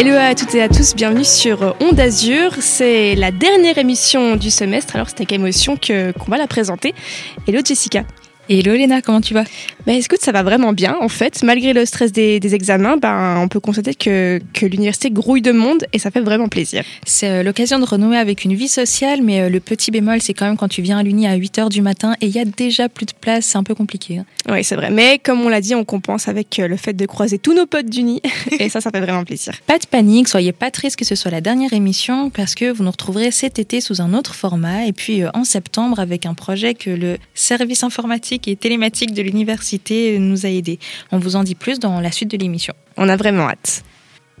Hello 0.00 0.14
à 0.14 0.32
toutes 0.36 0.54
et 0.54 0.62
à 0.62 0.68
tous, 0.68 0.94
bienvenue 0.94 1.24
sur 1.24 1.74
Onde 1.80 1.98
Azur. 1.98 2.52
C'est 2.60 3.16
la 3.16 3.32
dernière 3.32 3.78
émission 3.78 4.36
du 4.36 4.48
semestre, 4.48 4.94
alors 4.94 5.08
c'est 5.08 5.16
avec 5.16 5.32
émotion 5.32 5.76
qu'on 5.76 6.30
va 6.30 6.38
la 6.38 6.46
présenter. 6.46 6.94
Hello 7.48 7.58
Jessica. 7.64 8.04
Hello 8.48 8.74
Léna, 8.74 9.02
comment 9.02 9.20
tu 9.20 9.34
vas? 9.34 9.42
Bah, 9.88 9.94
Écoute, 9.94 10.20
ça 10.20 10.32
va 10.32 10.42
vraiment 10.42 10.74
bien 10.74 10.96
en 11.00 11.08
fait. 11.08 11.42
Malgré 11.42 11.72
le 11.72 11.86
stress 11.86 12.12
des, 12.12 12.40
des 12.40 12.54
examens, 12.54 12.98
ben, 12.98 13.38
on 13.38 13.48
peut 13.48 13.58
constater 13.58 13.94
que, 13.94 14.38
que 14.52 14.66
l'université 14.66 15.10
grouille 15.10 15.40
de 15.40 15.50
monde 15.52 15.86
et 15.94 15.98
ça 15.98 16.10
fait 16.10 16.20
vraiment 16.20 16.48
plaisir. 16.48 16.84
C'est 17.06 17.28
euh, 17.28 17.42
l'occasion 17.42 17.78
de 17.78 17.86
renouer 17.86 18.18
avec 18.18 18.44
une 18.44 18.54
vie 18.54 18.68
sociale, 18.68 19.22
mais 19.22 19.40
euh, 19.40 19.48
le 19.48 19.60
petit 19.60 19.90
bémol, 19.90 20.20
c'est 20.20 20.34
quand 20.34 20.44
même 20.44 20.58
quand 20.58 20.68
tu 20.68 20.82
viens 20.82 20.98
à 20.98 21.02
l'Uni 21.02 21.26
à 21.26 21.36
8h 21.38 21.70
du 21.70 21.80
matin 21.80 22.14
et 22.20 22.26
il 22.26 22.32
y 22.32 22.38
a 22.38 22.44
déjà 22.44 22.90
plus 22.90 23.06
de 23.06 23.12
place, 23.18 23.46
c'est 23.46 23.56
un 23.56 23.62
peu 23.62 23.74
compliqué. 23.74 24.18
Hein. 24.18 24.26
Oui, 24.50 24.62
c'est 24.62 24.76
vrai. 24.76 24.90
Mais 24.90 25.18
comme 25.18 25.40
on 25.40 25.48
l'a 25.48 25.62
dit, 25.62 25.74
on 25.74 25.84
compense 25.84 26.28
avec 26.28 26.58
euh, 26.58 26.68
le 26.68 26.76
fait 26.76 26.92
de 26.92 27.06
croiser 27.06 27.38
tous 27.38 27.54
nos 27.54 27.64
potes 27.64 27.86
d'Uni 27.86 28.20
et 28.58 28.68
ça, 28.68 28.82
ça 28.82 28.90
fait 28.90 29.00
vraiment 29.00 29.24
plaisir. 29.24 29.54
Pas 29.66 29.78
de 29.78 29.86
panique, 29.86 30.28
soyez 30.28 30.52
pas 30.52 30.70
triste 30.70 30.96
que 30.96 31.06
ce 31.06 31.14
soit 31.14 31.30
la 31.30 31.40
dernière 31.40 31.72
émission 31.72 32.28
parce 32.28 32.54
que 32.54 32.70
vous 32.70 32.84
nous 32.84 32.90
retrouverez 32.90 33.30
cet 33.30 33.58
été 33.58 33.80
sous 33.80 34.02
un 34.02 34.12
autre 34.12 34.34
format 34.34 34.84
et 34.84 34.92
puis 34.92 35.22
en 35.32 35.44
septembre 35.44 35.98
avec 35.98 36.26
un 36.26 36.34
projet 36.34 36.74
que 36.74 36.90
le 36.90 37.16
service 37.34 37.82
informatique 37.84 38.48
et 38.48 38.56
télématique 38.56 39.14
de 39.14 39.22
l'université 39.22 39.77
nous 40.18 40.46
a 40.46 40.48
aidés. 40.48 40.78
On 41.12 41.18
vous 41.18 41.36
en 41.36 41.42
dit 41.42 41.54
plus 41.54 41.78
dans 41.78 42.00
la 42.00 42.12
suite 42.12 42.30
de 42.30 42.36
l'émission. 42.36 42.74
On 42.96 43.08
a 43.08 43.16
vraiment 43.16 43.48
hâte. 43.48 43.82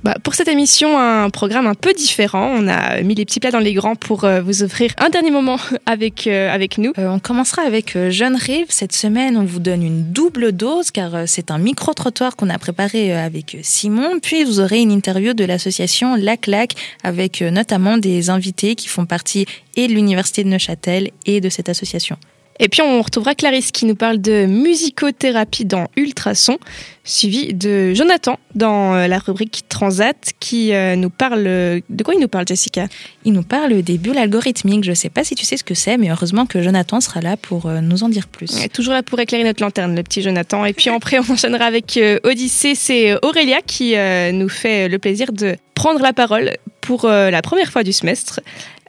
Bah, 0.04 0.14
pour 0.22 0.34
cette 0.34 0.46
émission, 0.46 0.96
un 0.96 1.28
programme 1.28 1.66
un 1.66 1.74
peu 1.74 1.92
différent. 1.92 2.52
On 2.56 2.68
a 2.68 3.02
mis 3.02 3.14
les 3.14 3.24
petits 3.24 3.40
plats 3.40 3.50
dans 3.50 3.58
les 3.58 3.74
grands 3.74 3.96
pour 3.96 4.24
euh, 4.24 4.40
vous 4.40 4.62
offrir 4.62 4.92
un 4.98 5.08
dernier 5.08 5.30
moment 5.30 5.58
avec, 5.86 6.26
euh, 6.26 6.52
avec 6.52 6.78
nous. 6.78 6.92
Euh, 6.98 7.08
on 7.08 7.18
commencera 7.18 7.62
avec 7.62 7.98
Jeune 8.10 8.36
Rive. 8.36 8.66
Cette 8.68 8.94
semaine, 8.94 9.36
on 9.36 9.44
vous 9.44 9.58
donne 9.58 9.82
une 9.82 10.12
double 10.12 10.52
dose 10.52 10.92
car 10.92 11.26
c'est 11.26 11.50
un 11.50 11.58
micro-trottoir 11.58 12.36
qu'on 12.36 12.48
a 12.48 12.58
préparé 12.58 13.12
avec 13.12 13.56
Simon. 13.62 14.20
Puis 14.22 14.44
vous 14.44 14.60
aurez 14.60 14.80
une 14.80 14.92
interview 14.92 15.34
de 15.34 15.44
l'association 15.44 16.14
Lac 16.14 16.46
Lac 16.46 16.74
avec 17.02 17.40
notamment 17.40 17.98
des 17.98 18.30
invités 18.30 18.76
qui 18.76 18.86
font 18.86 19.06
partie 19.06 19.46
et 19.74 19.88
de 19.88 19.92
l'université 19.92 20.44
de 20.44 20.48
Neuchâtel 20.48 21.10
et 21.26 21.40
de 21.40 21.48
cette 21.48 21.68
association. 21.68 22.16
Et 22.60 22.68
puis 22.68 22.82
on 22.82 23.02
retrouvera 23.02 23.34
Clarisse 23.34 23.70
qui 23.70 23.86
nous 23.86 23.94
parle 23.94 24.18
de 24.18 24.46
musicothérapie 24.46 25.64
dans 25.64 25.86
Ultrason, 25.96 26.58
suivi 27.04 27.54
de 27.54 27.94
Jonathan 27.94 28.38
dans 28.54 28.94
euh, 28.94 29.06
la 29.06 29.18
rubrique 29.18 29.64
Transat 29.68 30.32
qui 30.40 30.72
euh, 30.72 30.96
nous 30.96 31.10
parle... 31.10 31.44
De 31.44 32.02
quoi 32.02 32.14
il 32.14 32.20
nous 32.20 32.28
parle 32.28 32.46
Jessica? 32.46 32.88
Il 33.24 33.32
nous 33.32 33.42
parle 33.42 33.82
des 33.82 33.98
bulles 33.98 34.18
algorithmiques. 34.18 34.84
Je 34.84 34.90
ne 34.90 34.94
sais 34.94 35.08
pas 35.08 35.24
si 35.24 35.34
tu 35.34 35.44
sais 35.44 35.56
ce 35.56 35.64
que 35.64 35.74
c'est, 35.74 35.96
mais 35.96 36.10
heureusement 36.10 36.46
que 36.46 36.62
Jonathan 36.62 37.00
sera 37.00 37.20
là 37.20 37.36
pour 37.36 37.66
euh, 37.66 37.80
nous 37.80 38.02
en 38.02 38.08
dire 38.08 38.26
plus. 38.26 38.68
Toujours 38.72 38.94
là 38.94 39.02
pour 39.02 39.18
éclairer 39.20 39.44
notre 39.44 39.62
lanterne, 39.62 39.94
le 39.94 40.02
petit 40.02 40.22
Jonathan. 40.22 40.64
Et 40.64 40.72
puis 40.72 40.90
après 40.90 41.18
on 41.18 41.32
enchaînera 41.32 41.64
avec 41.64 41.96
euh, 41.96 42.18
Odyssée, 42.24 42.74
c'est 42.74 43.14
Aurélia 43.24 43.60
qui 43.64 43.96
euh, 43.96 44.32
nous 44.32 44.48
fait 44.48 44.88
le 44.88 44.98
plaisir 44.98 45.32
de 45.32 45.56
prendre 45.74 46.00
la 46.00 46.12
parole 46.12 46.54
pour 46.80 47.04
euh, 47.04 47.30
la 47.30 47.42
première 47.42 47.70
fois 47.70 47.84
du 47.84 47.92
semestre. 47.92 48.40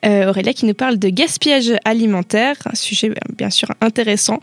Euh, 0.05 0.29
Aurélia 0.29 0.53
qui 0.53 0.65
nous 0.65 0.73
parle 0.73 0.97
de 0.97 1.09
gaspillage 1.09 1.73
alimentaire, 1.85 2.55
un 2.65 2.75
sujet 2.75 3.11
bien 3.35 3.49
sûr 3.49 3.69
intéressant. 3.81 4.39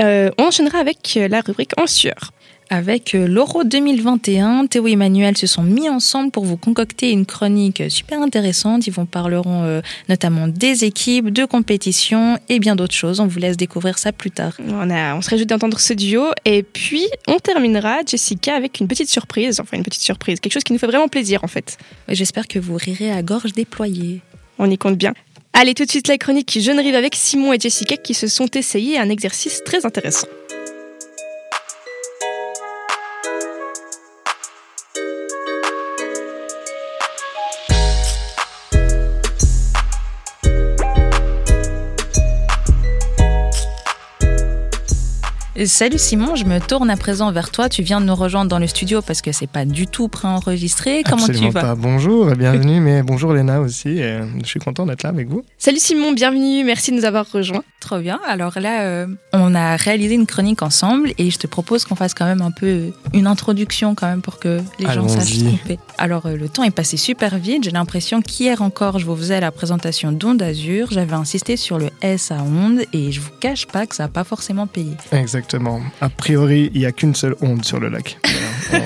Euh, 0.00 0.30
on 0.38 0.44
enchaînera 0.44 0.78
avec 0.78 1.16
euh, 1.16 1.28
la 1.28 1.40
rubrique 1.40 1.72
En 1.78 1.86
sueur. 1.86 2.32
Avec 2.70 3.14
euh, 3.14 3.26
l'Euro 3.26 3.64
2021, 3.64 4.66
Théo 4.66 4.86
et 4.88 4.92
Emmanuel 4.92 5.36
se 5.38 5.46
sont 5.46 5.62
mis 5.62 5.88
ensemble 5.88 6.30
pour 6.30 6.44
vous 6.44 6.58
concocter 6.58 7.10
une 7.10 7.24
chronique 7.24 7.82
super 7.88 8.20
intéressante. 8.20 8.86
Ils 8.86 8.92
vous 8.92 9.06
parleront 9.06 9.62
euh, 9.64 9.80
notamment 10.10 10.48
des 10.48 10.84
équipes, 10.84 11.30
de 11.30 11.46
compétitions 11.46 12.38
et 12.50 12.58
bien 12.58 12.76
d'autres 12.76 12.94
choses. 12.94 13.20
On 13.20 13.26
vous 13.26 13.38
laisse 13.38 13.56
découvrir 13.56 13.98
ça 13.98 14.12
plus 14.12 14.30
tard. 14.30 14.52
On, 14.68 14.90
a, 14.90 15.14
on 15.14 15.22
se 15.22 15.30
réjouit 15.30 15.46
d'entendre 15.46 15.80
ce 15.80 15.94
duo. 15.94 16.26
Et 16.44 16.62
puis, 16.62 17.06
on 17.26 17.38
terminera, 17.38 18.00
Jessica, 18.06 18.54
avec 18.54 18.80
une 18.80 18.88
petite 18.88 19.08
surprise. 19.08 19.60
Enfin, 19.60 19.78
une 19.78 19.82
petite 19.82 20.02
surprise. 20.02 20.38
Quelque 20.38 20.52
chose 20.52 20.64
qui 20.64 20.74
nous 20.74 20.78
fait 20.78 20.86
vraiment 20.86 21.08
plaisir, 21.08 21.44
en 21.44 21.48
fait. 21.48 21.78
J'espère 22.08 22.46
que 22.46 22.58
vous 22.58 22.76
rirez 22.76 23.10
à 23.10 23.22
gorge 23.22 23.52
déployée. 23.52 24.20
On 24.58 24.70
y 24.70 24.78
compte 24.78 24.96
bien. 24.96 25.14
Allez, 25.52 25.74
tout 25.74 25.84
de 25.84 25.90
suite, 25.90 26.08
la 26.08 26.18
chronique 26.18 26.58
Jeune 26.60 26.78
Rive 26.78 26.94
avec 26.94 27.14
Simon 27.14 27.52
et 27.52 27.58
Jessica 27.58 27.96
qui 27.96 28.14
se 28.14 28.26
sont 28.26 28.48
essayés 28.54 28.98
un 28.98 29.08
exercice 29.08 29.62
très 29.64 29.84
intéressant. 29.86 30.28
Salut 45.66 45.98
Simon, 45.98 46.36
je 46.36 46.44
me 46.44 46.60
tourne 46.60 46.88
à 46.88 46.96
présent 46.96 47.32
vers 47.32 47.50
toi. 47.50 47.68
Tu 47.68 47.82
viens 47.82 48.00
de 48.00 48.06
nous 48.06 48.14
rejoindre 48.14 48.48
dans 48.48 48.60
le 48.60 48.68
studio 48.68 49.02
parce 49.02 49.22
que 49.22 49.32
c'est 49.32 49.48
pas 49.48 49.64
du 49.64 49.88
tout 49.88 50.06
préenregistré. 50.06 51.02
Comment 51.04 51.24
Absolument 51.24 51.48
tu 51.48 51.52
vas 51.54 51.60
pas. 51.60 51.74
Bonjour, 51.74 52.26
bienvenue, 52.36 52.78
mais 52.78 53.02
bonjour 53.02 53.32
Léna 53.32 53.60
aussi. 53.60 53.98
et 53.98 54.20
je 54.40 54.46
suis 54.46 54.60
content 54.60 54.86
d'être 54.86 55.02
là 55.02 55.08
avec 55.08 55.28
vous. 55.28 55.42
Salut 55.58 55.80
Simon, 55.80 56.12
bienvenue, 56.12 56.62
merci 56.62 56.92
de 56.92 56.96
nous 56.96 57.04
avoir 57.04 57.28
rejoints. 57.32 57.64
Trop 57.80 57.98
bien. 57.98 58.20
Alors 58.28 58.60
là, 58.60 58.82
euh, 58.82 59.06
on 59.32 59.52
a 59.56 59.74
réalisé 59.74 60.14
une 60.14 60.26
chronique 60.26 60.62
ensemble 60.62 61.10
et 61.18 61.28
je 61.30 61.38
te 61.38 61.48
propose 61.48 61.84
qu'on 61.84 61.96
fasse 61.96 62.14
quand 62.14 62.26
même 62.26 62.42
un 62.42 62.52
peu 62.52 62.92
une 63.12 63.26
introduction 63.26 63.96
quand 63.96 64.06
même 64.06 64.22
pour 64.22 64.38
que 64.38 64.60
les 64.78 64.86
gens 64.86 65.08
sachent 65.08 65.40
fait. 65.66 65.80
Alors 65.96 66.26
euh, 66.26 66.36
le 66.36 66.48
temps 66.48 66.62
est 66.62 66.70
passé 66.70 66.96
super 66.96 67.36
vite. 67.36 67.64
J'ai 67.64 67.72
l'impression 67.72 68.22
qu'hier 68.22 68.62
encore, 68.62 69.00
je 69.00 69.06
vous 69.06 69.16
faisais 69.16 69.40
la 69.40 69.50
présentation 69.50 70.12
d'Onde 70.12 70.40
Azur. 70.40 70.86
J'avais 70.92 71.14
insisté 71.14 71.56
sur 71.56 71.78
le 71.78 71.90
S 72.00 72.30
à 72.30 72.36
Onde 72.36 72.82
et 72.92 73.10
je 73.10 73.20
vous 73.20 73.30
cache 73.40 73.66
pas 73.66 73.86
que 73.86 73.96
ça 73.96 74.04
n'a 74.04 74.08
pas 74.08 74.22
forcément 74.22 74.68
payé. 74.68 74.92
Exactement. 75.10 75.47
A 76.00 76.08
priori, 76.08 76.70
il 76.74 76.80
n'y 76.80 76.86
a 76.86 76.92
qu'une 76.92 77.14
seule 77.14 77.36
onde 77.40 77.64
sur 77.64 77.80
le 77.80 77.88
lac. 77.88 78.18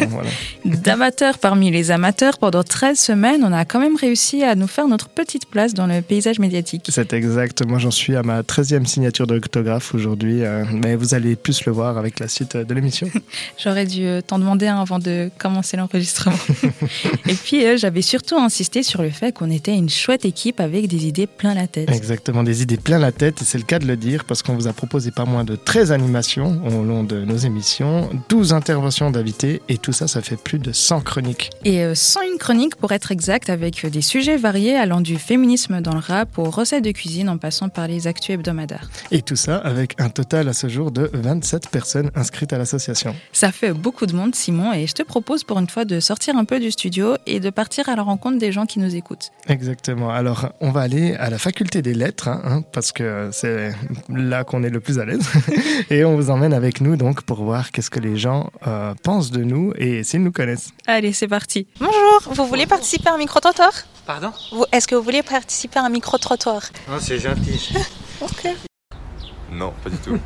Voilà. 0.08 0.30
D'amateurs 0.64 1.38
parmi 1.38 1.70
les 1.70 1.90
amateurs, 1.90 2.38
pendant 2.38 2.62
13 2.62 2.98
semaines, 2.98 3.42
on 3.44 3.52
a 3.52 3.64
quand 3.64 3.80
même 3.80 3.96
réussi 3.96 4.42
à 4.42 4.54
nous 4.54 4.66
faire 4.66 4.88
notre 4.88 5.08
petite 5.08 5.46
place 5.46 5.74
dans 5.74 5.86
le 5.86 6.02
paysage 6.02 6.38
médiatique. 6.38 6.86
C'est 6.88 7.12
exact. 7.12 7.66
Moi, 7.66 7.78
j'en 7.78 7.90
suis 7.90 8.16
à 8.16 8.22
ma 8.22 8.42
13e 8.42 8.86
signature 8.86 9.26
d'octographe 9.26 9.94
aujourd'hui, 9.94 10.42
euh, 10.42 10.64
mais 10.72 10.94
vous 10.94 11.14
allez 11.14 11.36
plus 11.36 11.64
le 11.64 11.72
voir 11.72 11.98
avec 11.98 12.20
la 12.20 12.28
suite 12.28 12.56
de 12.56 12.74
l'émission. 12.74 13.08
J'aurais 13.62 13.86
dû 13.86 14.04
euh, 14.04 14.20
t'en 14.20 14.38
demander 14.38 14.66
un 14.66 14.80
avant 14.80 14.98
de 14.98 15.30
commencer 15.38 15.76
l'enregistrement. 15.76 16.36
Et 17.26 17.34
puis, 17.34 17.66
euh, 17.66 17.76
j'avais 17.76 18.02
surtout 18.02 18.36
insisté 18.36 18.82
sur 18.82 19.02
le 19.02 19.10
fait 19.10 19.32
qu'on 19.32 19.50
était 19.50 19.74
une 19.74 19.90
chouette 19.90 20.24
équipe 20.24 20.60
avec 20.60 20.88
des 20.88 21.06
idées 21.06 21.26
plein 21.26 21.54
la 21.54 21.66
tête. 21.66 21.90
Exactement, 21.90 22.42
des 22.42 22.62
idées 22.62 22.76
plein 22.76 22.98
la 22.98 23.12
tête, 23.12 23.42
et 23.42 23.44
c'est 23.44 23.58
le 23.58 23.64
cas 23.64 23.78
de 23.78 23.86
le 23.86 23.96
dire, 23.96 24.24
parce 24.24 24.42
qu'on 24.42 24.54
vous 24.54 24.68
a 24.68 24.72
proposé 24.72 25.10
pas 25.10 25.24
moins 25.24 25.44
de 25.44 25.56
13 25.56 25.92
animations 25.92 26.60
au 26.66 26.84
long 26.84 27.02
de 27.04 27.24
nos 27.24 27.36
émissions, 27.36 28.08
12 28.28 28.52
interventions 28.52 29.10
d'invités, 29.10 29.60
et 29.68 29.71
tout 29.78 29.92
ça, 29.92 30.08
ça 30.08 30.22
fait 30.22 30.36
plus 30.36 30.58
de 30.58 30.72
100 30.72 31.00
chroniques. 31.00 31.50
Et 31.64 31.82
euh, 31.82 31.94
101 31.94 32.36
chroniques 32.38 32.76
pour 32.76 32.92
être 32.92 33.12
exact, 33.12 33.50
avec 33.50 33.84
euh, 33.84 33.90
des 33.90 34.02
sujets 34.02 34.36
variés 34.36 34.76
allant 34.76 35.00
du 35.00 35.16
féminisme 35.16 35.80
dans 35.80 35.94
le 35.94 36.00
rap 36.00 36.38
aux 36.38 36.50
recettes 36.50 36.84
de 36.84 36.90
cuisine 36.90 37.28
en 37.28 37.38
passant 37.38 37.68
par 37.68 37.88
les 37.88 38.06
actus 38.06 38.34
hebdomadaires. 38.34 38.90
Et 39.10 39.22
tout 39.22 39.36
ça 39.36 39.56
avec 39.56 40.00
un 40.00 40.10
total 40.10 40.48
à 40.48 40.52
ce 40.52 40.68
jour 40.68 40.90
de 40.90 41.10
27 41.12 41.68
personnes 41.68 42.10
inscrites 42.14 42.52
à 42.52 42.58
l'association. 42.58 43.14
Ça 43.32 43.52
fait 43.52 43.72
beaucoup 43.72 44.06
de 44.06 44.14
monde, 44.14 44.34
Simon, 44.34 44.72
et 44.72 44.86
je 44.86 44.94
te 44.94 45.02
propose 45.02 45.44
pour 45.44 45.58
une 45.58 45.68
fois 45.68 45.84
de 45.84 46.00
sortir 46.00 46.36
un 46.36 46.44
peu 46.44 46.60
du 46.60 46.70
studio 46.70 47.16
et 47.26 47.40
de 47.40 47.50
partir 47.50 47.88
à 47.88 47.96
la 47.96 48.02
rencontre 48.02 48.38
des 48.38 48.52
gens 48.52 48.66
qui 48.66 48.78
nous 48.78 48.94
écoutent. 48.94 49.30
Exactement. 49.48 50.10
Alors, 50.10 50.52
on 50.60 50.70
va 50.70 50.80
aller 50.80 51.14
à 51.14 51.30
la 51.30 51.38
faculté 51.38 51.82
des 51.82 51.94
lettres, 51.94 52.28
hein, 52.28 52.42
hein, 52.44 52.62
parce 52.72 52.92
que 52.92 53.30
c'est 53.32 53.72
là 54.08 54.44
qu'on 54.44 54.62
est 54.62 54.70
le 54.70 54.80
plus 54.80 54.98
à 54.98 55.04
l'aise. 55.04 55.26
et 55.90 56.04
on 56.04 56.16
vous 56.16 56.30
emmène 56.30 56.52
avec 56.52 56.80
nous 56.80 56.96
donc 56.96 57.22
pour 57.22 57.42
voir 57.42 57.70
qu'est-ce 57.70 57.90
que 57.90 58.00
les 58.00 58.16
gens 58.16 58.50
euh, 58.66 58.94
pensent 59.02 59.30
de 59.30 59.42
nous 59.42 59.61
et 59.76 60.02
s'ils 60.04 60.22
nous 60.22 60.32
connaissent. 60.32 60.70
Allez, 60.86 61.12
c'est 61.12 61.28
parti. 61.28 61.66
Bonjour, 61.78 62.20
vous 62.34 62.46
voulez 62.46 62.66
participer 62.66 63.08
à 63.08 63.14
un 63.14 63.18
micro-trottoir? 63.18 63.70
Pardon? 64.06 64.32
Vous- 64.52 64.64
Est-ce 64.72 64.88
que 64.88 64.94
vous 64.96 65.02
voulez 65.02 65.22
participer 65.22 65.78
à 65.78 65.84
un 65.84 65.88
micro-trottoir? 65.90 66.62
Non, 66.88 66.98
c'est 67.00 67.18
gentil. 67.18 67.72
Ok. 68.20 68.48
Non, 69.50 69.72
pas 69.82 69.90
du 69.90 69.96
tout. 69.96 70.16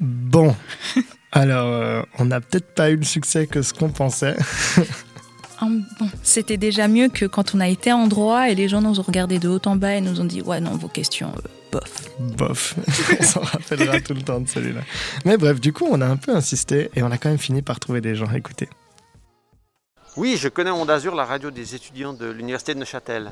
Bon. 0.00 0.54
Alors, 1.32 1.66
euh, 1.68 2.02
on 2.18 2.24
n'a 2.24 2.40
peut-être 2.40 2.74
pas 2.74 2.90
eu 2.90 2.96
le 2.96 3.04
succès 3.04 3.46
que 3.46 3.62
ce 3.62 3.72
qu'on 3.74 3.90
pensait. 3.90 4.36
Bon, 5.60 6.08
c'était 6.22 6.56
déjà 6.56 6.88
mieux 6.88 7.08
que 7.10 7.26
quand 7.26 7.54
on 7.54 7.60
a 7.60 7.68
été 7.68 7.92
en 7.92 8.06
droit 8.06 8.48
et 8.48 8.54
les 8.54 8.66
gens 8.66 8.80
nous 8.80 8.98
ont 8.98 9.02
regardé 9.02 9.38
de 9.38 9.48
haut 9.48 9.60
en 9.66 9.76
bas 9.76 9.94
et 9.94 10.00
nous 10.00 10.18
ont 10.20 10.24
dit 10.24 10.40
ouais 10.40 10.58
non 10.58 10.70
vos 10.74 10.88
questions 10.88 11.32
euh, 11.36 11.48
bof. 11.70 12.10
Bof. 12.18 12.74
on 13.20 13.22
s'en 13.22 13.40
rappellera 13.40 14.00
tout 14.00 14.14
le 14.14 14.22
temps 14.22 14.40
de 14.40 14.48
celui-là. 14.48 14.82
Mais 15.24 15.36
bref, 15.36 15.60
du 15.60 15.72
coup, 15.72 15.86
on 15.90 16.00
a 16.00 16.06
un 16.06 16.16
peu 16.16 16.34
insisté 16.34 16.90
et 16.94 17.02
on 17.02 17.10
a 17.10 17.18
quand 17.18 17.28
même 17.28 17.38
fini 17.38 17.62
par 17.62 17.80
trouver 17.80 18.00
des 18.00 18.14
gens. 18.14 18.30
Écoutez. 18.32 18.68
Oui, 20.16 20.36
je 20.38 20.48
connais 20.48 20.70
Onde 20.70 20.90
Azur, 20.90 21.14
la 21.14 21.24
radio 21.24 21.50
des 21.50 21.74
étudiants 21.74 22.12
de 22.12 22.26
l'université 22.26 22.74
de 22.74 22.80
Neuchâtel. 22.80 23.30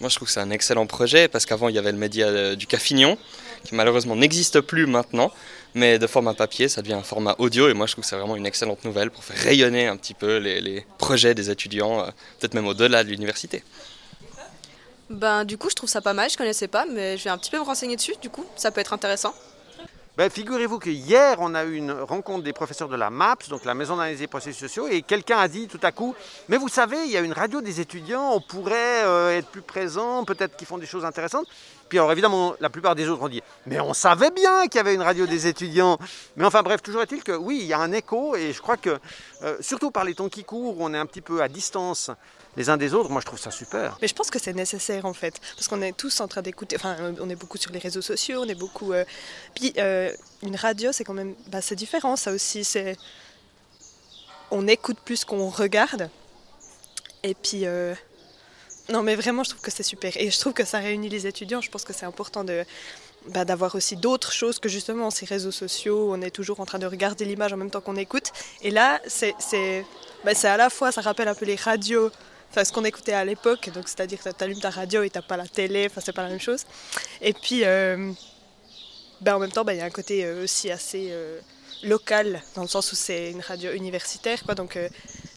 Moi, 0.00 0.10
je 0.10 0.16
trouve 0.16 0.28
que 0.28 0.34
c'est 0.34 0.40
un 0.40 0.50
excellent 0.50 0.86
projet 0.86 1.28
parce 1.28 1.46
qu'avant, 1.46 1.68
il 1.68 1.74
y 1.74 1.78
avait 1.78 1.92
le 1.92 1.98
média 1.98 2.26
euh, 2.26 2.56
du 2.56 2.66
Cafignon 2.66 3.16
qui 3.64 3.74
malheureusement 3.74 4.14
n'existe 4.14 4.60
plus 4.60 4.86
maintenant, 4.86 5.32
mais 5.74 5.98
de 5.98 6.06
format 6.06 6.34
papier, 6.34 6.68
ça 6.68 6.82
devient 6.82 6.94
un 6.94 7.02
format 7.02 7.34
audio 7.38 7.68
et 7.68 7.74
moi, 7.74 7.86
je 7.86 7.92
trouve 7.92 8.04
que 8.04 8.08
c'est 8.08 8.16
vraiment 8.16 8.36
une 8.36 8.46
excellente 8.46 8.84
nouvelle 8.84 9.10
pour 9.10 9.24
faire 9.24 9.36
rayonner 9.36 9.86
un 9.86 9.96
petit 9.96 10.14
peu 10.14 10.36
les, 10.36 10.60
les 10.60 10.84
projets 10.98 11.34
des 11.34 11.50
étudiants, 11.50 12.00
euh, 12.00 12.10
peut-être 12.38 12.54
même 12.54 12.66
au-delà 12.66 13.04
de 13.04 13.08
l'université. 13.08 13.62
Ben 15.08 15.44
du 15.44 15.56
coup 15.56 15.70
je 15.70 15.74
trouve 15.74 15.88
ça 15.88 16.00
pas 16.00 16.14
mal, 16.14 16.28
je 16.30 16.36
connaissais 16.36 16.68
pas, 16.68 16.84
mais 16.84 17.16
je 17.16 17.24
vais 17.24 17.30
un 17.30 17.38
petit 17.38 17.50
peu 17.50 17.58
me 17.58 17.62
renseigner 17.62 17.96
dessus, 17.96 18.14
du 18.20 18.30
coup 18.30 18.44
ça 18.56 18.70
peut 18.70 18.80
être 18.80 18.92
intéressant. 18.92 19.34
Ben, 20.16 20.30
Figurez-vous 20.30 20.78
que 20.78 20.88
hier, 20.88 21.36
on 21.40 21.54
a 21.54 21.64
eu 21.64 21.74
une 21.74 21.92
rencontre 21.92 22.42
des 22.42 22.54
professeurs 22.54 22.88
de 22.88 22.96
la 22.96 23.10
MAPS, 23.10 23.50
donc 23.50 23.66
la 23.66 23.74
Maison 23.74 23.96
d'analyse 23.96 24.20
des 24.20 24.26
processus 24.26 24.58
sociaux, 24.58 24.88
et 24.88 25.02
quelqu'un 25.02 25.36
a 25.36 25.46
dit 25.46 25.68
tout 25.68 25.80
à 25.82 25.92
coup, 25.92 26.14
mais 26.48 26.56
vous 26.56 26.70
savez, 26.70 26.96
il 27.04 27.10
y 27.10 27.18
a 27.18 27.20
une 27.20 27.34
radio 27.34 27.60
des 27.60 27.80
étudiants, 27.82 28.32
on 28.32 28.40
pourrait 28.40 29.04
euh, 29.04 29.36
être 29.36 29.48
plus 29.48 29.60
présent, 29.60 30.24
peut-être 30.24 30.56
qu'ils 30.56 30.66
font 30.66 30.78
des 30.78 30.86
choses 30.86 31.04
intéressantes. 31.04 31.46
Puis 31.88 31.98
alors 31.98 32.10
évidemment, 32.10 32.54
la 32.60 32.70
plupart 32.70 32.94
des 32.94 33.08
autres 33.08 33.22
ont 33.22 33.28
dit, 33.28 33.42
mais 33.66 33.80
on 33.80 33.94
savait 33.94 34.30
bien 34.30 34.66
qu'il 34.66 34.76
y 34.76 34.80
avait 34.80 34.94
une 34.94 35.02
radio 35.02 35.26
des 35.26 35.46
étudiants. 35.46 35.98
Mais 36.36 36.44
enfin 36.44 36.62
bref, 36.62 36.82
toujours 36.82 37.02
est-il 37.02 37.22
que 37.22 37.32
oui, 37.32 37.58
il 37.60 37.66
y 37.66 37.72
a 37.72 37.78
un 37.78 37.92
écho, 37.92 38.34
et 38.34 38.52
je 38.52 38.60
crois 38.60 38.76
que, 38.76 38.98
euh, 39.42 39.56
surtout 39.60 39.90
par 39.90 40.04
les 40.04 40.14
temps 40.14 40.28
qui 40.28 40.44
courent, 40.44 40.76
on 40.80 40.92
est 40.94 40.98
un 40.98 41.06
petit 41.06 41.20
peu 41.20 41.42
à 41.42 41.48
distance 41.48 42.10
les 42.56 42.70
uns 42.70 42.76
des 42.76 42.94
autres, 42.94 43.10
moi 43.10 43.20
je 43.20 43.26
trouve 43.26 43.38
ça 43.38 43.50
super. 43.50 43.98
Mais 44.00 44.08
je 44.08 44.14
pense 44.14 44.30
que 44.30 44.38
c'est 44.38 44.54
nécessaire 44.54 45.04
en 45.04 45.12
fait, 45.12 45.40
parce 45.54 45.68
qu'on 45.68 45.82
est 45.82 45.96
tous 45.96 46.20
en 46.20 46.28
train 46.28 46.42
d'écouter, 46.42 46.76
enfin 46.76 46.96
on 47.20 47.28
est 47.28 47.36
beaucoup 47.36 47.58
sur 47.58 47.70
les 47.70 47.78
réseaux 47.78 48.02
sociaux, 48.02 48.42
on 48.44 48.48
est 48.48 48.54
beaucoup... 48.54 48.92
euh, 48.92 49.04
Puis 49.54 49.74
euh, 49.78 50.10
une 50.42 50.56
radio 50.56 50.90
c'est 50.90 51.04
quand 51.04 51.14
même... 51.14 51.34
Bah, 51.48 51.60
c'est 51.60 51.76
différent 51.76 52.16
ça 52.16 52.32
aussi, 52.32 52.64
c'est... 52.64 52.96
On 54.50 54.66
écoute 54.68 54.98
plus 55.04 55.24
qu'on 55.24 55.50
regarde. 55.50 56.08
Et 57.22 57.34
puis... 57.34 57.64
Non 58.88 59.02
mais 59.02 59.16
vraiment 59.16 59.42
je 59.42 59.50
trouve 59.50 59.62
que 59.62 59.70
c'est 59.70 59.82
super. 59.82 60.16
Et 60.16 60.30
je 60.30 60.38
trouve 60.38 60.52
que 60.52 60.64
ça 60.64 60.78
réunit 60.78 61.08
les 61.08 61.26
étudiants, 61.26 61.60
je 61.60 61.70
pense 61.70 61.84
que 61.84 61.92
c'est 61.92 62.06
important 62.06 62.44
de... 62.44 62.64
bah, 63.28 63.44
d'avoir 63.44 63.74
aussi 63.74 63.96
d'autres 63.96 64.32
choses 64.32 64.58
que 64.60 64.68
justement 64.68 65.10
ces 65.10 65.26
réseaux 65.26 65.50
sociaux, 65.50 66.08
on 66.12 66.20
est 66.22 66.30
toujours 66.30 66.60
en 66.60 66.66
train 66.66 66.78
de 66.78 66.86
regarder 66.86 67.24
l'image 67.24 67.52
en 67.52 67.56
même 67.56 67.70
temps 67.70 67.80
qu'on 67.80 67.96
écoute. 67.96 68.32
Et 68.62 68.70
là, 68.70 69.00
c'est, 69.06 69.34
c'est, 69.38 69.84
bah, 70.24 70.34
c'est 70.34 70.48
à 70.48 70.56
la 70.56 70.70
fois, 70.70 70.92
ça 70.92 71.00
rappelle 71.00 71.28
un 71.28 71.34
peu 71.34 71.44
les 71.46 71.56
radios, 71.56 72.12
enfin 72.50 72.64
ce 72.64 72.72
qu'on 72.72 72.84
écoutait 72.84 73.12
à 73.12 73.24
l'époque, 73.24 73.70
donc 73.70 73.88
c'est-à-dire 73.88 74.22
que 74.22 74.30
tu 74.30 74.44
allumes 74.44 74.60
ta 74.60 74.70
radio 74.70 75.02
et 75.02 75.10
t'as 75.10 75.22
pas 75.22 75.36
la 75.36 75.48
télé, 75.48 75.86
enfin 75.90 76.00
c'est 76.04 76.12
pas 76.12 76.22
la 76.22 76.30
même 76.30 76.40
chose. 76.40 76.62
Et 77.20 77.32
puis, 77.32 77.64
euh, 77.64 78.12
bah, 79.20 79.36
en 79.36 79.40
même 79.40 79.50
temps, 79.50 79.64
il 79.68 79.76
y 79.76 79.80
a 79.80 79.84
un 79.84 79.90
côté 79.90 80.24
euh, 80.24 80.44
aussi 80.44 80.70
assez 80.70 81.08
euh, 81.10 81.40
local, 81.82 82.40
dans 82.54 82.62
le 82.62 82.68
sens 82.68 82.92
où 82.92 82.94
c'est 82.94 83.32
une 83.32 83.40
radio 83.40 83.72
universitaire, 83.72 84.44
quoi, 84.44 84.54
donc 84.54 84.78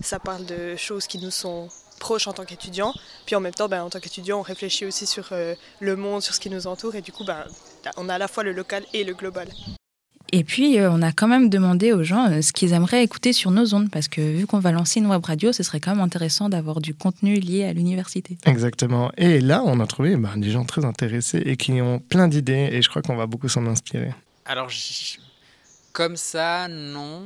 ça 0.01 0.19
parle 0.19 0.45
de 0.45 0.75
choses 0.75 1.07
qui 1.07 1.17
nous 1.17 1.31
sont 1.31 1.67
proches 1.99 2.27
en 2.27 2.33
tant 2.33 2.45
qu'étudiants. 2.45 2.93
Puis 3.25 3.35
en 3.35 3.41
même 3.41 3.53
temps, 3.53 3.67
bah, 3.67 3.83
en 3.83 3.89
tant 3.89 3.99
qu'étudiant, 3.99 4.39
on 4.39 4.43
réfléchit 4.43 4.85
aussi 4.85 5.05
sur 5.05 5.29
euh, 5.31 5.53
le 5.79 5.95
monde, 5.95 6.21
sur 6.21 6.33
ce 6.33 6.39
qui 6.39 6.49
nous 6.49 6.65
entoure, 6.67 6.95
et 6.95 7.01
du 7.01 7.11
coup, 7.11 7.23
bah, 7.25 7.45
on 7.97 8.09
a 8.09 8.15
à 8.15 8.17
la 8.17 8.27
fois 8.27 8.43
le 8.43 8.53
local 8.53 8.83
et 8.93 9.03
le 9.03 9.13
global. 9.13 9.47
Et 10.31 10.43
puis, 10.43 10.77
euh, 10.77 10.91
on 10.91 11.01
a 11.01 11.11
quand 11.11 11.27
même 11.27 11.49
demandé 11.49 11.91
aux 11.91 12.03
gens 12.03 12.29
euh, 12.29 12.41
ce 12.41 12.53
qu'ils 12.53 12.73
aimeraient 12.73 13.03
écouter 13.03 13.33
sur 13.33 13.51
nos 13.51 13.73
ondes, 13.73 13.89
parce 13.89 14.07
que 14.07 14.21
vu 14.21 14.45
qu'on 14.45 14.59
va 14.59 14.71
lancer 14.71 14.99
une 14.99 15.07
web 15.07 15.23
radio, 15.23 15.51
ce 15.51 15.63
serait 15.63 15.79
quand 15.79 15.91
même 15.95 16.03
intéressant 16.03 16.49
d'avoir 16.49 16.81
du 16.81 16.93
contenu 16.93 17.35
lié 17.35 17.65
à 17.65 17.73
l'université. 17.73 18.37
Exactement. 18.45 19.11
Et 19.17 19.39
là, 19.39 19.63
on 19.65 19.79
a 19.79 19.87
trouvé 19.87 20.15
ben, 20.15 20.37
des 20.37 20.51
gens 20.51 20.65
très 20.65 20.85
intéressés 20.85 21.41
et 21.45 21.57
qui 21.57 21.81
ont 21.81 21.99
plein 21.99 22.27
d'idées 22.27 22.69
et 22.71 22.81
je 22.81 22.89
crois 22.89 23.01
qu'on 23.01 23.15
va 23.15 23.25
beaucoup 23.25 23.49
s'en 23.49 23.65
inspirer. 23.65 24.13
Alors, 24.45 24.69
comme 25.93 26.15
ça, 26.15 26.67
non. 26.67 27.23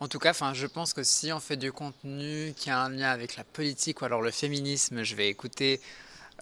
En 0.00 0.06
tout 0.06 0.18
cas, 0.18 0.30
enfin, 0.30 0.54
je 0.54 0.66
pense 0.66 0.92
que 0.92 1.02
si 1.02 1.32
on 1.32 1.40
fait 1.40 1.56
du 1.56 1.72
contenu 1.72 2.54
qui 2.56 2.70
a 2.70 2.80
un 2.80 2.90
lien 2.90 3.10
avec 3.10 3.36
la 3.36 3.44
politique 3.44 4.00
ou 4.00 4.04
alors 4.04 4.22
le 4.22 4.30
féminisme, 4.30 5.02
je 5.02 5.16
vais 5.16 5.28
écouter 5.28 5.80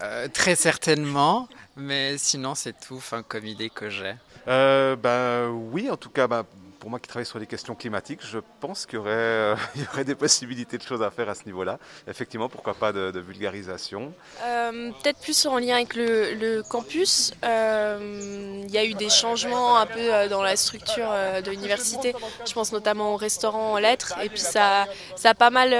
euh, 0.03 0.29
très 0.29 0.56
certainement. 0.56 1.49
Mais 1.76 2.19
sinon, 2.19 2.55
c'est 2.55 2.79
tout, 2.79 2.97
enfin, 2.97 3.23
comme 3.23 3.47
idée 3.47 3.70
que 3.70 3.88
j'ai. 3.88 4.14
Euh, 4.49 4.94
ben, 4.97 5.49
oui, 5.49 5.91
en 5.91 5.97
tout 5.97 6.11
cas, 6.11 6.29
ben, 6.29 6.44
pour 6.87 6.93
moi 6.93 7.00
qui 7.00 7.09
travaille 7.09 7.27
sur 7.27 7.41
les 7.41 7.49
questions 7.49 7.75
climatiques, 7.75 8.21
je 8.25 8.38
pense 8.61 8.87
qu'il 8.87 9.00
euh, 9.05 9.56
y 9.77 9.83
aurait 9.93 10.05
des 10.05 10.15
possibilités 10.15 10.79
de 10.79 10.85
choses 10.85 11.03
à 11.03 11.11
faire 11.11 11.29
à 11.29 11.35
ce 11.35 11.44
niveau-là. 11.44 11.81
Effectivement, 12.06 12.49
pourquoi 12.49 12.75
pas 12.75 12.93
de, 12.93 13.19
vulgarisation. 13.19 14.12
Euh, 14.44 14.93
Peut-être 15.03 15.19
plus 15.19 15.47
en 15.47 15.59
lien 15.59 15.75
avec 15.75 15.97
le, 15.97 16.62
campus. 16.62 17.33
Euh, 17.44 18.62
Il 18.69 18.71
y 18.71 18.79
a 18.79 18.85
eu 18.85 18.94
des 18.94 19.09
changements 19.09 19.79
un 19.79 19.87
peu 19.87 20.29
dans 20.31 20.44
la 20.44 20.55
structure 20.55 21.11
de 21.44 21.50
l'université. 21.50 22.15
Je 22.47 22.53
pense 22.53 22.71
notamment 22.71 23.15
au 23.15 23.17
restaurant 23.17 23.73
en 23.73 23.79
lettres. 23.79 24.15
Et 24.23 24.29
puis 24.29 24.38
ça, 24.38 24.87
ça 25.17 25.31
a 25.31 25.35
pas 25.35 25.50
mal 25.50 25.71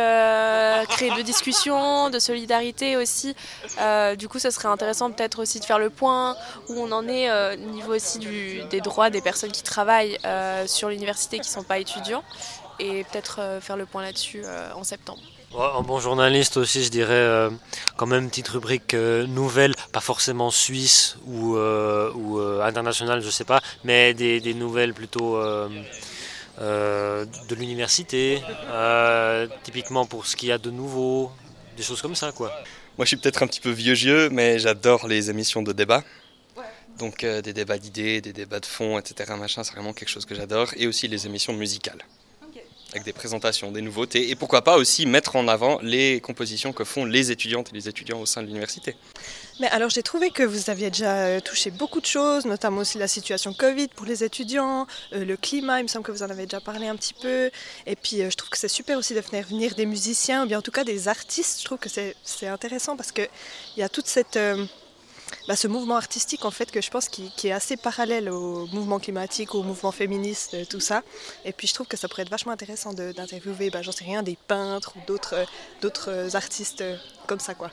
créé 0.88 1.12
de 1.12 1.23
discussions, 1.23 2.11
de 2.11 2.19
solidarité 2.19 2.97
aussi. 2.97 3.37
Du 4.19 4.26
coup, 4.26 4.41
ça 4.41 4.50
serait 4.50 4.67
intéressant 4.67 5.12
peut-être 5.12 5.41
aussi 5.41 5.61
de 5.61 5.64
faire 5.64 5.79
le 5.79 5.91
point 5.91 6.35
où 6.69 6.75
on 6.81 6.91
en 6.91 7.06
est 7.06 7.31
au 7.55 7.70
niveau 7.70 7.94
aussi 7.94 8.19
des 8.19 8.81
droits 8.81 9.11
des 9.11 9.20
personnes 9.20 9.53
qui 9.53 9.62
travaillent 9.62 10.19
sur 10.67 10.88
l'université 10.88 10.95
qui 10.96 11.38
ne 11.38 11.43
sont 11.44 11.62
pas 11.62 11.78
étudiants. 11.78 12.25
Et 12.78 13.04
peut-être 13.04 13.40
euh, 13.40 13.60
faire 13.60 13.76
le 13.76 13.87
point 13.87 14.02
là-dessus 14.02 14.43
euh, 14.44 14.72
en 14.75 14.84
septembre. 14.84 15.20
En 15.54 15.82
bon 15.82 15.98
journaliste 16.00 16.58
aussi, 16.58 16.84
je 16.84 16.90
dirais 16.90 17.14
euh, 17.14 17.50
quand 17.96 18.06
même 18.06 18.25
une 18.25 18.28
petite 18.28 18.48
rubrique 18.48 18.93
euh, 18.93 19.26
nouvelle, 19.26 19.75
pas 19.93 20.00
forcément 20.00 20.50
suisse 20.50 21.16
ou, 21.25 21.56
euh, 21.56 22.12
ou 22.14 22.38
euh, 22.38 22.62
internationale, 22.62 23.22
je 23.22 23.31
sais 23.31 23.44
pas, 23.44 23.62
mais 23.84 24.12
des, 24.12 24.40
des 24.40 24.52
nouvelles 24.52 24.93
plutôt 24.93 25.37
euh, 25.37 25.69
euh, 26.60 27.25
de 27.48 27.54
l'université, 27.54 28.43
euh, 28.69 29.46
typiquement 29.62 30.04
pour 30.04 30.26
ce 30.26 30.37
qu'il 30.37 30.50
y 30.50 30.52
a 30.52 30.58
de 30.58 30.70
nouveau, 30.70 31.31
des 31.76 31.82
choses 31.82 32.02
comme 32.02 32.16
ça 32.16 32.32
quoi. 32.32 32.52
Moi, 32.98 33.04
je 33.04 33.08
suis 33.08 33.16
peut-être 33.16 33.43
un 33.43 33.46
petit 33.46 33.60
peu 33.60 33.70
vieux 33.70 33.94
jeu, 33.94 34.31
mais 34.31 34.58
j'adore 34.58 35.06
les 35.06 35.28
émissions 35.28 35.62
de 35.62 35.72
débat. 35.72 36.02
Donc, 36.98 37.25
euh, 37.25 37.43
des 37.43 37.52
débats 37.52 37.78
d'idées, 37.78 38.20
des 38.20 38.32
débats 38.32 38.60
de 38.60 38.66
fond, 38.66 38.98
etc. 38.98 39.32
Machin, 39.38 39.64
c'est 39.64 39.72
vraiment 39.72 39.93
quelque 39.93 40.08
chose 40.08 40.25
que 40.25 40.34
j'adore. 40.34 40.69
Et 40.76 40.87
aussi 40.87 41.08
les 41.08 41.26
émissions 41.26 41.52
musicales. 41.52 42.04
Avec 42.93 43.04
des 43.04 43.12
présentations, 43.12 43.72
des 43.72 43.82
nouveautés. 43.82 44.31
Et 44.31 44.37
pourquoi 44.37 44.62
pas 44.62 44.78
aussi 44.78 45.06
mettre 45.06 45.37
en 45.37 45.48
avant 45.48 45.78
les 45.82 46.20
compositions 46.20 46.72
que 46.72 46.84
font 46.84 47.04
les 47.04 47.31
étudiantes 47.31 47.70
et 47.70 47.75
les 47.75 47.88
étudiants 47.88 48.20
au 48.20 48.26
sein 48.26 48.43
de 48.43 48.46
l'université. 48.46 48.96
Mais 49.58 49.69
alors 49.69 49.88
j'ai 49.88 50.02
trouvé 50.02 50.31
que 50.31 50.43
vous 50.43 50.69
aviez 50.70 50.90
déjà 50.90 51.16
euh, 51.16 51.40
touché 51.40 51.70
beaucoup 51.70 52.00
de 52.00 52.06
choses, 52.06 52.44
notamment 52.44 52.82
aussi 52.82 52.98
la 52.98 53.08
situation 53.08 53.54
Covid 53.54 53.88
pour 53.88 54.04
les 54.04 54.22
étudiants, 54.22 54.87
euh, 55.14 55.25
le 55.25 55.37
climat, 55.37 55.81
il 55.81 55.84
me 55.84 55.88
semble 55.88 56.04
que 56.04 56.12
vous 56.12 56.22
en 56.22 56.28
avez 56.28 56.44
déjà 56.44 56.60
parlé 56.60 56.88
un 56.88 56.96
petit 56.96 57.14
peu. 57.14 57.50
Et 57.87 57.96
puis 57.96 58.22
euh, 58.22 58.31
je 58.31 58.37
trouve 58.37 58.50
que 58.50 58.58
c'est 58.58 58.69
super 58.69 58.98
aussi 58.98 59.14
de 59.14 59.20
faire 59.22 59.46
venir 59.46 59.75
des 59.75 59.87
musiciens, 59.87 60.44
ou 60.44 60.46
bien 60.46 60.58
en 60.58 60.62
tout 60.62 60.70
cas 60.70 60.84
des 60.84 61.08
artistes. 61.08 61.60
Je 61.60 61.64
trouve 61.64 61.78
que 61.78 61.88
c'est 61.88 62.14
c'est 62.22 62.48
intéressant 62.48 62.96
parce 62.96 63.12
qu'il 63.12 63.28
y 63.78 63.82
a 63.82 63.88
toute 63.88 64.06
cette... 64.06 64.38
bah, 65.49 65.56
ce 65.56 65.69
mouvement 65.69 65.96
artistique 65.96 66.44
en 66.44 66.50
fait 66.50 66.70
que 66.70 66.81
je 66.81 66.90
pense 66.90 67.08
qui, 67.08 67.31
qui 67.37 67.49
est 67.49 67.52
assez 67.52 67.76
parallèle 67.76 68.31
au 68.31 68.67
mouvement 68.67 68.99
climatique, 68.99 69.55
au 69.55 69.62
mouvement 69.62 69.93
féministe, 69.93 70.55
euh, 70.55 70.64
tout 70.69 70.81
ça. 70.81 71.02
Et 71.44 71.52
puis 71.52 71.67
je 71.67 71.75
trouve 71.75 71.87
que 71.87 71.96
ça 71.96 72.08
pourrait 72.08 72.23
être 72.23 72.31
vachement 72.31 72.52
intéressant 72.52 72.93
d'interviewer, 72.93 73.70
bah, 73.70 73.82
j'en 73.82 73.93
sais 73.93 74.05
rien, 74.05 74.23
des 74.23 74.38
peintres 74.49 74.94
ou 74.96 75.00
d'autres 75.06 75.34
euh, 75.34 75.44
d'autres 75.82 76.11
euh, 76.11 76.28
artistes 76.34 76.82
comme 77.26 77.40
ça 77.40 77.55
quoi. 77.55 77.70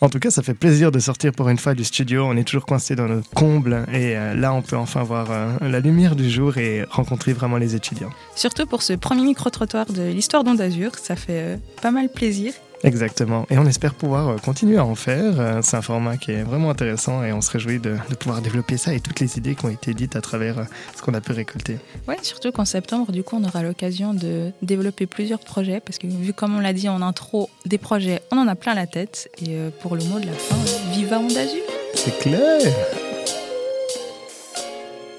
En 0.00 0.08
tout 0.08 0.20
cas, 0.20 0.30
ça 0.30 0.44
fait 0.44 0.54
plaisir 0.54 0.92
de 0.92 1.00
sortir 1.00 1.32
pour 1.32 1.48
une 1.48 1.58
fois 1.58 1.74
du 1.74 1.82
studio. 1.82 2.24
On 2.24 2.36
est 2.36 2.44
toujours 2.44 2.66
coincé 2.66 2.94
dans 2.94 3.08
notre 3.08 3.28
comble 3.30 3.84
et 3.92 4.16
euh, 4.16 4.34
là, 4.34 4.54
on 4.54 4.62
peut 4.62 4.76
enfin 4.76 5.02
voir 5.02 5.26
euh, 5.30 5.48
la 5.60 5.80
lumière 5.80 6.14
du 6.14 6.30
jour 6.30 6.56
et 6.56 6.84
rencontrer 6.84 7.32
vraiment 7.32 7.56
les 7.56 7.74
étudiants. 7.74 8.10
Surtout 8.36 8.66
pour 8.66 8.82
ce 8.82 8.92
premier 8.92 9.22
micro-trottoir 9.22 9.86
de 9.86 10.02
l'histoire 10.02 10.44
d'Onde 10.44 10.60
Azur, 10.60 10.92
ça 10.94 11.16
fait 11.16 11.40
euh, 11.42 11.56
pas 11.82 11.90
mal 11.90 12.08
plaisir. 12.10 12.52
Exactement. 12.84 13.46
Et 13.50 13.58
on 13.58 13.66
espère 13.66 13.94
pouvoir 13.94 14.28
euh, 14.28 14.36
continuer 14.36 14.78
à 14.78 14.84
en 14.84 14.94
faire. 14.94 15.40
Euh, 15.40 15.60
C'est 15.62 15.76
un 15.76 15.82
format 15.82 16.16
qui 16.16 16.32
est 16.32 16.42
vraiment 16.42 16.70
intéressant 16.70 17.24
et 17.24 17.32
on 17.32 17.40
se 17.40 17.50
réjouit 17.50 17.78
de, 17.78 17.96
de 18.08 18.14
pouvoir 18.14 18.40
développer 18.40 18.76
ça 18.76 18.94
et 18.94 19.00
toutes 19.00 19.20
les 19.20 19.38
idées 19.38 19.54
qui 19.54 19.64
ont 19.66 19.70
été 19.70 19.94
dites 19.94 20.16
à 20.16 20.20
travers 20.20 20.58
euh, 20.60 20.64
ce 20.96 21.02
qu'on 21.02 21.14
a 21.14 21.20
pu 21.20 21.32
récolter. 21.32 21.78
Ouais, 22.06 22.18
surtout 22.22 22.52
qu'en 22.52 22.64
septembre, 22.64 23.12
du 23.12 23.22
coup, 23.22 23.36
on 23.40 23.44
aura 23.44 23.62
l'occasion 23.62 24.14
de 24.14 24.52
développer 24.62 25.06
plusieurs 25.06 25.40
projets 25.40 25.80
parce 25.80 25.98
que 25.98 26.06
vu 26.06 26.32
comme 26.32 26.56
on 26.56 26.60
l'a 26.60 26.72
dit 26.72 26.88
en 26.88 27.02
intro, 27.02 27.50
des 27.66 27.78
projets, 27.78 28.22
on 28.30 28.38
en 28.38 28.46
a 28.48 28.54
plein 28.54 28.74
la 28.74 28.86
tête. 28.86 29.30
Et 29.44 29.56
pour 29.80 29.96
le 29.96 30.04
mot 30.04 30.20
de 30.20 30.26
la 30.26 30.32
fin, 30.32 30.56
viva 30.92 31.18
Onde 31.18 31.36
Azur 31.36 31.62
C'est 31.94 32.16
clair 32.18 32.60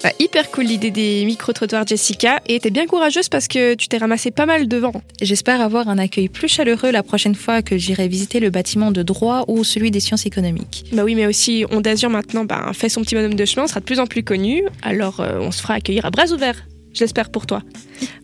Bah, 0.01 0.11
hyper 0.17 0.49
cool 0.51 0.65
l'idée 0.65 0.91
des 0.91 1.25
micro-trottoirs, 1.25 1.85
Jessica. 1.85 2.39
Et 2.47 2.59
t'es 2.59 2.69
bien 2.69 2.85
courageuse 2.85 3.27
parce 3.27 3.47
que 3.47 3.73
tu 3.75 3.89
t'es 3.89 3.97
ramassé 3.97 4.31
pas 4.31 4.45
mal 4.45 4.67
devant. 4.67 4.93
J'espère 5.21 5.59
avoir 5.59 5.89
un 5.89 5.97
accueil 5.97 6.29
plus 6.29 6.47
chaleureux 6.47 6.91
la 6.91 7.03
prochaine 7.03 7.35
fois 7.35 7.61
que 7.61 7.77
j'irai 7.77 8.07
visiter 8.07 8.39
le 8.39 8.49
bâtiment 8.49 8.91
de 8.91 9.03
droit 9.03 9.43
ou 9.49 9.63
celui 9.65 9.91
des 9.91 9.99
sciences 9.99 10.25
économiques. 10.25 10.85
Bah 10.93 11.03
oui, 11.03 11.15
mais 11.15 11.27
aussi 11.27 11.65
Onde 11.69 11.85
Azur 11.85 12.09
maintenant 12.09 12.45
bah, 12.45 12.71
fait 12.73 12.87
son 12.87 13.01
petit 13.01 13.15
bonhomme 13.15 13.33
de 13.33 13.45
chemin, 13.45 13.65
on 13.65 13.67
sera 13.67 13.81
de 13.81 13.85
plus 13.85 13.99
en 13.99 14.07
plus 14.07 14.23
connu. 14.23 14.63
Alors 14.81 15.19
euh, 15.19 15.39
on 15.41 15.51
se 15.51 15.61
fera 15.61 15.73
accueillir 15.73 16.05
à 16.05 16.11
bras 16.11 16.31
ouverts. 16.31 16.68
Je 16.93 17.01
l'espère 17.01 17.29
pour 17.29 17.45
toi. 17.45 17.61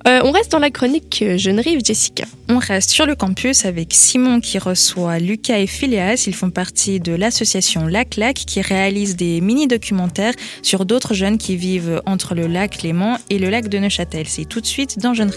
Euh, 0.08 0.22
on 0.24 0.32
reste 0.32 0.52
dans 0.52 0.60
la 0.60 0.70
chronique 0.70 1.24
euh, 1.24 1.38
Jeune 1.38 1.60
Rive, 1.60 1.82
Jessica. 1.84 2.26
On 2.50 2.58
reste 2.58 2.90
sur 2.92 3.06
le 3.06 3.16
campus 3.16 3.66
avec 3.66 3.94
Simon 3.94 4.40
qui 4.40 4.60
reçoit 4.60 5.20
Lucas 5.20 5.60
et 5.60 5.68
Phileas. 5.68 6.26
Ils 6.28 6.36
font 6.36 6.50
partie 6.50 7.00
de 7.00 7.14
l'association 7.14 7.88
Lac 7.88 8.16
Lac 8.18 8.36
qui 8.36 8.62
réalise 8.62 9.16
des 9.16 9.42
mini-documentaires 9.42 10.34
sur 10.62 10.86
d'autres 10.86 11.14
jeunes 11.14 11.38
qui 11.38 11.56
vivent 11.56 12.02
entre 12.06 12.36
le 12.36 12.48
lac 12.48 12.84
Léman 12.84 13.18
et 13.30 13.40
le 13.40 13.50
lac 13.50 13.68
de 13.68 13.78
Neuchâtel. 13.78 14.28
C'est 14.28 14.46
tout 14.46 14.62
de 14.62 14.68
suite 14.68 15.00
dans 15.00 15.14
Jeune 15.14 15.32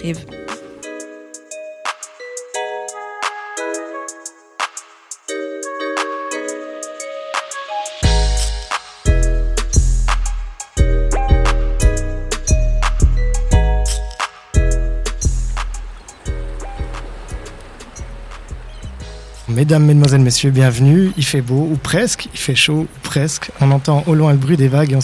mesdames, 19.59 19.85
mesdemoiselles, 19.85 20.21
messieurs, 20.21 20.53
bienvenue. 20.53 21.11
Il 21.17 21.25
fait 21.25 21.41
beau, 21.41 21.69
ou 21.73 21.77
presque, 21.83 22.29
il 22.33 22.39
fait 22.39 22.55
chaud, 22.55 22.87
ou 22.87 22.99
presque. 23.03 23.51
On 23.61 23.73
entend 23.73 24.05
au 24.07 24.15
loin 24.15 24.31
le 24.31 24.39
bruit 24.39 24.57
des 24.57 24.69
vagues 24.69 24.93
et 24.93 24.95
on 24.95 25.01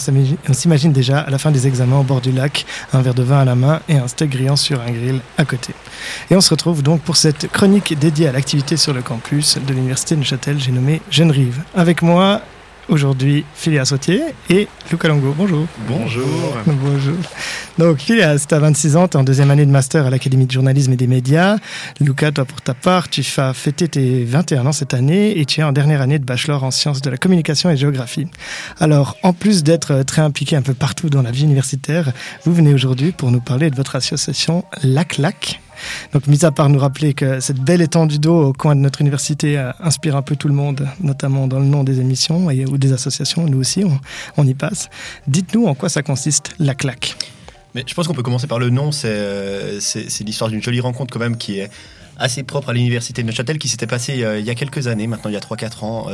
s'imagine- 0.53 0.93
déjà 0.93 1.19
à 1.19 1.29
la 1.29 1.37
fin 1.37 1.51
des 1.51 1.67
examens 1.67 1.99
au 1.99 2.03
bord 2.03 2.21
du 2.21 2.31
lac, 2.31 2.65
un 2.93 3.01
verre 3.01 3.15
de 3.15 3.23
vin 3.23 3.39
à 3.39 3.43
la 3.43 3.55
main 3.55 3.81
et 3.89 3.97
un 3.97 4.07
steak 4.07 4.29
grillant 4.29 4.55
sur 4.55 4.79
un 4.79 4.91
grill 4.91 5.19
à 5.37 5.43
côté. 5.43 5.73
Et 6.31 6.37
on 6.37 6.41
se 6.41 6.51
retrouve 6.51 6.83
donc 6.83 7.01
pour 7.01 7.17
cette 7.17 7.51
chronique 7.51 7.99
dédiée 7.99 8.29
à 8.29 8.31
l'activité 8.31 8.77
sur 8.77 8.93
le 8.93 9.01
campus 9.01 9.57
de 9.57 9.73
l'Université 9.73 10.15
de 10.15 10.21
Neuchâtel, 10.21 10.57
j'ai 10.57 10.71
nommé 10.71 11.01
Jeune 11.11 11.31
Rive. 11.31 11.61
Avec 11.75 12.01
moi, 12.01 12.39
aujourd'hui, 12.89 13.45
Phileas 13.55 13.85
Sautier 13.85 14.21
et 14.49 14.67
Luca 14.91 15.07
Longo. 15.07 15.33
Bonjour. 15.37 15.65
Bonjour. 15.87 16.57
Bonjour. 16.65 17.15
Donc, 17.77 17.99
Phileas, 17.99 18.45
tu 18.47 18.55
as 18.55 18.59
26 18.59 18.95
ans, 18.95 19.07
tu 19.07 19.17
es 19.17 19.19
en 19.19 19.23
deuxième 19.23 19.51
année 19.51 19.65
de 19.65 19.71
master 19.71 20.05
à 20.05 20.09
l'Académie 20.09 20.45
de 20.45 20.51
journalisme 20.51 20.93
et 20.93 20.95
des 20.95 21.07
médias. 21.07 21.57
Luca, 21.99 22.31
toi, 22.31 22.45
pour 22.45 22.61
ta 22.61 22.73
part, 22.73 23.09
tu 23.09 23.21
vas 23.35 23.53
fêter 23.53 23.87
tes 23.87 24.23
21 24.23 24.65
ans 24.65 24.71
cette 24.71 24.93
année 24.93 25.37
et 25.39 25.45
tu 25.45 25.61
es 25.61 25.63
en 25.63 25.71
dernière 25.71 26.01
année 26.01 26.19
de 26.19 26.25
bachelor 26.25 26.63
en 26.63 26.71
sciences 26.71 27.01
de 27.01 27.09
la 27.09 27.17
communication 27.17 27.69
et 27.69 27.77
géographie. 27.77 28.27
Alors, 28.79 29.17
en 29.23 29.33
plus 29.33 29.63
d'être 29.63 30.03
très 30.03 30.21
impliqué 30.21 30.55
un 30.55 30.61
peu 30.61 30.73
partout 30.73 31.09
dans 31.09 31.21
la 31.21 31.31
vie 31.31 31.43
universitaire, 31.43 32.11
vous 32.45 32.53
venez 32.53 32.73
aujourd'hui 32.73 33.11
pour 33.11 33.31
nous 33.31 33.41
parler 33.41 33.69
de 33.69 33.75
votre 33.75 33.95
association 33.95 34.63
LAC-LAC. 34.83 35.59
Donc, 36.13 36.27
mis 36.27 36.43
à 36.45 36.51
part 36.51 36.69
nous 36.69 36.79
rappeler 36.79 37.13
que 37.13 37.39
cette 37.39 37.59
belle 37.59 37.81
étendue 37.81 38.19
d'eau 38.19 38.49
au 38.49 38.53
coin 38.53 38.75
de 38.75 38.81
notre 38.81 39.01
université 39.01 39.57
euh, 39.57 39.71
inspire 39.79 40.15
un 40.15 40.21
peu 40.21 40.35
tout 40.35 40.47
le 40.47 40.53
monde, 40.53 40.87
notamment 40.99 41.47
dans 41.47 41.59
le 41.59 41.65
nom 41.65 41.83
des 41.83 41.99
émissions 41.99 42.49
et, 42.49 42.65
ou 42.65 42.77
des 42.77 42.93
associations, 42.93 43.45
nous 43.45 43.59
aussi, 43.59 43.83
on, 44.37 44.47
y 44.47 44.53
passe. 44.53 44.89
Dites-nous 45.27 45.65
en 45.65 45.75
quoi 45.75 45.89
ça 45.89 46.01
consiste, 46.03 46.55
LAC-LAC. 46.59 47.15
Mais 47.73 47.83
je 47.85 47.93
pense 47.93 48.07
qu'on 48.07 48.13
peut 48.13 48.23
commencer 48.23 48.47
par 48.47 48.59
le 48.59 48.69
nom. 48.69 48.91
C'est 48.91 49.09
euh, 49.09 49.79
l'histoire 50.21 50.49
d'une 50.49 50.61
jolie 50.61 50.79
rencontre 50.79 51.13
quand 51.13 51.19
même 51.19 51.37
qui 51.37 51.59
est 51.59 51.69
assez 52.17 52.43
propre 52.43 52.69
à 52.69 52.73
l'université 52.73 53.21
de 53.21 53.27
Neuchâtel 53.27 53.57
qui 53.57 53.67
s'était 53.67 53.87
passée 53.87 54.23
euh, 54.23 54.39
il 54.39 54.45
y 54.45 54.49
a 54.49 54.55
quelques 54.55 54.87
années, 54.87 55.05
maintenant 55.07 55.29
il 55.29 55.33
y 55.33 55.37
a 55.37 55.41
3-4 55.41 55.83
ans, 55.83 56.07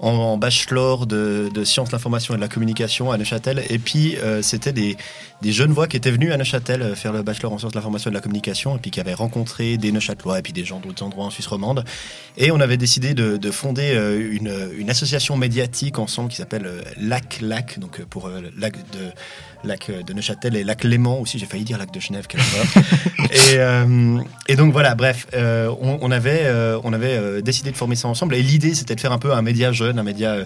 en, 0.00 0.38
bachelor 0.38 1.06
de, 1.06 1.50
sciences 1.64 1.90
de 1.90 1.92
l'information 1.92 2.34
et 2.34 2.36
de 2.36 2.42
la 2.42 2.48
communication 2.48 3.12
à 3.12 3.18
Neuchâtel. 3.18 3.62
Et 3.68 3.78
puis 3.78 4.16
euh, 4.16 4.42
c'était 4.42 4.72
des, 4.72 4.96
jeunes 5.42 5.72
voix 5.72 5.86
qui 5.86 5.96
étaient 5.96 6.10
venus 6.10 6.32
à 6.32 6.36
Neuchâtel 6.36 6.82
euh, 6.82 6.94
faire 6.94 7.12
le 7.12 7.22
bachelor 7.22 7.52
en 7.52 7.58
sciences 7.58 7.72
de 7.72 7.76
l'information 7.76 8.10
et 8.10 8.12
de 8.12 8.16
la 8.16 8.22
communication 8.22 8.76
et 8.76 8.78
puis 8.78 8.90
qui 8.90 9.00
avaient 9.00 9.14
rencontré 9.14 9.76
des 9.76 9.92
Neuchâtelois 9.92 10.38
et 10.38 10.42
puis 10.42 10.52
des 10.52 10.64
gens 10.64 10.80
d'autres 10.80 11.02
endroits 11.02 11.26
en 11.26 11.30
Suisse 11.30 11.46
romande. 11.46 11.84
Et 12.36 12.50
on 12.50 12.60
avait 12.60 12.76
décidé 12.76 13.14
de, 13.14 13.36
de 13.36 13.50
fonder 13.50 13.92
euh, 13.94 14.72
une, 14.78 14.90
association 14.90 15.36
médiatique 15.36 15.98
ensemble 15.98 16.30
qui 16.30 16.36
s'appelle 16.36 16.66
euh, 16.66 16.82
Lac 16.96 17.40
Lac, 17.40 17.78
donc 17.78 18.02
pour 18.06 18.28
lac 18.58 18.74
de 18.90 19.12
lac 19.64 19.90
de 19.90 20.12
Neuchâtel 20.12 20.56
et 20.56 20.64
lac 20.64 20.84
Léman 20.84 21.20
aussi. 21.20 21.38
J'ai 21.38 21.46
failli 21.46 21.64
dire 21.64 21.78
lac 21.78 21.90
de 21.90 22.00
Genève, 22.00 22.26
horreur. 22.34 22.84
et, 23.30 23.58
euh, 23.58 24.18
et 24.48 24.56
donc 24.56 24.72
voilà, 24.72 24.94
bref, 24.94 25.26
euh, 25.34 25.72
on, 25.80 25.98
on 26.00 26.10
avait, 26.10 26.42
euh, 26.44 26.78
on 26.84 26.92
avait 26.92 27.42
décidé 27.42 27.70
de 27.70 27.76
former 27.76 27.96
ça 27.96 28.08
ensemble. 28.08 28.34
Et 28.34 28.42
l'idée, 28.42 28.74
c'était 28.74 28.94
de 28.94 29.00
faire 29.00 29.12
un 29.12 29.18
peu 29.18 29.32
un 29.32 29.42
média 29.42 29.72
jeune, 29.72 29.98
un 29.98 30.02
média 30.02 30.36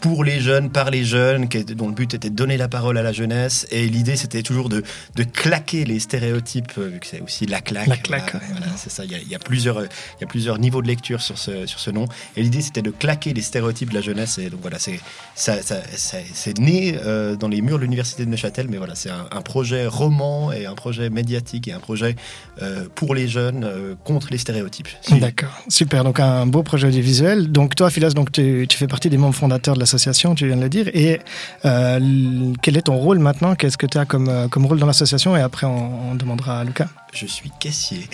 pour 0.00 0.24
les 0.24 0.40
jeunes, 0.40 0.70
par 0.70 0.90
les 0.90 1.04
jeunes, 1.04 1.48
dont 1.76 1.88
le 1.88 1.94
but 1.94 2.14
était 2.14 2.30
de 2.30 2.34
donner 2.34 2.56
la 2.56 2.68
parole 2.68 2.98
à 2.98 3.02
la 3.02 3.12
jeunesse. 3.12 3.66
Et 3.70 3.86
l'idée, 3.88 4.16
c'était 4.16 4.42
toujours 4.42 4.68
de, 4.68 4.82
de 5.14 5.22
claquer 5.24 5.84
les 5.84 5.98
stéréotypes, 6.00 6.72
euh, 6.78 6.88
vu 6.88 7.00
que 7.00 7.06
c'est 7.06 7.20
aussi 7.20 7.46
la 7.46 7.60
claque. 7.60 7.86
La 7.88 7.96
claque, 7.96 8.30
Voilà, 8.32 8.46
voilà, 8.50 8.66
c'est 8.76 8.90
ça. 8.90 9.04
Il 9.04 9.12
y, 9.12 9.14
a, 9.14 9.18
il 9.18 9.28
y 9.28 9.34
a 9.34 9.38
plusieurs, 9.38 9.82
il 9.82 9.88
y 10.20 10.24
a 10.24 10.26
plusieurs 10.26 10.58
niveaux 10.58 10.82
de 10.82 10.86
lecture 10.86 11.22
sur 11.22 11.38
ce, 11.38 11.66
sur 11.66 11.80
ce 11.80 11.90
nom. 11.90 12.04
Et 12.36 12.42
l'idée, 12.42 12.60
c'était 12.60 12.82
de 12.82 12.90
claquer 12.90 13.32
les 13.34 13.42
stéréotypes 13.42 13.90
de 13.90 13.94
la 13.94 14.00
jeunesse. 14.00 14.38
Et 14.38 14.50
donc 14.50 14.60
voilà, 14.60 14.78
c'est 14.78 15.00
ça, 15.34 15.62
ça- 15.62 15.82
ça- 15.96 16.18
c'est 16.34 16.58
né 16.58 16.98
euh, 17.04 17.36
dans 17.36 17.48
les 17.48 17.60
murs 17.62 17.78
de 17.78 17.82
l'université 17.82 18.24
de 18.24 18.30
Neuchâtel, 18.30 18.66
mais 18.68 18.76
voilà, 18.76 18.94
c'est 18.94 19.10
un, 19.10 19.26
un 19.30 19.40
projet 19.42 19.86
roman 19.86 20.52
et 20.52 20.66
un 20.66 20.74
projet 20.74 21.10
médiatique 21.10 21.68
et 21.68 21.72
un 21.72 21.80
projet 21.80 22.16
euh, 22.62 22.86
pour 22.94 23.14
les 23.14 23.28
jeunes 23.28 23.64
euh, 23.64 23.94
contre 24.04 24.28
les 24.30 24.38
stéréotypes. 24.38 24.88
D'accord, 25.10 25.56
super. 25.68 26.04
Donc 26.04 26.20
un 26.20 26.46
beau 26.46 26.62
projet 26.62 26.88
audiovisuel. 26.88 27.50
Donc 27.50 27.74
toi, 27.74 27.90
Philas, 27.90 28.10
donc 28.10 28.32
tu, 28.32 28.66
tu 28.68 28.76
fais 28.76 28.86
partie 28.86 29.08
des 29.08 29.16
membres 29.18 29.34
fondateurs 29.34 29.74
de 29.74 29.80
l'association, 29.90 30.34
tu 30.34 30.46
viens 30.46 30.56
de 30.56 30.62
le 30.62 30.68
dire. 30.68 30.88
Et 30.94 31.20
euh, 31.64 32.52
quel 32.60 32.76
est 32.76 32.82
ton 32.82 32.96
rôle 32.96 33.18
maintenant? 33.20 33.54
Qu'est-ce 33.54 33.78
que 33.78 33.86
tu 33.86 33.96
as 33.98 34.04
comme, 34.04 34.28
euh, 34.28 34.48
comme 34.48 34.66
rôle 34.66 34.78
dans 34.80 34.86
l'association? 34.86 35.36
Et 35.36 35.40
après, 35.40 35.66
on, 35.66 36.10
on 36.10 36.14
demandera 36.16 36.60
à 36.60 36.64
Lucas. 36.64 36.88
Je 37.14 37.26
suis 37.26 37.50
caissier. 37.60 38.08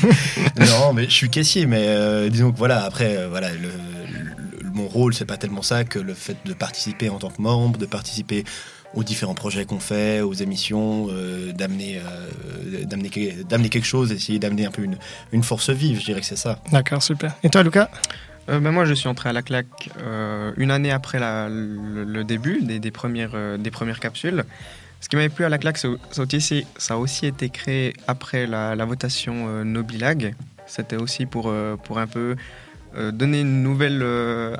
non, 0.58 0.92
mais 0.92 1.04
je 1.04 1.10
suis 1.10 1.30
caissier, 1.30 1.66
mais 1.66 1.84
euh, 1.86 2.28
disons 2.28 2.50
que 2.52 2.58
voilà, 2.58 2.84
après, 2.84 3.16
euh, 3.16 3.28
voilà, 3.28 3.50
le, 3.52 3.60
le- 3.68 4.70
mon 4.72 4.88
rôle, 4.88 5.14
c'est 5.14 5.24
pas 5.26 5.36
tellement 5.36 5.62
ça 5.62 5.84
que 5.84 5.98
le 5.98 6.14
fait 6.14 6.36
de 6.44 6.52
participer 6.54 7.08
en 7.08 7.18
tant 7.18 7.28
que 7.30 7.40
membre, 7.40 7.78
de 7.78 7.86
participer 7.86 8.44
aux 8.94 9.04
différents 9.04 9.34
projets 9.34 9.64
qu'on 9.64 9.80
fait, 9.80 10.20
aux 10.20 10.34
émissions, 10.34 11.06
euh, 11.10 11.52
d'amener, 11.52 11.98
euh, 11.98 12.84
d'amener, 12.84 13.10
d'amener 13.48 13.68
quelque 13.70 13.86
chose, 13.86 14.12
essayer 14.12 14.38
d'amener 14.38 14.66
un 14.66 14.70
peu 14.70 14.82
une, 14.82 14.96
une 15.32 15.42
force 15.42 15.70
vive, 15.70 16.00
je 16.00 16.04
dirais 16.04 16.20
que 16.20 16.26
c'est 16.26 16.36
ça. 16.36 16.58
D'accord, 16.72 17.02
super. 17.02 17.32
Et 17.42 17.48
toi, 17.48 17.62
Lucas? 17.62 17.88
Euh, 18.48 18.58
ben, 18.58 18.72
moi, 18.72 18.84
je 18.84 18.94
suis 18.94 19.08
entré 19.08 19.28
à 19.28 19.32
la 19.32 19.42
claque 19.42 19.90
euh, 20.02 20.52
une 20.56 20.70
année 20.70 20.90
après 20.90 21.18
la- 21.18 21.48
le, 21.48 22.04
le 22.04 22.24
début 22.24 22.60
des, 22.62 22.78
des 22.80 22.90
premières, 22.90 23.32
euh, 23.34 23.56
des 23.56 23.70
premières 23.70 24.00
capsules. 24.00 24.44
Ce 25.00 25.08
qui 25.08 25.16
m'avait 25.16 25.28
plu 25.28 25.44
à 25.44 25.48
la 25.48 25.58
claque, 25.58 25.78
c'est- 25.78 25.88
ça, 26.10 26.24
ça 26.76 26.94
a 26.94 26.96
aussi 26.96 27.26
été 27.26 27.48
créé 27.50 27.94
après 28.06 28.46
la, 28.46 28.74
la 28.74 28.84
votation 28.84 29.46
euh, 29.48 29.64
Nobilag. 29.64 30.34
C'était 30.66 30.96
aussi 30.96 31.26
pour, 31.26 31.52
pour 31.84 31.98
un 31.98 32.06
peu 32.06 32.36
donner 33.12 33.40
une 33.40 33.62
nouvelle, 33.62 34.02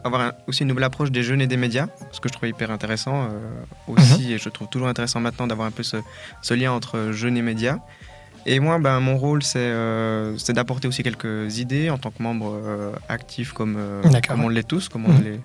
avoir 0.05 0.23
un- 0.23 0.33
aussi 0.47 0.63
une 0.63 0.69
nouvelle 0.69 0.85
approche 0.85 1.11
des 1.11 1.23
jeunes 1.23 1.41
et 1.43 1.47
des 1.47 1.57
médias, 1.59 1.87
ce 2.13 2.21
que 2.21 2.29
je 2.29 2.33
trouve 2.33 2.49
hyper 2.49 2.71
intéressant 2.71 3.29
aussi, 3.87 4.33
et 4.33 4.39
je 4.39 4.49
trouve 4.49 4.69
toujours 4.69 4.89
intéressant 4.89 5.21
maintenant 5.21 5.47
d'avoir 5.47 5.69
un 5.69 5.71
peu 5.71 5.83
ce, 5.83 5.99
ce 6.43 6.55
lien 6.55 6.73
entre 6.73 7.13
jeunes 7.13 7.37
et 7.37 7.43
médias. 7.43 7.79
Et 8.47 8.59
moi, 8.61 8.79
ben, 8.79 8.99
mon 9.01 9.17
rôle, 9.17 9.43
c'est 9.43 9.59
euh, 9.59 10.37
c'est 10.39 10.53
d'apporter 10.53 10.89
aussi 10.89 11.03
quelques 11.03 11.59
idées 11.59 11.91
en 11.91 11.99
tant 11.99 12.11
que 12.11 12.23
membre 12.23 12.53
euh, 12.65 12.93
actif, 13.09 13.53
comme, 13.53 13.77
euh, 13.79 14.03
comme 14.27 14.45
on 14.45 14.49
l'est 14.49 14.67
tous. 14.67 14.89
Comme 14.89 15.07
on 15.07 15.13
Mhm. 15.13 15.23
l'est- 15.25 15.41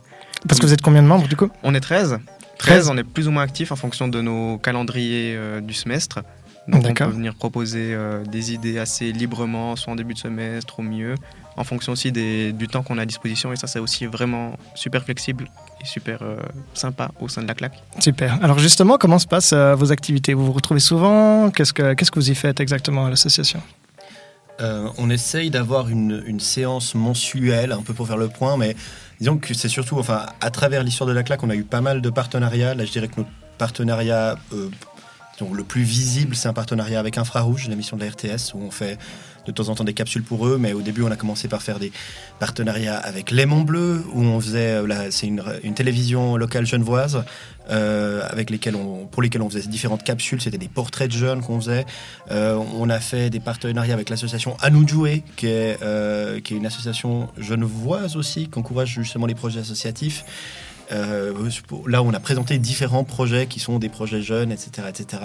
Parce 0.48 0.60
que 0.60 0.66
vous 0.66 0.74
êtes 0.74 0.82
combien 0.82 1.04
de 1.04 1.08
membres 1.08 1.27
du 1.27 1.36
coup? 1.36 1.50
On 1.63 1.74
est 1.75 1.80
13. 1.80 2.20
13. 2.58 2.77
13, 2.86 2.89
on 2.89 2.98
est 2.98 3.04
plus 3.04 3.27
ou 3.27 3.32
moins 3.32 3.44
actifs 3.44 3.72
en 3.72 3.75
fonction 3.75 4.08
de 4.08 4.22
nos 4.22 4.58
calendriers 4.58 5.38
du 5.62 5.74
semestre. 5.74 6.20
Donc 6.68 6.84
on 6.86 6.94
peut 6.94 7.06
venir 7.06 7.34
proposer 7.36 7.96
des 8.30 8.51
idées 8.54 8.77
assez 8.80 9.12
librement, 9.12 9.75
soit 9.75 9.94
en 9.94 9.96
début 9.96 10.13
de 10.16 10.20
semestre, 10.20 10.80
au 10.80 10.84
mieux, 10.84 11.16
en 11.58 11.64
fonction 11.64 11.92
aussi 11.92 12.12
des- 12.12 12.54
du 12.54 12.68
temps 12.68 12.84
qu'on 12.84 12.98
a 12.98 13.02
à 13.02 13.06
disposition. 13.06 13.52
Et 13.52 13.56
ça, 13.56 13.68
c'est 13.68 13.80
aussi 13.80 14.06
vraiment 14.06 14.56
super 14.76 15.04
flexible 15.04 15.50
et 15.82 15.86
super 15.86 16.20
euh, 16.22 16.38
sympa 16.74 17.10
au 17.20 17.28
sein 17.28 17.42
de 17.42 17.48
la 17.48 17.54
claque. 17.56 17.82
Super. 18.00 18.38
Alors 18.44 18.60
justement, 18.60 18.98
comment 18.98 19.20
se 19.20 19.28
passent 19.28 19.54
euh, 19.54 19.76
vos 19.76 19.92
activités? 19.92 20.34
Vous 20.34 20.46
vous 20.46 20.52
retrouvez 20.54 20.80
souvent? 20.80 21.50
Qu'est-ce 21.52 21.74
que 21.74 21.94
Qu'est-ce 21.96 22.12
que 22.12 22.20
vous 22.20 22.30
y 22.32 22.36
faites 22.36 22.60
exactement 22.60 23.06
à 23.08 23.10
l'association? 23.10 23.62
Euh, 24.60 24.88
on 24.98 25.10
essaye 25.12 25.50
d'avoir 25.52 25.88
une, 25.90 26.24
une 26.26 26.40
séance 26.40 26.96
mensuelle, 26.96 27.72
un 27.72 27.84
peu 27.84 27.94
pour 27.94 28.08
faire 28.08 28.18
le 28.18 28.28
point, 28.28 28.58
mais 28.58 28.76
disons 29.20 29.38
que 29.38 29.54
c'est 29.54 29.70
surtout, 29.70 30.00
enfin, 30.00 30.26
à 30.42 30.50
travers 30.50 30.82
l'histoire 30.84 31.08
de 31.08 31.14
la 31.14 31.22
claque, 31.22 31.44
on 31.44 31.50
a 31.52 31.56
eu 31.56 31.64
pas 31.64 31.82
mal 31.82 32.02
de 32.02 32.10
partenariats. 32.10 32.74
Là, 32.74 32.84
je 32.86 32.92
dirais 32.92 33.08
que 33.08 33.18
notre 33.18 33.30
partenariat 33.60 34.36
euh, 34.54 34.70
disons, 35.38 35.54
le 35.54 35.64
plus 35.64 35.84
visible, 35.84 36.36
c'est 36.36 36.48
un 36.48 36.54
partenariat 36.54 37.00
avec 37.00 37.20
Infrarouge, 37.20 37.68
l'émission 37.68 37.98
de 37.98 38.04
la 38.04 38.10
RTS, 38.10 38.56
où 38.56 38.60
on 38.64 38.72
fait 38.72 38.98
de 39.48 39.51
temps 39.51 39.70
en 39.70 39.75
temps 39.75 39.84
des 39.84 39.94
capsules 39.94 40.24
pour 40.24 40.46
eux, 40.46 40.58
mais 40.60 40.74
au 40.74 40.82
début, 40.82 41.01
on 41.04 41.12
a 41.12 41.16
commencé 41.16 41.48
par 41.48 41.62
faire 41.62 41.80
des 41.80 41.92
partenariats 42.39 42.98
avec 42.98 43.32
Léman 43.32 43.62
Bleu, 43.62 44.04
où 44.13 44.22
on 44.22 44.39
faisait, 44.39 44.75
euh, 44.75 45.08
c'est 45.10 45.27
une, 45.27 45.44
une 45.63 45.74
télévision 45.74 46.36
locale 46.36 46.66
genevoise, 46.66 47.24
euh, 47.70 48.27
avec 48.30 48.50
lesquels 48.50 48.75
on, 48.75 49.06
pour 49.06 49.22
lesquels 49.22 49.42
on 49.42 49.50
faisait 49.50 49.68
différentes 49.68 50.04
capsules, 50.04 50.42
c'était 50.42 50.58
des 50.58 50.68
portraits 50.68 51.10
de 51.10 51.18
jeunes 51.18 51.42
qu'on 51.42 51.60
faisait. 51.60 51.86
Euh, 52.32 52.60
on 52.77 52.89
a 52.89 53.00
fait 53.00 53.30
des 53.30 53.39
partenariats 53.39 53.94
avec 53.94 54.10
l'association 54.10 54.58
jouer, 54.88 55.24
qui 55.36 55.48
est, 55.48 55.80
qui 56.44 56.54
est 56.54 56.58
une 56.58 56.66
association 56.66 57.30
genevoise 57.38 58.16
aussi, 58.16 58.48
qui 58.48 58.60
encourage 58.60 58.89
justement 58.89 59.25
les 59.25 59.36
projets 59.36 59.60
associatifs. 59.60 60.24
Là, 60.92 62.04
on 62.04 62.13
a 62.13 62.20
présenté 62.20 62.58
différents 62.60 63.04
projets 63.04 63.48
qui 63.48 63.60
sont 63.60 63.80
des 63.80 63.89
projets 63.89 64.22
jeunes, 64.22 64.51
etc., 64.51 64.88
etc. 64.89 65.22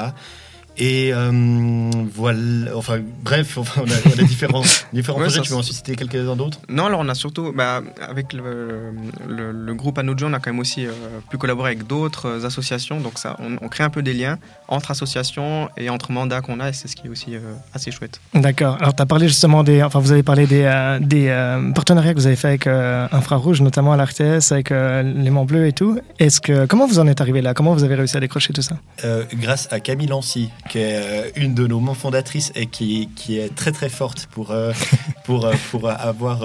Et 0.79 1.12
euh, 1.12 1.91
voilà, 2.14 2.75
enfin 2.75 2.99
bref, 3.23 3.59
enfin, 3.59 3.83
on, 3.85 3.91
a, 3.91 4.14
on 4.17 4.19
a 4.19 4.23
différents, 4.26 4.62
différents 4.93 5.19
Ouais, 5.19 5.25
projets. 5.26 5.38
ça, 5.38 5.43
Tu 5.45 5.50
veux 5.50 5.57
en 5.59 5.62
citer 5.62 5.97
quelques-uns 5.97 6.35
d'autres? 6.37 6.59
Non, 6.69 6.87
alors 6.87 7.00
on 7.00 7.09
a 7.09 7.14
surtout, 7.14 7.52
bah, 7.55 7.83
avec 8.09 8.33
le, 8.33 8.91
le, 9.29 9.52
le 9.52 9.75
groupe 9.75 9.99
Anojo, 9.99 10.26
on 10.26 10.33
a 10.33 10.38
quand 10.41 10.50
même 10.50 10.61
aussi 10.61 10.87
euh, 10.87 10.91
pu 11.31 11.37
collaborer 11.37 11.73
avec 11.73 11.87
d'autres 11.87 12.26
euh, 12.26 12.47
associations. 12.47 13.00
Donc 13.00 13.19
ça, 13.19 13.37
on, 13.41 13.57
on 13.64 13.69
crée 13.69 13.85
un 13.85 13.91
peu 13.91 14.02
des 14.02 14.14
liens 14.14 14.38
entre 14.69 14.91
associations 14.93 15.69
et 15.76 15.91
entre 15.91 16.11
mandats 16.12 16.41
qu'on 16.41 16.59
a, 16.61 16.71
et 16.71 16.73
c'est 16.73 16.88
ce 16.88 16.97
qui 16.97 17.07
est 17.07 17.11
aussi 17.11 17.35
euh, 17.37 17.41
assez 17.75 17.91
chouette. 17.91 18.21
D'accord. 18.35 18.76
Alors, 18.81 18.95
tu 18.95 19.02
as 19.02 19.07
parlé 19.07 19.29
justement 19.29 19.62
des. 19.64 19.83
Enfin, 19.83 19.99
vous 20.00 20.12
avez 20.12 20.23
parlé 20.23 20.47
des, 20.47 20.62
euh, 20.64 20.99
des 21.00 21.29
euh, 21.29 21.71
partenariats 21.73 22.14
que 22.14 22.19
vous 22.19 22.26
avez 22.26 22.37
fait 22.37 22.49
avec 22.49 22.67
euh, 22.67 23.07
Infrarouge, 23.12 23.61
notamment 23.61 23.93
à 23.93 23.97
l'RTS, 23.99 24.52
avec 24.52 24.73
euh, 24.73 25.02
l'aimant 25.02 25.45
bleu 25.45 25.67
et 25.67 25.73
tout. 25.73 25.99
Est-ce 26.19 26.41
que, 26.41 26.64
comment 26.67 26.87
vous 26.87 26.99
en 26.99 27.07
êtes 27.07 27.21
arrivé 27.21 27.43
là? 27.43 27.52
Comment 27.52 27.75
vous 27.75 27.85
avez 27.85 27.95
réussi 27.95 28.17
à 28.17 28.21
décrocher 28.21 28.52
tout 28.55 28.62
ça? 28.62 28.76
Euh, 29.05 29.25
grâce 29.35 29.69
à 29.71 29.81
Camille 29.81 30.07
Lancy, 30.07 30.50
qui 30.69 30.78
est 30.78 30.97
euh, 30.97 31.31
une 31.37 31.54
de 31.54 31.66
nos 31.66 31.81
membres 31.81 31.99
fondatrices 31.99 32.52
et 32.54 32.66
qui, 32.66 33.09
qui 33.16 33.38
est 33.38 33.54
très 33.54 33.73
très 33.73 33.88
forte 33.88 34.26
pour, 34.26 34.50
euh, 34.50 34.73
pour, 35.25 35.47
euh, 35.47 35.54
pour 35.71 35.88
avoir 35.88 36.45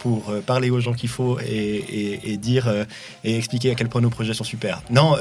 pour 0.00 0.32
parler 0.46 0.70
aux 0.70 0.80
gens 0.80 0.92
qu'il 0.92 1.08
faut 1.08 1.38
et, 1.40 1.44
et, 1.46 2.32
et 2.32 2.36
dire 2.36 2.72
et 3.24 3.36
expliquer 3.36 3.70
à 3.70 3.74
quel 3.74 3.88
point 3.88 4.00
nos 4.00 4.10
projets 4.10 4.34
sont 4.34 4.44
super. 4.44 4.82
Non, 4.90 5.16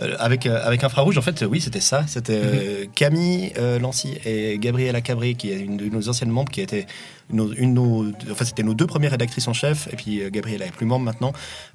euh, 0.00 0.16
avec 0.18 0.46
avec 0.46 0.84
Infrarouge, 0.84 1.18
en 1.18 1.22
fait, 1.22 1.44
oui, 1.48 1.60
c'était 1.60 1.80
ça. 1.80 2.04
C'était 2.06 2.40
euh, 2.42 2.84
Camille 2.94 3.52
Lancy 3.80 4.16
et 4.24 4.58
Gabriella 4.58 5.00
Cabré, 5.00 5.34
qui 5.34 5.50
est 5.50 5.60
une 5.60 5.76
de 5.76 5.88
nos 5.88 6.08
anciennes 6.08 6.30
membres, 6.30 6.50
qui 6.50 6.60
était 6.60 6.86
nos, 7.32 7.52
une, 7.52 7.74
nos, 7.74 8.06
enfin 8.30 8.44
c'était 8.44 8.62
nos 8.62 8.74
deux 8.74 8.86
premières 8.86 9.12
rédactrices 9.12 9.48
en 9.48 9.52
chef, 9.52 9.88
et 9.92 9.96
puis 9.96 10.22
euh, 10.22 10.30
Gabriela 10.30 10.66
plus 10.66 10.86
membre 10.86 11.04
maintenant, 11.04 11.32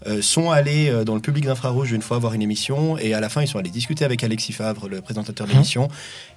euh, 0.08 0.22
sont 0.22 0.52
allés 0.52 0.90
euh, 0.90 1.04
dans 1.04 1.16
le 1.16 1.22
public 1.22 1.46
d'Infrarouge 1.46 1.92
une 1.92 2.02
fois 2.02 2.20
voir 2.20 2.34
une 2.34 2.42
émission, 2.42 2.98
et 2.98 3.14
à 3.14 3.20
la 3.20 3.30
fin 3.30 3.42
ils 3.42 3.48
sont 3.48 3.60
allés 3.60 3.70
discuter 3.70 4.06
avec 4.06 4.24
Alexis 4.24 4.54
Favre, 4.54 4.88
le 4.88 5.02
présentateur 5.02 5.48
de 5.48 5.54
l'émission, 5.54 5.88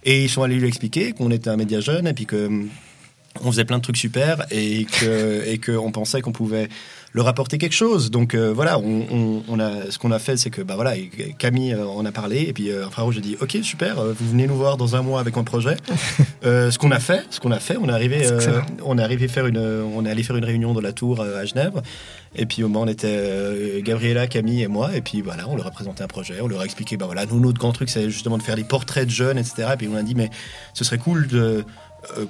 et 0.04 0.24
ils 0.24 0.28
sont 0.28 0.42
allés 0.42 0.56
lui 0.56 0.68
expliquer 0.68 1.12
qu'on 1.12 1.30
était 1.30 1.50
un 1.50 1.56
média 1.56 1.80
jeune, 1.80 2.06
et 2.06 2.14
puis 2.14 2.26
que 2.26 2.46
hum, 2.46 2.68
on 3.44 3.50
faisait 3.50 3.64
plein 3.64 3.78
de 3.78 3.82
trucs 3.82 3.96
super, 3.96 4.44
et 4.50 4.84
que 4.84 5.42
et 5.46 5.58
qu'on 5.58 5.90
pensait 5.92 6.20
qu'on 6.20 6.32
pouvait 6.32 6.68
leur 7.14 7.26
apporter 7.26 7.56
quelque 7.56 7.74
chose. 7.74 8.10
Donc 8.10 8.34
euh, 8.34 8.52
voilà, 8.52 8.78
on, 8.78 9.06
on- 9.10 9.42
on 9.48 9.58
a, 9.60 9.90
ce 9.90 9.98
qu'on 9.98 10.10
a 10.12 10.18
fait, 10.18 10.36
c'est 10.36 10.50
que 10.50 10.60
bah 10.60 10.74
voilà, 10.74 10.92
Camille 11.38 11.72
euh, 11.72 11.86
en 11.86 12.04
a 12.04 12.12
parlé, 12.12 12.42
et 12.48 12.52
puis 12.52 12.70
euh, 12.70 12.86
Infrarouge 12.86 13.16
a 13.18 13.20
dit 13.20 13.36
ok 13.40 13.58
super, 13.62 13.98
euh, 13.98 14.12
vous 14.18 14.28
venez 14.30 14.46
nous 14.46 14.56
voir 14.56 14.76
dans 14.76 14.94
un 14.94 15.02
mois 15.02 15.20
avec 15.20 15.36
un 15.36 15.44
projet. 15.44 15.76
Ce 16.42 16.78
qu'on 16.78 16.90
a 16.92 17.00
fait, 17.00 17.22
ce 17.30 17.40
qu'on 17.40 17.50
a 17.50 17.58
fait, 17.58 17.76
on 17.80 17.88
est 17.88 17.92
arrivé, 17.92 18.24
on 18.84 18.96
est 18.98 19.02
arrivé 19.02 19.26
faire 19.28 19.46
une, 19.46 19.58
on 19.58 20.04
est 20.06 20.10
allé 20.10 20.22
faire 20.22 20.36
une 20.36 20.44
réunion 20.44 20.72
dans 20.72 20.80
la 20.80 20.92
tour 20.92 21.20
à 21.20 21.44
Genève, 21.44 21.82
et 22.36 22.46
puis 22.46 22.62
au 22.62 22.68
moment 22.68 22.82
on 22.84 22.88
était 22.88 23.82
Gabriella, 23.82 24.26
Camille 24.28 24.62
et 24.62 24.68
moi, 24.68 24.94
et 24.94 25.00
puis 25.00 25.20
voilà, 25.20 25.48
on 25.48 25.56
leur 25.56 25.66
a 25.66 25.70
présenté 25.70 26.04
un 26.04 26.06
projet, 26.06 26.34
on 26.40 26.46
leur 26.48 26.60
a 26.60 26.64
expliqué 26.64 26.96
bah 26.96 27.06
voilà, 27.06 27.26
nous 27.26 27.40
notre 27.40 27.58
grand 27.58 27.72
truc 27.72 27.88
c'est 27.90 28.08
justement 28.10 28.38
de 28.38 28.42
faire 28.42 28.56
des 28.56 28.64
portraits 28.64 29.06
de 29.06 29.10
jeunes, 29.10 29.36
etc. 29.38 29.70
Et 29.74 29.76
puis 29.76 29.88
on 29.92 29.96
a 29.96 30.02
dit 30.02 30.14
mais 30.14 30.30
ce 30.74 30.84
serait 30.84 30.98
cool 30.98 31.26
de 31.26 31.64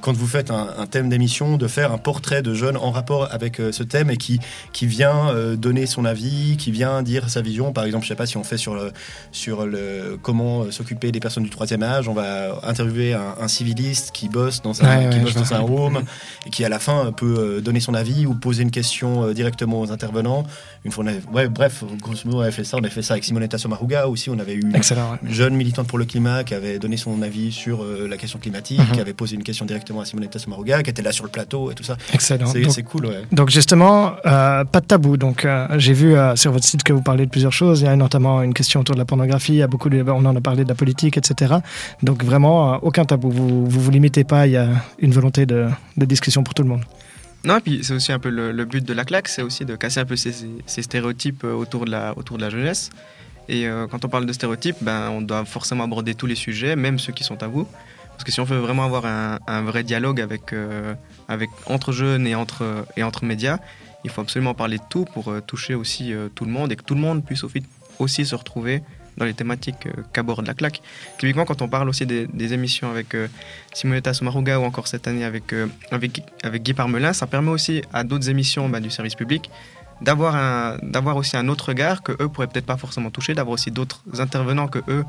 quand 0.00 0.12
vous 0.12 0.26
faites 0.26 0.50
un, 0.50 0.68
un 0.78 0.86
thème 0.86 1.08
d'émission, 1.08 1.56
de 1.56 1.68
faire 1.68 1.92
un 1.92 1.98
portrait 1.98 2.42
de 2.42 2.54
jeunes 2.54 2.76
en 2.76 2.90
rapport 2.90 3.28
avec 3.32 3.60
euh, 3.60 3.72
ce 3.72 3.82
thème 3.82 4.10
et 4.10 4.16
qui, 4.16 4.40
qui 4.72 4.86
vient 4.86 5.30
euh, 5.30 5.56
donner 5.56 5.86
son 5.86 6.04
avis, 6.04 6.56
qui 6.56 6.70
vient 6.70 7.02
dire 7.02 7.28
sa 7.30 7.40
vision. 7.42 7.72
Par 7.72 7.84
exemple, 7.84 8.04
je 8.04 8.08
sais 8.08 8.14
pas 8.14 8.26
si 8.26 8.36
on 8.36 8.44
fait 8.44 8.56
sur 8.58 8.74
le, 8.74 8.92
sur 9.32 9.66
le 9.66 10.18
comment 10.22 10.62
euh, 10.62 10.70
s'occuper 10.70 11.12
des 11.12 11.20
personnes 11.20 11.44
du 11.44 11.50
troisième 11.50 11.82
âge, 11.82 12.08
on 12.08 12.14
va 12.14 12.58
interviewer 12.64 13.14
un, 13.14 13.34
un 13.40 13.48
civiliste 13.48 14.10
qui 14.12 14.28
bosse 14.28 14.62
dans 14.62 14.82
un, 14.82 14.88
Ouais, 14.98 15.08
qui 15.10 15.18
ouais, 15.18 15.24
bosse 15.24 15.34
dans 15.34 15.54
un 15.54 15.60
home 15.60 16.02
et 16.46 16.50
qui 16.50 16.64
à 16.64 16.68
la 16.68 16.78
fin 16.78 17.06
euh, 17.06 17.10
peut 17.10 17.36
euh, 17.38 17.60
donner 17.60 17.80
son 17.80 17.94
avis 17.94 18.26
ou 18.26 18.34
poser 18.34 18.62
une 18.62 18.70
question 18.70 19.24
euh, 19.24 19.34
directement 19.34 19.80
aux 19.80 19.90
intervenants. 19.92 20.44
Une 20.84 20.92
fois, 20.92 21.04
on 21.04 21.06
avait, 21.08 21.20
ouais, 21.32 21.48
bref, 21.48 21.84
grosso 22.00 22.22
modo, 22.24 22.38
on 22.38 22.40
avait 22.42 22.50
fait 22.52 22.64
ça. 22.64 22.76
On 22.76 22.80
avait 22.80 22.90
fait 22.90 23.02
ça 23.02 23.14
avec 23.14 23.24
Simonetta 23.24 23.58
Sommaruga 23.58 24.08
aussi. 24.08 24.30
On 24.30 24.38
avait 24.38 24.54
eu 24.54 24.60
une 24.62 24.74
Excellent, 24.74 25.18
jeune 25.28 25.54
militante 25.54 25.86
pour 25.88 25.98
le 25.98 26.04
climat 26.04 26.44
qui 26.44 26.54
avait 26.54 26.78
donné 26.78 26.96
son 26.96 27.20
avis 27.22 27.52
sur 27.52 27.82
euh, 27.82 28.06
la 28.08 28.16
question 28.16 28.38
climatique, 28.38 28.78
Mhm. 28.80 28.92
qui 28.92 29.00
avait 29.00 29.12
posé 29.12 29.34
une 29.34 29.42
question 29.42 29.66
directement 29.68 30.00
à 30.00 30.04
Simonetta 30.04 30.40
Sommaruga, 30.40 30.82
qui 30.82 30.90
était 30.90 31.02
là 31.02 31.12
sur 31.12 31.22
le 31.24 31.30
plateau 31.30 31.70
et 31.70 31.74
tout 31.76 31.84
ça. 31.84 31.96
Excellent. 32.12 32.46
C'est 32.46 32.62
Donc- 32.62 32.72
c'est 32.72 32.82
cool, 32.82 33.06
ouais. 33.06 33.22
Donc 33.30 33.50
justement, 33.50 34.14
euh, 34.26 34.64
pas 34.64 34.80
de 34.80 34.86
tabou. 34.86 35.16
Donc 35.16 35.44
euh, 35.44 35.68
j'ai 35.78 35.92
vu 35.92 36.16
euh, 36.16 36.34
sur 36.34 36.50
votre 36.50 36.64
site 36.64 36.82
que 36.82 36.92
vous 36.92 37.02
parlez 37.02 37.24
de 37.26 37.30
plusieurs 37.30 37.52
choses. 37.52 37.82
Il 37.82 37.84
y 37.84 37.88
a 37.88 37.94
notamment 37.94 38.42
une 38.42 38.54
question 38.54 38.80
autour 38.80 38.96
de 38.96 38.98
la 39.00 39.04
pornographie. 39.04 39.52
Il 39.52 39.58
y 39.58 39.62
a 39.62 39.68
beaucoup 39.68 39.88
de, 39.90 40.02
on 40.02 40.24
en 40.24 40.34
a 40.34 40.40
parlé 40.40 40.64
de 40.64 40.68
la 40.68 40.74
politique, 40.74 41.16
etc. 41.16 41.54
Donc 42.02 42.24
vraiment 42.24 42.74
euh, 42.74 42.78
aucun 42.82 43.04
tabou. 43.04 43.30
Vous, 43.30 43.66
vous 43.66 43.80
vous 43.80 43.90
limitez 43.92 44.24
pas. 44.24 44.46
Il 44.48 44.54
y 44.54 44.56
a 44.56 44.68
une 44.98 45.12
volonté 45.12 45.46
de, 45.46 45.68
de 45.96 46.04
discussion 46.04 46.42
pour 46.42 46.54
tout 46.54 46.64
le 46.64 46.68
monde. 46.70 46.82
Non, 47.44 47.58
et 47.58 47.60
puis 47.60 47.80
c'est 47.84 47.94
aussi 47.94 48.10
un 48.10 48.18
peu 48.18 48.30
le, 48.30 48.50
le 48.50 48.64
but 48.64 48.84
de 48.84 48.92
la 48.92 49.04
claque, 49.04 49.28
c'est 49.28 49.42
aussi 49.42 49.64
de 49.64 49.76
casser 49.76 50.00
un 50.00 50.04
peu 50.04 50.16
ces, 50.16 50.32
ces 50.66 50.82
stéréotypes 50.82 51.44
autour 51.44 51.84
de 51.84 51.90
la, 51.90 52.12
autour 52.18 52.36
de 52.36 52.42
la 52.42 52.50
jeunesse. 52.50 52.90
Et 53.48 53.66
euh, 53.66 53.86
quand 53.88 54.04
on 54.04 54.08
parle 54.08 54.26
de 54.26 54.32
stéréotypes, 54.32 54.76
ben, 54.82 55.08
on 55.10 55.22
doit 55.22 55.44
forcément 55.44 55.84
aborder 55.84 56.14
tous 56.14 56.26
les 56.26 56.34
sujets, 56.34 56.74
même 56.76 56.98
ceux 56.98 57.12
qui 57.12 57.22
sont 57.24 57.36
tabous. 57.36 57.66
Parce 58.18 58.24
que 58.24 58.32
si 58.32 58.40
on 58.40 58.44
veut 58.44 58.58
vraiment 58.58 58.84
avoir 58.84 59.06
un, 59.06 59.62
vrai 59.62 59.84
dialogue 59.84 60.20
avec, 60.20 60.52
euh, 60.52 60.94
entre 61.66 61.92
jeunes 61.92 62.26
et 62.26 62.34
entre, 62.34 62.84
médias, 63.22 63.58
il 64.02 64.10
faut 64.10 64.22
absolument 64.22 64.54
parler 64.54 64.78
de 64.78 64.82
tout 64.90 65.04
pour 65.04 65.30
euh, 65.30 65.40
toucher 65.40 65.76
aussi 65.76 66.12
euh, 66.12 66.28
tout 66.34 66.44
le 66.44 66.50
monde 66.50 66.72
et 66.72 66.74
que 66.74 66.82
tout 66.82 66.96
le 66.96 67.00
monde 67.00 67.24
puisse 67.24 67.44
aussi, 68.00 68.26
se 68.26 68.34
retrouver 68.34 68.82
dans 69.18 69.24
les 69.24 69.34
thématiques 69.34 69.86
qu'aborde 70.12 70.48
la 70.48 70.54
claque. 70.54 70.82
Typiquement, 71.18 71.44
quand 71.44 71.62
on 71.62 71.68
parle 71.68 71.88
aussi 71.88 72.06
des, 72.06 72.52
émissions 72.52 72.90
avec 72.90 73.16
Simonetta 73.72 74.12
Sommaruga 74.12 74.58
ou 74.58 74.64
encore 74.64 74.88
cette 74.88 75.06
année 75.06 75.24
avec, 75.24 75.54
Guy 76.54 76.74
Parmelin, 76.74 77.12
ça 77.12 77.28
permet 77.28 77.50
aussi 77.50 77.82
à 77.92 78.02
d'autres 78.02 78.30
émissions 78.30 78.68
bah, 78.68 78.80
du 78.80 78.90
service 78.90 79.14
public 79.14 79.48
d'avoir 80.00 80.76
aussi 81.16 81.36
un 81.36 81.48
autre 81.48 81.68
regard 81.68 82.02
que 82.02 82.12
eux 82.20 82.28
pourraient 82.28 82.46
peut-être 82.48 82.66
pas 82.66 82.76
forcément 82.76 83.10
toucher, 83.10 83.34
d'avoir 83.34 83.54
aussi 83.54 83.70
d'autres 83.70 84.02
intervenants 84.18 84.68
que 84.68 84.80
eux, 84.88 85.04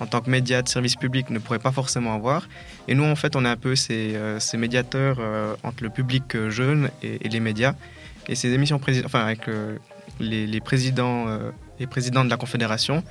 en 0.00 0.06
tant 0.06 0.20
que 0.20 0.30
médias 0.30 0.62
de 0.62 0.68
service 0.68 0.96
public, 0.96 1.30
ne 1.30 1.38
pourraient 1.38 1.58
pas 1.58 1.72
forcément 1.72 2.14
avoir. 2.14 2.48
Et 2.86 2.94
nous, 2.94 3.04
en 3.04 3.16
fait, 3.16 3.36
on 3.36 3.44
est 3.44 3.48
un 3.48 3.56
peu 3.56 3.76
ces, 3.76 4.14
euh, 4.14 4.38
ces 4.38 4.56
médiateurs 4.56 5.16
euh, 5.20 5.54
entre 5.62 5.82
le 5.82 5.90
public 5.90 6.34
euh, 6.34 6.50
jeune 6.50 6.90
et, 7.02 7.28
les 7.28 7.40
médias. 7.40 7.74
Et 8.28 8.34
ces 8.34 8.52
émissions, 8.52 8.80
enfin, 9.04 9.20
avec 9.20 9.40
les, 10.20 10.60
présidents, 10.60 11.26
les 11.80 11.86
présidents 11.86 12.26
de 12.26 12.30
la 12.30 12.36
Confédération, 12.36 13.02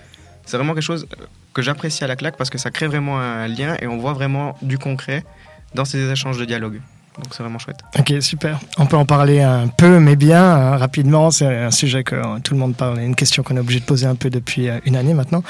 c'est 0.46 0.58
vraiment 0.58 0.76
quelque 0.76 0.84
chose 0.84 1.08
que 1.54 1.64
j'apprécie 1.64 2.04
à 2.04 2.08
la 2.08 2.16
claque 2.16 2.38
parce 2.38 2.52
que 2.52 2.60
ça 2.60 2.70
crée 2.70 2.86
vraiment 2.86 3.20
un 3.20 3.48
lien 3.48 3.78
et 3.82 3.88
on 3.88 3.98
voit 3.98 4.14
vraiment 4.14 4.56
du 4.62 4.78
concret 4.78 5.26
dans 5.74 5.86
ces 5.86 6.12
échanges 6.12 6.38
de 6.38 6.46
dialogue. 6.46 6.82
Donc 7.18 7.34
c'est 7.34 7.42
vraiment 7.42 7.58
chouette. 7.58 7.80
Ok, 7.98 8.14
super. 8.22 8.60
On 8.78 8.86
peut 8.86 8.96
en 8.96 9.06
parler 9.06 9.42
un 9.42 9.68
peu, 9.68 10.00
mais 10.00 10.16
bien, 10.16 10.44
hein, 10.44 10.78
rapidement. 10.78 11.32
C'est 11.32 11.48
un 11.48 11.72
sujet 11.72 12.04
que 12.04 12.14
euh, 12.14 12.40
tout 12.44 12.54
le 12.54 12.60
monde 12.60 12.76
parle, 12.76 13.00
une 13.00 13.16
question 13.16 13.42
qu'on 13.42 13.58
est 13.58 13.60
obligé 13.60 13.80
de 13.80 13.86
poser 13.86 14.06
un 14.06 14.14
peu 14.14 14.30
depuis 14.30 14.70
euh, 14.70 14.80
une 14.86 14.96
année 14.96 15.16
maintenant. 15.16 15.42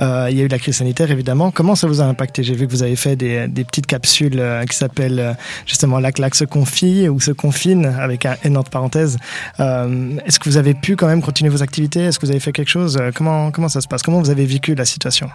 Euh, 0.00 0.28
il 0.30 0.36
y 0.36 0.42
a 0.42 0.44
eu 0.44 0.48
la 0.48 0.58
crise 0.58 0.76
sanitaire, 0.76 1.10
évidemment. 1.10 1.50
Comment 1.50 1.74
ça 1.76 1.86
vous 1.86 2.02
a 2.02 2.04
impacté? 2.04 2.42
J'ai 2.42 2.54
vu 2.54 2.66
que 2.66 2.72
vous 2.72 2.82
avez 2.82 2.96
fait 2.96 3.16
des, 3.16 3.48
des 3.48 3.64
petites 3.64 3.86
capsules 3.86 4.38
euh, 4.38 4.64
qui 4.64 4.76
s'appellent 4.76 5.18
euh, 5.18 5.32
justement 5.64 5.98
La 5.98 6.12
claque 6.12 6.34
se 6.34 6.44
confie 6.44 7.08
ou 7.08 7.18
se 7.20 7.30
confine, 7.30 7.86
avec 7.86 8.26
un 8.26 8.36
N 8.44 8.58
entre 8.58 8.70
parenthèses. 8.70 9.16
Euh, 9.60 10.18
Est-ce 10.26 10.38
que 10.38 10.48
vous 10.48 10.58
avez 10.58 10.74
pu 10.74 10.94
quand 10.94 11.06
même 11.06 11.22
continuer 11.22 11.50
vos 11.50 11.62
activités? 11.62 12.00
Est-ce 12.04 12.18
que 12.18 12.26
vous 12.26 12.32
avez 12.32 12.40
fait 12.40 12.52
quelque 12.52 12.70
chose? 12.70 12.98
Euh, 13.00 13.10
comment, 13.14 13.50
comment 13.50 13.68
ça 13.70 13.80
se 13.80 13.88
passe? 13.88 14.02
Comment 14.02 14.20
vous 14.20 14.30
avez 14.30 14.44
vécu 14.44 14.74
la 14.74 14.84
situation? 14.84 15.30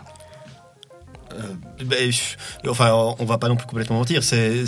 Ben, 1.85 2.11
je- 2.11 2.69
enfin, 2.69 2.91
on 3.19 3.25
va 3.25 3.37
pas 3.37 3.47
non 3.47 3.55
plus 3.55 3.65
complètement 3.67 3.97
mentir, 3.97 4.23
c'est 4.23 4.65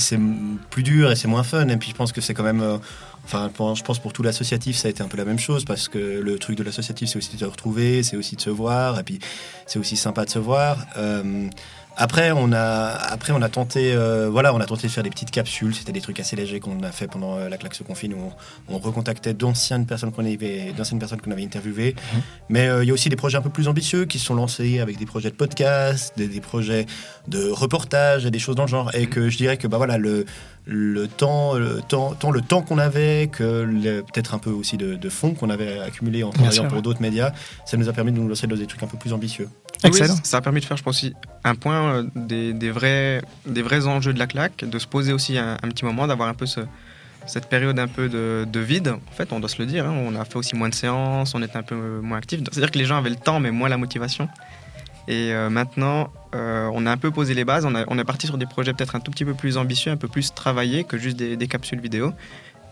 plus 0.70 0.84
dur 0.84 1.12
et 1.12 1.16
c'est 1.16 1.28
moins 1.28 1.44
fun. 1.44 1.68
Et 1.68 1.78
puis 1.78 1.90
je 1.90 1.96
pense 1.96 2.12
que 2.12 2.22
c'est 2.22 2.34
quand 2.34 2.44
même. 2.44 2.62
euh, 2.62 2.78
Enfin, 3.24 3.52
pour- 3.54 3.76
je 3.76 3.84
pense 3.84 4.00
pour 4.00 4.14
tout 4.14 4.24
l'associatif, 4.24 4.76
ça 4.76 4.88
a 4.88 4.92
été 4.92 5.04
un 5.04 5.08
peu 5.08 5.16
la 5.16 5.26
même 5.26 5.38
chose 5.38 5.64
parce 5.64 5.88
que 5.88 6.00
le 6.00 6.40
truc 6.40 6.58
de 6.58 6.64
l'associatif, 6.64 7.08
c'est 7.08 7.18
aussi 7.20 7.32
de 7.36 7.38
se 7.40 7.46
retrouver, 7.46 8.02
c'est 8.02 8.18
aussi 8.18 8.36
de 8.36 8.42
se 8.42 8.50
voir, 8.50 9.00
et 9.00 9.04
puis 9.04 9.20
c'est 9.68 9.78
aussi 9.78 9.96
sympa 9.96 10.26
de 10.26 10.32
se 10.32 10.40
voir. 10.40 10.78
Euh, 10.98 11.48
après, 11.98 12.32
on 12.32 12.52
a, 12.54 12.58
après, 12.58 13.34
on 13.34 13.42
a 13.42 13.50
tenté, 13.50 13.94
euh, 13.94 14.30
voilà, 14.30 14.54
on 14.54 14.60
a 14.60 14.66
tenté 14.66 14.88
de 14.88 14.92
faire 14.92 15.04
des 15.04 15.10
petites 15.10 15.32
capsules. 15.32 15.76
C'était 15.76 15.92
des 15.92 16.02
trucs 16.02 16.20
assez 16.20 16.36
légers 16.36 16.60
qu'on 16.60 16.82
a 16.84 16.92
fait 16.92 17.08
pendant 17.08 17.38
euh, 17.38 17.50
la 17.50 17.58
claque 17.58 17.76
se 17.76 17.84
confine 17.84 18.14
où 18.14 18.32
on, 18.70 18.76
on 18.76 18.80
recontactait 18.80 19.34
d'anciennes 19.34 19.86
personnes 19.86 20.12
qu'on 20.12 20.26
avait, 20.26 20.74
d'anciennes 20.76 21.00
personnes 21.00 21.22
qu'on 21.22 21.32
avait 21.32 21.44
interviewées. 21.44 21.96
Mais 22.50 22.68
euh, 22.68 22.84
il 22.84 22.88
y 22.88 22.92
a 22.92 22.94
aussi 22.94 23.10
des 23.10 23.16
projets 23.16 23.38
un 23.38 23.42
peu 23.42 23.50
plus 23.50 23.68
ambitieux 23.68 24.06
qui 24.06 24.20
se 24.20 24.26
sont 24.26 24.36
lancés 24.36 24.80
avec 24.80 24.98
des 24.98 25.06
projets 25.06 25.30
de 25.30 25.36
podcast, 25.36 26.14
des, 26.18 26.28
des 26.28 26.42
projets 26.42 26.86
de 27.28 27.50
reportage 27.50 28.26
et 28.26 28.32
des 28.32 28.40
choses 28.40 28.56
dans 28.56 28.64
le 28.64 28.70
genre. 28.70 28.94
Et 28.96 29.08
que 29.08 29.30
je 29.30 29.38
dirais 29.38 29.58
que 29.58 29.68
bah 29.68 29.78
voilà 29.78 29.98
le 29.98 30.26
le 30.66 31.08
temps, 31.08 31.56
le 31.56 31.82
temps, 31.82 32.14
tant 32.14 32.30
le 32.30 32.42
temps 32.42 32.62
qu'on 32.62 32.78
avait, 32.78 33.30
que 33.32 33.66
peut-être 34.02 34.36
un 34.36 34.38
peu 34.38 34.52
aussi 34.52 34.78
de, 34.78 34.96
de 34.96 35.10
fonds 35.10 35.34
qu'on 35.34 35.50
avait 35.50 35.80
accumulé 35.80 36.24
en 36.24 36.30
travaillant 36.30 36.66
pour 36.66 36.78
ouais. 36.78 36.82
d'autres 36.82 37.02
médias, 37.02 37.34
ça 37.66 37.78
nous 37.78 37.90
a 37.90 37.94
permis 37.94 38.12
de 38.12 38.20
nous 38.20 38.28
lancer 38.28 38.46
dans 38.46 38.56
des 38.56 38.68
trucs 38.68 38.84
un 38.84 38.88
peu 38.88 38.98
plus 38.98 39.12
ambitieux. 39.12 39.50
Oui, 39.90 39.98
ça 40.24 40.38
a 40.38 40.42
permis 40.42 40.60
de 40.62 40.66
faire, 40.66 40.78
je 40.78 40.84
pense, 40.84 40.96
aussi 40.98 41.14
un 41.44 41.56
point 41.56 41.94
euh, 41.96 42.04
des, 42.16 42.54
des 42.54 42.70
vrais, 42.72 43.22
des 43.48 43.62
vrais 43.62 43.88
enjeux 43.88 44.14
de 44.14 44.20
la 44.20 44.28
claque, 44.28 44.64
de 44.64 44.80
se 44.80 44.86
poser 44.88 45.12
aussi 45.14 45.38
un, 45.38 45.54
un 45.54 45.68
petit 45.70 45.86
moment, 45.86 46.06
d'avoir 46.08 46.30
un 46.30 46.34
peu 46.36 46.46
ce- 46.46 46.62
cette 47.26 47.48
période 47.48 47.78
un 47.80 47.88
peu 47.88 48.10
de, 48.10 48.46
de 48.52 48.60
vide. 48.60 48.90
En 48.90 49.12
fait, 49.12 49.32
on 49.34 49.40
doit 49.40 49.50
se 49.50 49.60
le 49.60 49.66
dire, 49.66 49.86
hein, 49.86 49.96
on 50.08 50.16
a 50.16 50.26
fait 50.26 50.36
aussi 50.38 50.56
moins 50.56 50.70
de 50.70 50.76
séances, 50.76 51.34
on 51.36 51.42
était 51.42 51.58
un 51.58 51.64
peu 51.64 52.00
moins 52.02 52.18
actifs. 52.18 52.40
C'est-à-dire 52.52 52.72
que 52.72 52.78
les 52.80 52.86
gens 52.86 52.98
avaient 52.98 53.10
le 53.10 53.16
temps, 53.16 53.40
mais 53.40 53.52
moins 53.52 53.70
la 53.70 53.78
motivation. 53.78 54.28
Et 55.08 55.34
euh, 55.34 55.50
maintenant, 55.50 56.12
euh, 56.36 56.70
on 56.74 56.86
a 56.86 56.92
un 56.92 56.98
peu 56.98 57.10
posé 57.10 57.34
les 57.34 57.44
bases, 57.44 57.66
on, 57.66 57.74
a- 57.74 57.86
on 57.88 57.98
est 57.98 58.04
parti 58.04 58.28
sur 58.28 58.38
des 58.38 58.46
projets 58.46 58.74
peut-être 58.74 58.96
un 58.96 59.00
tout 59.00 59.10
petit 59.12 59.26
peu 59.26 59.34
plus 59.34 59.58
ambitieux, 59.58 59.92
un 59.92 59.98
peu 59.98 60.08
plus 60.08 60.34
travaillés 60.34 60.84
que 60.84 60.98
juste 60.98 61.18
des, 61.18 61.38
des 61.38 61.48
capsules 61.48 61.80
vidéo. 61.82 62.14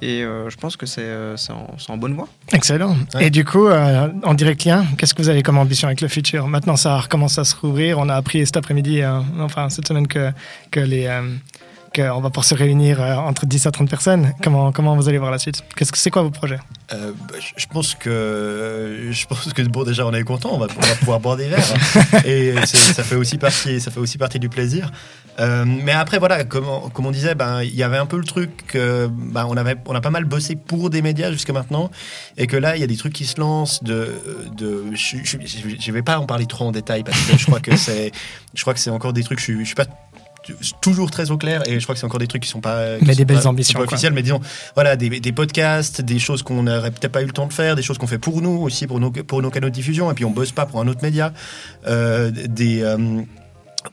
Et 0.02 0.24
euh, 0.24 0.50
je 0.50 0.56
pense 0.58 0.78
que 0.78 0.86
c'est 0.86 1.02
euh, 1.02 1.36
c'est 1.38 1.52
en, 1.52 1.68
en 1.90 1.98
bonne 1.98 2.14
voie. 2.14 2.28
Excellent. 2.54 2.96
Et 3.20 3.30
du 3.30 3.44
coup, 3.46 3.68
euh, 3.68 4.08
en 4.24 4.34
direct 4.34 4.64
lien, 4.66 4.86
qu'est-ce 4.98 5.14
que 5.14 5.22
vous 5.22 5.30
avez 5.30 5.44
comme 5.44 5.58
ambition 5.58 5.88
avec 5.88 6.02
le 6.02 6.08
futur 6.08 6.48
Maintenant, 6.48 6.76
ça 6.78 6.98
recommence 7.00 7.38
à 7.38 7.44
se 7.44 7.56
rouvrir. 7.56 8.00
On 8.00 8.08
a 8.10 8.16
appris 8.16 8.46
cet 8.46 8.58
après-midi, 8.58 9.02
euh, 9.02 9.20
enfin 9.40 9.70
cette 9.70 9.88
semaine, 9.88 10.08
que, 10.08 10.32
que 10.72 10.80
les, 10.80 11.06
euh, 11.08 11.22
qu'on 11.96 12.22
va 12.22 12.30
pouvoir 12.30 12.46
se 12.46 12.56
réunir 12.56 13.02
entre 13.02 13.46
10 13.46 13.66
à 13.66 13.72
30 13.72 13.90
personnes. 13.90 14.32
Comment, 14.44 14.72
comment 14.72 14.96
vous 14.96 15.10
allez 15.10 15.18
voir 15.18 15.32
la 15.32 15.40
suite 15.40 15.64
Qu'est-ce 15.76 15.92
que 15.92 15.98
c'est 15.98 16.12
quoi 16.12 16.22
vos 16.22 16.30
projets 16.30 16.60
Euh, 16.94 17.12
bah, 17.28 17.36
je- 17.58 17.66
pense 17.66 17.96
que 17.96 19.08
je 19.12 19.26
pense 19.26 19.52
que 19.54 19.62
bon 19.64 19.84
déjà 19.84 20.06
on 20.06 20.14
est 20.14 20.24
content, 20.24 20.50
on 20.54 20.60
va, 20.60 20.68
on 20.78 20.82
va 20.82 20.96
pouvoir 20.96 21.20
boire 21.20 21.36
des 21.38 21.48
verres 21.48 21.74
et 22.26 22.54
c'est- 22.66 22.94
ça 22.94 23.04
fait 23.04 23.16
aussi 23.16 23.38
partie 23.38 23.80
ça 23.82 23.92
fait 23.92 24.00
aussi 24.00 24.18
partie 24.18 24.40
du 24.40 24.50
plaisir. 24.50 24.92
Euh, 25.40 25.64
mais 25.66 25.92
après 25.94 26.20
voilà 26.20 26.44
comme 26.44 26.68
on, 26.68 26.90
comme 26.90 27.06
on 27.06 27.12
disait 27.12 27.34
ben 27.36 27.62
il 27.64 27.74
y 27.76 27.84
avait 27.84 27.98
un 27.98 28.06
peu 28.06 28.18
le 28.18 28.26
truc 28.26 28.50
que 28.68 29.08
ben, 29.12 29.46
on 29.50 29.56
avait 29.58 29.76
on 29.86 29.96
a 29.96 30.02
pas 30.02 30.10
mal 30.10 30.26
bossé 30.26 30.56
pour 30.56 30.90
des 30.90 31.02
médias 31.02 31.32
jusqu'à 31.32 31.54
maintenant. 31.54 31.90
Et 32.38 32.46
que 32.48 32.58
là 32.58 32.76
il 32.76 32.82
y 32.82 32.84
a 32.84 32.88
des 32.88 32.98
trucs 32.98 33.14
qui 33.14 33.26
se 33.26 33.40
lancent 33.40 33.84
de 33.84 34.10
de 34.58 34.86
je, 34.94 35.18
je, 35.24 35.38
je- 35.80 35.92
vais 35.92 36.02
pas 36.02 36.20
en 36.20 36.26
parler 36.26 36.46
trop 36.46 36.66
en 36.66 36.72
détail 36.72 37.04
parce 37.04 37.20
que 37.22 37.38
je 37.38 37.46
crois 37.46 37.60
que 37.62 37.76
c'est 37.78 38.12
je 38.54 38.62
crois 38.62 38.74
que 38.74 38.80
c'est 38.80 38.90
encore 38.90 39.14
des 39.14 39.24
trucs 39.24 39.40
je, 39.40 39.60
je 39.60 39.64
suis 39.64 39.76
pas 39.76 39.86
toujours 40.82 41.12
très 41.12 41.32
au 41.32 41.38
clair 41.38 41.62
et 41.68 41.80
je 41.80 41.84
crois 41.86 41.94
que 41.94 42.00
c'est 42.00 42.06
encore 42.08 42.20
des 42.20 42.28
trucs 42.28 42.42
qui 42.44 42.50
sont 42.50 42.62
pas 42.62 42.98
qui 42.98 43.06
Mais 43.06 43.14
sont 43.14 43.18
des 43.20 43.26
belles 43.26 43.38
pas- 43.42 43.48
ambitions, 43.48 43.80
pas 43.80 43.86
quoi. 43.86 43.94
officiels 43.94 44.14
mais 44.14 44.24
disons 44.24 44.40
voilà 44.74 44.96
des, 44.96 45.20
des 45.20 45.32
podcasts 45.32 46.02
des 46.02 46.18
choses 46.20 46.42
qu'on 46.44 46.64
n'aurait 46.64 46.92
peut-être 46.92 47.12
pas 47.12 47.22
eu 47.22 47.26
le 47.26 47.32
temps 47.34 47.46
de 47.48 47.54
faire 47.54 47.76
des 47.76 47.82
choses 47.84 47.98
qu'on 47.98 48.08
fait 48.08 48.18
pour 48.18 48.42
nous 48.42 48.58
aussi 48.62 48.88
pour 48.88 49.00
nos 49.00 49.12
pour 49.12 49.42
nos 49.42 49.52
canaux 49.52 49.70
de 49.70 49.74
diffusion. 49.74 50.10
Et 50.12 50.14
puis 50.16 50.26
on 50.26 50.32
bosse 50.32 50.52
pas 50.52 50.66
pour 50.66 50.80
un 50.82 50.88
autre 50.88 51.02
média. 51.04 51.34
Euh, 51.88 52.32
des 52.32 52.82
euh, 52.84 53.22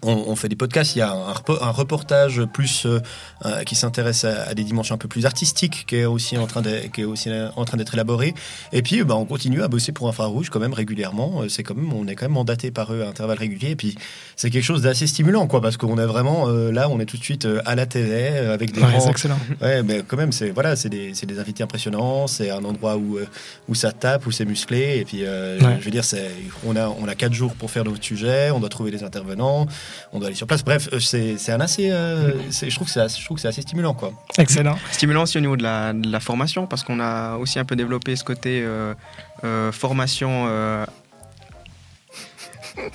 on, 0.02 0.12
on 0.28 0.36
fait 0.36 0.48
des 0.48 0.56
podcasts, 0.56 0.96
il 0.96 0.98
y 0.98 1.02
a 1.02 1.10
un, 1.12 1.32
repo- 1.32 1.62
un 1.62 1.70
reportage 1.70 2.42
plus 2.52 2.86
euh, 2.86 3.00
euh, 3.44 3.62
qui 3.62 3.74
s'intéresse 3.76 4.24
à, 4.24 4.42
à 4.48 4.54
des 4.54 4.64
dimensions 4.64 4.94
un 4.96 4.98
peu 4.98 5.06
plus 5.08 5.26
artistiques, 5.26 5.84
qui 5.86 5.96
est 5.96 6.04
aussi 6.04 6.36
en 6.36 6.46
train 6.46 6.60
de- 6.60 6.88
qui 6.92 7.02
est 7.02 7.04
aussi 7.04 7.30
en 7.54 7.64
train 7.64 7.76
d'être 7.76 7.94
élaboré. 7.94 8.34
Et 8.72 8.82
puis, 8.82 9.04
bah, 9.04 9.14
on 9.14 9.24
continue 9.26 9.62
à 9.62 9.68
bosser 9.68 9.92
pour 9.92 10.08
Infrarouge 10.08 10.50
quand 10.50 10.58
même 10.58 10.72
régulièrement. 10.74 11.42
Euh, 11.42 11.48
C'est 11.48 11.62
quand 11.62 11.76
même, 11.76 11.92
on 11.92 12.06
est 12.08 12.16
quand 12.16 12.24
même 12.24 12.32
mandaté 12.32 12.70
par 12.72 12.92
eux 12.92 13.02
à 13.02 13.08
intervalles 13.08 13.38
réguliers. 13.38 13.70
Et 13.70 13.76
puis, 13.76 13.96
c'est 14.34 14.50
quelque 14.50 14.64
chose 14.64 14.82
d'assez 14.82 15.06
stimulant, 15.06 15.46
quoi, 15.46 15.60
parce 15.60 15.76
qu'on 15.76 15.98
est 15.98 16.06
vraiment 16.06 16.48
euh, 16.48 16.72
là, 16.72 16.88
on 16.90 16.98
est 16.98 17.06
tout 17.06 17.16
de 17.16 17.22
suite 17.24 17.46
à 17.64 17.74
la 17.76 17.86
télé 17.86 18.26
avec 18.28 18.72
des 18.72 18.80
Ouais, 18.82 18.88
grands- 18.90 19.00
c'est 19.00 19.10
excellent. 19.10 19.38
Ouais, 19.62 19.82
mais 19.84 20.02
quand 20.06 20.16
même, 20.16 20.32
c'est 20.32 20.50
voilà, 20.50 20.74
c'est 20.74 20.88
des, 20.88 21.14
c'est 21.14 21.26
des 21.26 21.38
invités 21.38 21.62
impressionnants. 21.62 22.26
C'est 22.26 22.50
un 22.50 22.64
endroit 22.64 22.96
où 22.96 23.18
où 23.68 23.74
ça 23.76 23.92
tape, 23.92 24.26
où 24.26 24.32
c'est 24.32 24.44
musclé. 24.44 24.98
Et 24.98 25.04
puis, 25.04 25.20
euh, 25.24 25.58
Ouais. 25.60 25.76
je 25.80 25.84
veux 25.84 25.90
dire, 25.92 26.04
c'est 26.04 26.28
on 26.66 26.74
a 26.76 26.88
on 26.88 27.06
a 27.06 27.14
quatre 27.14 27.32
jours 27.32 27.54
pour 27.54 27.70
faire 27.70 27.84
notre 27.84 28.02
sujet. 28.02 28.50
On 28.50 28.58
doit 28.60 28.68
trouver 28.68 28.90
des 28.90 29.04
intervenants. 29.04 29.66
On 30.12 30.18
doit 30.18 30.28
aller 30.28 30.36
sur 30.36 30.46
place. 30.46 30.64
Bref, 30.64 30.88
euh, 30.92 31.00
c'est 31.00 31.36
c'est 31.38 31.52
un 31.52 31.60
assez. 31.60 31.90
euh, 31.90 32.32
c'est- 32.50 32.70
je 32.70 32.74
trouve 32.74 32.86
que 32.86 32.92
c'est 32.92 33.00
assez- 33.00 33.20
je 33.20 33.24
trouve 33.24 33.36
que 33.36 33.40
c'est 33.42 33.48
assez 33.48 33.62
stimulant, 33.62 33.94
quoi. 33.94 34.12
Excellent. 34.38 34.78
Stimulant 34.92 35.22
aussi 35.24 35.36
au 35.38 35.40
niveau 35.40 35.56
de 35.56 35.62
la, 35.62 35.92
de 35.92 36.10
la 36.10 36.20
formation, 36.20 36.66
parce 36.66 36.82
qu'on 36.84 37.00
a 37.00 37.36
aussi 37.36 37.58
un 37.58 37.64
peu 37.64 37.76
développé 37.76 38.14
ce 38.16 38.24
côté 38.24 38.62
euh, 38.64 38.94
euh, 39.44 39.72
formation 39.72 40.46
euh, 40.48 40.86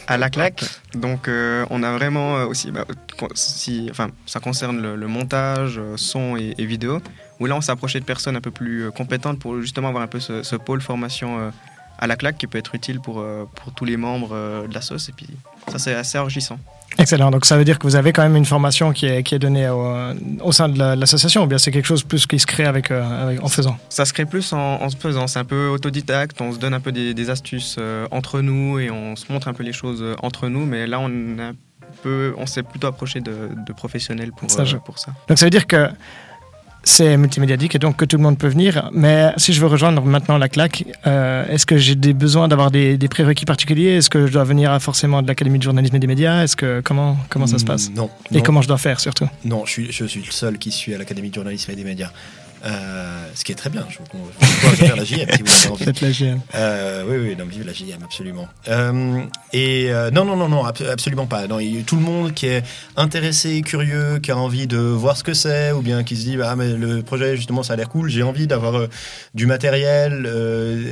à 0.08 0.18
la 0.18 0.30
claque. 0.30 0.64
Donc 0.94 1.28
euh, 1.28 1.66
on 1.70 1.84
a 1.84 1.92
vraiment 1.94 2.38
euh, 2.38 2.46
aussi, 2.46 2.72
bah, 2.72 2.86
si, 3.34 3.88
enfin, 3.92 4.10
ça 4.26 4.40
concerne 4.40 4.82
le, 4.82 4.96
le 4.96 5.08
montage, 5.08 5.78
euh, 5.80 5.98
son 5.98 6.38
et, 6.38 6.54
et 6.58 6.66
vidéo, 6.66 7.02
où 7.40 7.46
là 7.48 7.56
on 7.56 7.62
s'est 7.62 7.72
approché 7.72 8.00
de 8.00 8.06
personnes 8.06 8.36
un 8.36 8.42
peu 8.42 8.52
plus 8.52 8.92
compétentes 8.92 9.40
pour 9.40 9.60
justement 9.62 9.88
avoir 9.90 10.04
un 10.04 10.08
peu 10.08 10.20
ce, 10.20 10.44
ce 10.44 10.56
pôle 10.56 10.82
formation 10.82 11.40
euh, 11.40 11.50
à 12.02 12.08
la 12.08 12.16
claque 12.18 12.38
qui 12.38 12.48
peut 12.48 12.58
être 12.58 12.76
utile 12.76 13.00
pour, 13.00 13.20
euh, 13.20 13.46
pour 13.56 13.74
tous 13.74 13.86
les 13.86 13.96
membres 13.96 14.32
euh, 14.34 14.68
de 14.68 14.74
la 14.74 14.82
sauce. 14.82 15.08
Et 15.10 15.14
puis 15.14 15.28
ça 15.72 15.80
c'est 15.80 15.94
assez 15.96 16.18
enrichissant. 16.18 16.60
Excellent. 16.98 17.32
Donc 17.32 17.46
ça 17.46 17.56
veut 17.58 17.64
dire 17.64 17.80
que 17.80 17.88
vous 17.88 17.96
avez 17.96 18.12
quand 18.12 18.22
même 18.24 18.36
une 18.36 18.44
formation 18.46 18.92
qui 18.92 19.06
est, 19.06 19.24
qui 19.24 19.34
est 19.34 19.40
donnée 19.40 19.70
au, 19.70 19.96
au 20.44 20.52
sein 20.52 20.68
de 20.68 20.78
la- 20.78 20.98
l'association, 20.98 21.44
ou 21.44 21.48
bien 21.48 21.58
c'est 21.58 21.72
quelque 21.72 21.86
chose 21.86 22.04
plus 22.04 22.28
qui 22.28 22.38
se 22.38 22.46
crée 22.46 22.66
avec, 22.66 22.92
euh, 22.92 23.24
avec- 23.24 23.42
en 23.42 23.48
faisant? 23.48 23.78
Ça 23.88 24.04
se 24.04 24.12
crée 24.12 24.26
plus 24.26 24.52
en, 24.52 24.58
en 24.82 24.90
se 24.90 24.98
faisant. 24.98 25.26
C'est 25.28 25.40
un 25.40 25.46
peu 25.46 25.70
autodidacte. 25.70 26.42
On 26.42 26.52
se 26.52 26.58
donne 26.58 26.74
un 26.74 26.82
peu 26.82 26.92
des, 26.92 27.14
des 27.14 27.30
astuces 27.30 27.78
euh, 27.80 28.08
entre 28.12 28.42
nous 28.42 28.78
et 28.80 28.92
on 28.92 29.16
se 29.16 29.32
montre 29.32 29.48
un 29.48 29.54
peu 29.54 29.64
les 29.64 29.72
choses 29.72 30.02
euh, 30.02 30.16
entre 30.22 30.50
nous. 30.50 30.66
Mais 30.66 30.86
là, 30.86 31.00
on 31.00 31.08
a 31.40 31.44
un 31.52 31.54
peu, 32.04 32.34
on 32.38 32.46
s'est 32.46 32.64
plutôt 32.64 32.88
approché 32.88 33.22
de, 33.22 33.36
de 33.66 33.74
professionnels 33.74 34.32
pour, 34.34 34.52
Ça, 34.52 34.64
pour 34.84 35.00
ça. 35.00 35.14
Donc 35.30 35.40
ça 35.40 35.46
veut 35.46 35.50
dire 35.50 35.68
que 35.68 35.88
c'est 36.84 37.16
multimédiatique 37.18 37.76
et 37.76 37.80
donc 37.80 37.98
que 37.98 38.06
tout 38.06 38.18
le 38.18 38.24
monde 38.24 38.38
peut 38.38 38.48
venir. 38.48 38.90
Mais 38.94 39.32
si 39.38 39.54
je 39.54 39.62
veux 39.62 39.68
rejoindre 39.68 40.04
maintenant 40.04 40.38
la 40.38 40.50
claque, 40.50 40.84
euh, 41.06 41.46
est-ce 41.48 41.66
que 41.66 41.78
j'ai 41.78 41.96
des 41.96 42.14
besoins 42.14 42.48
d'avoir 42.48 42.72
des, 42.72 42.98
des 42.98 43.08
prérequis 43.08 43.46
particuliers? 43.46 43.98
Est-ce 43.98 44.10
que 44.10 44.26
je 44.28 44.32
dois 44.34 44.44
venir 44.44 44.72
à 44.72 44.80
forcément 44.80 45.22
de 45.22 45.28
l'Académie 45.28 45.60
de 45.60 45.64
journalisme 45.64 45.96
et 45.96 46.00
des 46.00 46.08
médias? 46.08 46.44
Est-ce 46.44 46.56
que 46.56 46.82
comment 46.84 47.18
comment 47.30 47.48
ça 47.48 47.60
se 47.60 47.66
passe? 47.66 47.90
Mm, 47.92 47.94
Non. 47.96 48.10
Et 48.32 48.38
non. 48.38 48.42
comment 48.44 48.62
je 48.62 48.68
dois 48.68 48.78
faire 48.80 49.00
surtout? 49.00 49.28
Non, 49.46 49.66
je 49.66 49.72
suis, 49.72 49.92
je 49.92 50.06
suis 50.06 50.22
le 50.24 50.32
seul 50.32 50.58
qui 50.58 50.72
suis 50.72 50.94
à 50.96 50.98
l'Académie 50.98 51.30
de 51.30 51.36
journalisme 51.36 51.72
et 51.72 51.76
des 51.76 51.84
médias. 51.84 52.12
Euh, 52.64 53.26
ce 53.34 53.44
qui 53.44 53.52
est 53.52 53.56
très 53.56 53.70
bien. 53.72 53.86
Je 53.90 53.98
vous 53.98 54.04
encourage 54.04 54.34
à 54.74 54.76
faire 54.76 54.96
la 54.96 55.04
JM 55.04 55.26
si 55.36 55.42
vous 55.42 55.50
avez 55.52 55.68
envie. 55.70 55.84
Faites 55.86 56.02
la 56.02 56.12
JM. 56.12 56.40
Euh, 56.54 57.04
oui, 57.08 57.30
oui, 57.30 57.36
non, 57.36 57.46
vive 57.46 57.66
la 57.66 57.74
JM, 57.74 58.04
absolument. 58.04 58.48
Euh, 58.68 59.24
et 59.52 59.90
non, 60.14 60.26
non, 60.26 60.36
non, 60.36 60.48
non, 60.48 60.64
ab- 60.66 60.76
absolument 60.92 61.26
pas. 61.26 61.48
Non, 61.48 61.60
il 61.60 61.76
y 61.76 61.80
a 61.80 61.84
tout 61.84 61.96
le 61.96 62.04
monde 62.04 62.34
qui 62.34 62.46
est 62.48 62.64
intéressé, 62.98 63.62
curieux, 63.62 64.20
qui 64.20 64.32
a 64.32 64.38
envie 64.38 64.68
de 64.68 64.78
voir 64.78 65.18
ce 65.18 65.24
que 65.24 65.34
c'est, 65.34 65.72
ou 65.72 65.82
bien 65.82 66.04
qui 66.04 66.16
se 66.16 66.22
dit, 66.24 66.38
ah, 66.44 66.56
mais 66.56 66.74
le 66.74 67.02
projet, 67.02 67.36
justement, 67.36 67.64
ça 67.64 67.74
a 67.74 67.76
l'air 67.78 67.90
cool, 67.90 68.10
j'ai 68.10 68.22
envie 68.24 68.46
d'avoir 68.46 68.88
du 69.34 69.48
matériel, 69.48 70.30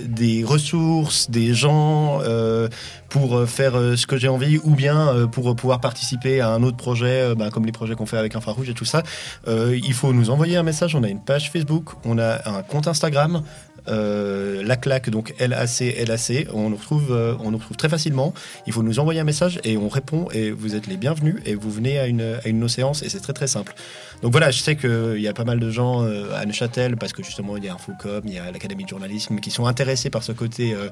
des 0.08 0.44
ressources, 0.44 1.30
des 1.30 1.54
gens 1.54 2.20
pour 3.10 3.48
faire 3.48 3.74
ce 3.96 4.08
que 4.08 4.18
j'ai 4.18 4.28
envie, 4.28 4.60
ou 4.64 4.74
bien 4.76 5.28
pour 5.32 5.56
pouvoir 5.56 5.82
participer 5.82 6.42
à 6.42 6.50
un 6.50 6.64
autre 6.64 6.78
projet, 6.78 7.36
ben, 7.36 7.50
comme 7.52 7.66
les 7.66 7.72
projets 7.72 7.94
qu'on 7.96 8.06
fait 8.08 8.18
avec 8.18 8.36
Infrarouge 8.36 8.70
et 8.70 8.74
tout 8.74 8.86
ça. 8.86 9.04
Il 9.48 9.94
faut 9.94 10.14
nous 10.14 10.30
envoyer 10.32 10.58
un 10.58 10.64
message. 10.64 10.96
On 10.96 11.04
a 11.04 11.08
une 11.10 11.22
page 11.22 11.46
Facebook, 11.52 11.59
on 12.06 12.18
a 12.18 12.50
un 12.50 12.64
compte 12.64 12.88
Instagram. 12.88 13.44
Euh, 13.88 14.62
la 14.64 14.76
claque, 14.76 15.10
donc 15.10 15.34
LAC, 15.40 15.96
LAC, 16.06 16.48
on 16.54 16.70
nous, 16.70 16.76
retrouve, 16.76 17.12
euh, 17.12 17.36
on 17.40 17.50
nous 17.50 17.58
retrouve 17.58 17.78
très 17.78 17.90
facilement. 17.90 18.34
Il 18.68 18.74
faut 18.74 18.84
nous 18.84 19.00
envoyer 19.00 19.20
un 19.20 19.24
message 19.24 19.60
et 19.64 19.78
on 19.78 19.90
répond 19.90 20.28
et 20.32 20.52
vous 20.52 20.76
êtes 20.76 20.86
les 20.86 20.98
bienvenus 20.98 21.38
et 21.46 21.56
vous 21.56 21.72
venez 21.72 21.98
à 21.98 22.06
une, 22.06 22.22
à 22.22 22.48
une 22.48 22.58
de 22.58 22.62
nos 22.62 22.68
séances 22.68 23.02
et 23.02 23.10
c'est 23.10 23.22
très 23.22 23.34
très 23.34 23.48
simple. 23.48 23.74
Donc 24.22 24.32
voilà, 24.32 24.52
je 24.52 24.62
sais 24.62 24.76
qu'il 24.76 25.20
y 25.20 25.28
a 25.28 25.34
pas 25.34 25.46
mal 25.46 25.60
de 25.60 25.72
gens 25.72 26.04
euh, 26.04 26.36
à 26.36 26.46
Neuchâtel 26.46 26.98
parce 26.98 27.14
que 27.14 27.24
justement 27.24 27.58
il 27.58 27.64
y 27.64 27.70
a 27.70 27.74
Infocom, 27.74 28.22
il 28.26 28.34
y 28.34 28.38
a 28.38 28.52
l'Académie 28.52 28.84
de 28.84 28.90
journalisme 28.90 29.40
qui 29.40 29.50
sont 29.50 29.66
intéressés 29.66 30.12
par 30.12 30.22
ce 30.22 30.34
côté. 30.34 30.74
euh, 30.74 30.90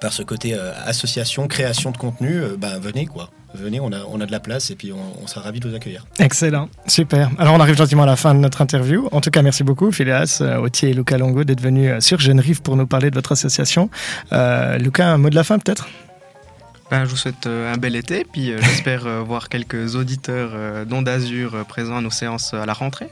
par 0.00 0.12
ce 0.12 0.22
côté 0.22 0.54
euh, 0.54 0.72
association, 0.84 1.48
création 1.48 1.90
de 1.90 1.96
contenu, 1.96 2.42
euh, 2.42 2.56
ben 2.56 2.78
venez 2.78 3.06
quoi. 3.06 3.30
Venez, 3.54 3.80
on 3.80 3.92
a, 3.92 4.04
on 4.08 4.20
a 4.20 4.26
de 4.26 4.32
la 4.32 4.40
place 4.40 4.70
et 4.70 4.74
puis 4.74 4.92
on, 4.92 5.26
sera 5.26 5.42
ravis 5.42 5.60
de 5.60 5.68
vous 5.68 5.74
accueillir. 5.74 6.04
Excellent, 6.18 6.68
super. 6.86 7.30
Alors 7.38 7.54
on 7.54 7.60
arrive 7.60 7.76
gentiment 7.76 8.02
à 8.02 8.06
la 8.06 8.16
fin 8.16 8.34
de 8.34 8.40
notre 8.40 8.60
interview. 8.60 9.08
En 9.12 9.20
tout 9.20 9.30
cas, 9.30 9.42
merci 9.42 9.64
beaucoup 9.64 9.90
Phileas, 9.90 10.38
euh, 10.40 10.58
Autier 10.58 10.90
et 10.90 10.94
Luca 10.94 11.18
Longo 11.18 11.44
d'être 11.44 11.60
venus 11.60 11.90
euh, 11.90 12.00
sur 12.00 12.20
Jeune 12.20 12.40
Rive 12.40 12.62
pour 12.62 12.76
nous 12.76 12.86
parler 12.86 13.10
de 13.10 13.14
votre 13.14 13.32
association. 13.32 13.90
Euh, 14.32 14.76
Luca, 14.78 15.08
un 15.08 15.18
mot 15.18 15.30
de 15.30 15.34
la 15.34 15.44
fin 15.44 15.58
peut-être? 15.58 15.88
Ben, 16.90 17.04
je 17.04 17.10
vous 17.10 17.16
souhaite 17.16 17.46
euh, 17.46 17.72
un 17.72 17.76
bel 17.76 17.96
été, 17.96 18.24
puis 18.24 18.50
euh, 18.50 18.58
j'espère 18.62 19.06
euh, 19.06 19.20
voir 19.20 19.50
quelques 19.50 19.94
auditeurs 19.94 20.86
d'Onde 20.86 21.08
Azur 21.08 21.64
présents 21.68 21.98
à 21.98 22.00
nos 22.00 22.10
séances 22.10 22.54
à 22.54 22.64
la 22.64 22.72
rentrée. 22.72 23.08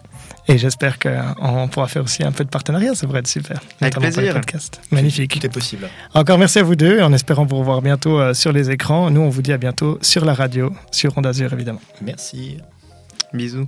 Et 0.48 0.56
j'espère 0.56 0.98
qu'on 0.98 1.68
pourra 1.68 1.86
faire 1.88 2.04
aussi 2.04 2.22
un 2.22 2.32
peu 2.32 2.44
de 2.44 2.48
partenariat, 2.48 2.94
ça 2.94 3.06
pourrait 3.06 3.20
être 3.20 3.26
super. 3.26 3.60
Avec 3.80 3.98
plaisir. 3.98 4.32
podcasts. 4.32 4.80
Magnifique. 4.90 5.32
Tout 5.32 5.44
est 5.44 5.50
possible. 5.50 5.88
Encore 6.14 6.38
merci 6.38 6.58
à 6.58 6.62
vous 6.62 6.76
deux, 6.76 7.02
en 7.02 7.12
espérant 7.12 7.44
vous 7.44 7.58
revoir 7.58 7.82
bientôt 7.82 8.32
sur 8.32 8.52
les 8.52 8.70
écrans. 8.70 9.10
Nous, 9.10 9.20
on 9.20 9.28
vous 9.28 9.42
dit 9.42 9.52
à 9.52 9.58
bientôt 9.58 9.98
sur 10.00 10.24
la 10.24 10.34
radio, 10.34 10.72
sur 10.90 11.16
Onde 11.18 11.26
Azur 11.26 11.52
évidemment. 11.52 11.80
Merci. 12.00 12.58
Bisous. 13.32 13.66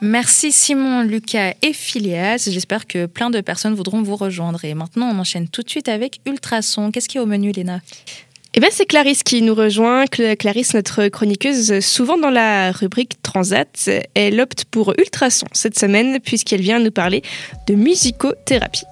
Merci 0.00 0.52
Simon, 0.52 1.02
Lucas 1.02 1.54
et 1.62 1.72
Phileas. 1.72 2.48
J'espère 2.50 2.86
que 2.86 3.06
plein 3.06 3.30
de 3.30 3.40
personnes 3.40 3.74
voudront 3.74 4.00
vous 4.02 4.14
rejoindre. 4.16 4.64
Et 4.64 4.74
maintenant, 4.74 5.10
on 5.12 5.18
enchaîne 5.18 5.48
tout 5.48 5.62
de 5.62 5.68
suite 5.70 5.88
avec 5.88 6.20
Ultrason. 6.24 6.92
Qu'est-ce 6.92 7.08
qu'il 7.08 7.18
y 7.18 7.20
a 7.20 7.24
au 7.24 7.26
menu, 7.26 7.50
Léna? 7.50 7.80
Eh 8.54 8.60
ben, 8.60 8.70
c'est 8.72 8.86
Clarisse 8.86 9.24
qui 9.24 9.42
nous 9.42 9.54
rejoint. 9.54 10.04
Cl- 10.04 10.36
Clarisse, 10.36 10.74
notre 10.74 11.08
chroniqueuse, 11.08 11.80
souvent 11.80 12.16
dans 12.16 12.30
la 12.30 12.70
rubrique 12.72 13.20
Transat, 13.22 13.90
elle 14.14 14.40
opte 14.40 14.64
pour 14.66 14.94
Ultrason 14.98 15.46
cette 15.52 15.78
semaine 15.78 16.20
puisqu'elle 16.20 16.62
vient 16.62 16.78
nous 16.78 16.90
parler 16.92 17.22
de 17.66 17.74
musicothérapie. 17.74 18.84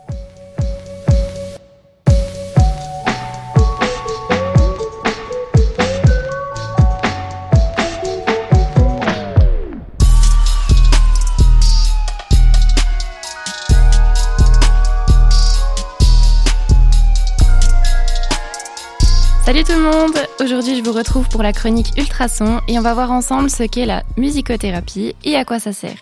Salut 19.47 19.63
tout 19.63 19.75
le 19.75 19.83
monde 19.83 20.17
Aujourd'hui 20.41 20.77
je 20.77 20.83
vous 20.83 20.91
retrouve 20.91 21.29
pour 21.29 21.41
la 21.41 21.53
chronique 21.53 21.97
Ultrason 21.97 22.61
et 22.67 22.81
on 22.81 22.83
va 22.83 22.95
voir 22.95 23.13
ensemble 23.13 23.49
ce 23.49 23.63
qu'est 23.63 23.87
la 23.87 24.03
musicothérapie 24.17 25.15
et 25.23 25.37
à 25.37 25.45
quoi 25.45 25.61
ça 25.61 25.73
sert. 25.73 25.99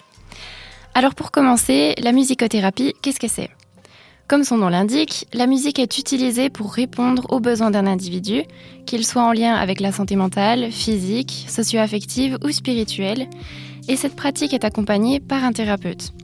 Alors 0.94 1.14
pour 1.14 1.30
commencer, 1.30 1.94
la 1.98 2.12
musicothérapie, 2.12 2.94
qu'est-ce 3.02 3.20
que 3.20 3.28
c'est? 3.28 3.50
Comme 4.28 4.44
son 4.44 4.56
nom 4.56 4.70
l'indique, 4.70 5.26
la 5.34 5.46
musique 5.46 5.78
est 5.78 5.98
utilisée 5.98 6.48
pour 6.48 6.72
répondre 6.72 7.26
aux 7.28 7.38
besoins 7.38 7.70
d'un 7.70 7.86
individu, 7.86 8.44
qu'il 8.86 9.04
soit 9.04 9.22
en 9.22 9.32
lien 9.32 9.52
avec 9.52 9.80
la 9.80 9.92
santé 9.92 10.16
mentale, 10.16 10.72
physique, 10.72 11.44
socio-affective 11.46 12.38
ou 12.42 12.50
spirituelle, 12.50 13.28
et 13.88 13.96
cette 13.96 14.16
pratique 14.16 14.54
est 14.54 14.64
accompagnée 14.64 15.20
par 15.20 15.44
un 15.44 15.52
thérapeute. 15.52 16.14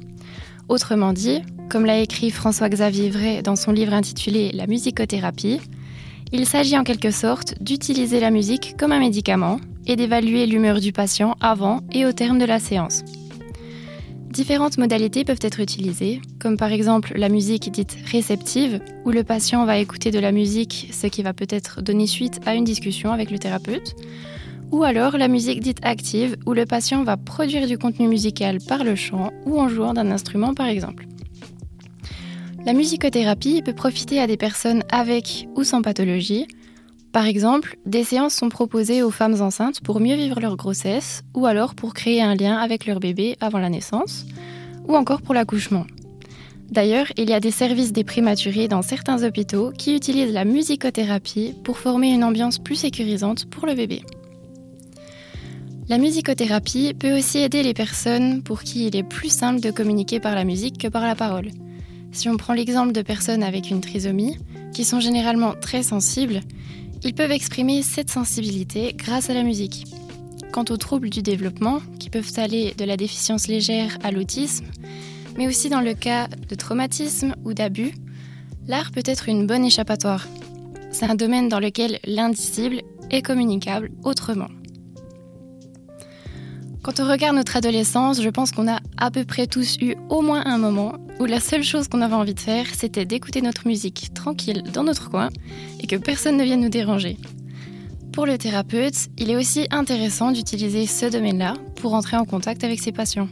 Autrement 0.71 1.13
dit, 1.13 1.43
comme 1.69 1.85
l'a 1.85 1.99
écrit 1.99 2.31
François-Xavier 2.31 3.11
Vray 3.11 3.43
dans 3.43 3.57
son 3.57 3.73
livre 3.73 3.93
intitulé 3.93 4.53
La 4.55 4.67
musicothérapie, 4.67 5.61
il 6.33 6.47
s'agit 6.47 6.79
en 6.79 6.85
quelque 6.85 7.11
sorte 7.11 7.55
d'utiliser 7.61 8.21
la 8.21 8.31
musique 8.31 8.77
comme 8.79 8.93
un 8.93 9.01
médicament 9.01 9.61
et 9.87 9.97
d'évaluer 9.97 10.47
l'humeur 10.47 10.81
du 10.81 10.93
patient 10.93 11.37
avant 11.41 11.81
et 11.93 12.07
au 12.07 12.13
terme 12.13 12.39
de 12.39 12.45
la 12.45 12.61
séance. 12.61 13.03
Différentes 14.31 14.79
modalités 14.79 15.25
peuvent 15.25 15.41
être 15.43 15.59
utilisées, 15.59 16.21
comme 16.39 16.57
par 16.57 16.71
exemple 16.71 17.15
la 17.17 17.29
musique 17.29 17.73
dite 17.73 17.97
réceptive, 18.13 18.81
où 19.05 19.11
le 19.11 19.25
patient 19.25 19.65
va 19.65 19.79
écouter 19.79 20.13
de 20.13 20.21
la 20.21 20.31
musique, 20.31 20.89
ce 20.93 21.09
qui 21.09 21.25
va 21.25 21.33
peut-être 21.33 21.83
donner 21.83 22.07
suite 22.07 22.39
à 22.47 22.55
une 22.55 22.63
discussion 22.63 23.11
avec 23.11 23.33
le 23.33 23.41
thérapeute, 23.41 23.97
ou 24.71 24.85
alors 24.85 25.19
la 25.19 25.27
musique 25.27 25.59
dite 25.59 25.81
active, 25.83 26.37
où 26.47 26.53
le 26.53 26.65
patient 26.65 27.03
va 27.03 27.17
produire 27.17 27.67
du 27.67 27.77
contenu 27.77 28.07
musical 28.07 28.59
par 28.69 28.85
le 28.85 28.95
chant 28.95 29.33
ou 29.47 29.61
en 29.61 29.69
jouant 29.69 29.95
d'un 29.95 30.13
instrument 30.13 30.55
par 30.55 30.67
exemple. 30.67 31.07
La 32.67 32.75
musicothérapie 32.75 33.63
peut 33.63 33.73
profiter 33.73 34.21
à 34.21 34.27
des 34.27 34.37
personnes 34.37 34.85
avec 34.93 35.49
ou 35.57 35.65
sans 35.65 35.81
pathologie. 35.81 36.47
Par 37.11 37.25
exemple, 37.25 37.79
des 37.87 38.05
séances 38.05 38.35
sont 38.35 38.51
proposées 38.51 39.03
aux 39.03 39.11
femmes 39.11 39.41
enceintes 39.41 39.81
pour 39.81 39.99
mieux 39.99 40.15
vivre 40.15 40.41
leur 40.41 40.57
grossesse 40.57 41.23
ou 41.35 41.47
alors 41.47 41.75
pour 41.75 41.95
créer 41.95 42.21
un 42.21 42.35
lien 42.35 42.57
avec 42.57 42.85
leur 42.85 43.01
bébé 43.01 43.37
avant 43.41 43.59
la 43.59 43.71
naissance 43.71 44.27
ou 44.87 44.95
encore 44.95 45.23
pour 45.23 45.35
l'accouchement. 45.35 45.87
D'ailleurs, 46.71 47.07
il 47.17 47.31
y 47.31 47.33
a 47.33 47.41
des 47.41 47.51
services 47.51 47.93
des 47.93 48.05
prématurés 48.05 48.69
dans 48.69 48.83
certains 48.83 49.25
hôpitaux 49.25 49.73
qui 49.77 49.97
utilisent 49.97 50.33
la 50.33 50.45
musicothérapie 50.45 51.55
pour 51.65 51.79
former 51.79 52.13
une 52.13 52.23
ambiance 52.23 52.59
plus 52.59 52.77
sécurisante 52.77 53.47
pour 53.47 53.67
le 53.67 53.75
bébé. 53.75 54.03
La 55.89 55.97
musicothérapie 55.97 56.93
peut 56.95 57.17
aussi 57.17 57.39
aider 57.39 57.63
les 57.63 57.75
personnes 57.75 58.43
pour 58.43 58.63
qui 58.63 58.87
il 58.87 58.95
est 58.95 59.03
plus 59.03 59.33
simple 59.33 59.61
de 59.61 59.71
communiquer 59.71 60.21
par 60.21 60.35
la 60.35 60.45
musique 60.45 60.79
que 60.79 60.89
par 60.89 61.03
la 61.03 61.17
parole. 61.17 61.51
Si 62.13 62.29
on 62.29 62.37
prend 62.37 62.55
l'exemple 62.55 62.93
de 62.93 63.03
personnes 63.03 63.43
avec 63.43 63.71
une 63.71 63.81
trisomie, 63.81 64.37
qui 64.73 64.85
sont 64.85 65.01
généralement 65.01 65.55
très 65.55 65.83
sensibles, 65.83 66.41
ils 67.03 67.15
peuvent 67.15 67.31
exprimer 67.31 67.83
cette 67.83 68.11
sensibilité 68.11 68.95
grâce 68.97 69.31
à 69.31 69.35
la 69.35 69.43
musique. 69.43 69.87
Quant 70.53 70.65
aux 70.71 70.77
troubles 70.77 71.11
du 71.11 71.23
développement, 71.23 71.81
qui 71.99 72.11
peuvent 72.11 72.33
aller 72.37 72.75
de 72.77 72.85
la 72.85 72.97
déficience 72.97 73.47
légère 73.47 73.97
à 74.03 74.11
l'autisme, 74.11 74.67
mais 75.37 75.47
aussi 75.47 75.69
dans 75.69 75.81
le 75.81 75.95
cas 75.95 76.27
de 76.27 76.55
traumatisme 76.55 77.35
ou 77.45 77.55
d'abus, 77.55 77.95
l'art 78.67 78.91
peut 78.91 79.03
être 79.05 79.29
une 79.29 79.47
bonne 79.47 79.65
échappatoire. 79.65 80.27
C'est 80.91 81.07
un 81.07 81.15
domaine 81.15 81.49
dans 81.49 81.61
lequel 81.61 82.01
l'indicible 82.05 82.83
est 83.11 83.23
communicable 83.23 83.91
autrement. 84.03 84.49
Quand 86.83 86.99
on 86.99 87.09
regarde 87.09 87.37
notre 87.37 87.57
adolescence, 87.57 88.21
je 88.21 88.29
pense 88.29 88.51
qu'on 88.51 88.69
a 88.69 88.81
à 88.97 89.11
peu 89.11 89.25
près 89.25 89.47
tous 89.47 89.77
eu 89.81 89.95
au 90.09 90.23
moins 90.23 90.43
un 90.47 90.59
moment 90.59 90.95
où 91.21 91.27
la 91.27 91.39
seule 91.39 91.63
chose 91.63 91.87
qu'on 91.87 92.01
avait 92.01 92.15
envie 92.15 92.35
de 92.35 92.41
faire, 92.41 92.67
c'était 92.75 93.05
d'écouter 93.05 93.43
notre 93.43 93.69
musique 93.69 94.13
tranquille 94.15 94.65
dans 94.73 94.83
notre 94.83 95.11
coin 95.11 95.29
et 95.79 95.87
que 95.87 95.97
personne 95.97 96.39
ne 96.39 96.45
vienne 96.45 96.63
nous 96.63 96.71
déranger. 96.71 97.19
Pour 98.13 98.27
le 98.27 98.39
thérapeute, 98.39 99.09
il 99.19 99.31
est 99.31 99.37
aussi 99.37 99.67
intéressant 99.71 100.33
d'utiliser 100.33 100.87
ce 100.87 101.07
domaine-là 101.07 101.55
pour 101.77 101.95
entrer 101.95 102.17
en 102.17 102.25
contact 102.25 102.65
avec 102.65 102.81
ses 102.81 102.91
patients. 102.91 103.29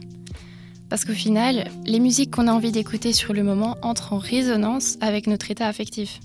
Parce 0.87 1.03
qu'au 1.03 1.13
final, 1.13 1.69
les 1.85 1.99
musiques 1.99 2.31
qu'on 2.31 2.47
a 2.47 2.53
envie 2.53 2.71
d'écouter 2.71 3.11
sur 3.11 3.33
le 3.33 3.43
moment 3.43 3.75
entrent 3.81 4.13
en 4.13 4.19
résonance 4.19 4.97
avec 5.01 5.27
notre 5.27 5.49
état 5.51 5.67
affectif. 5.67 6.19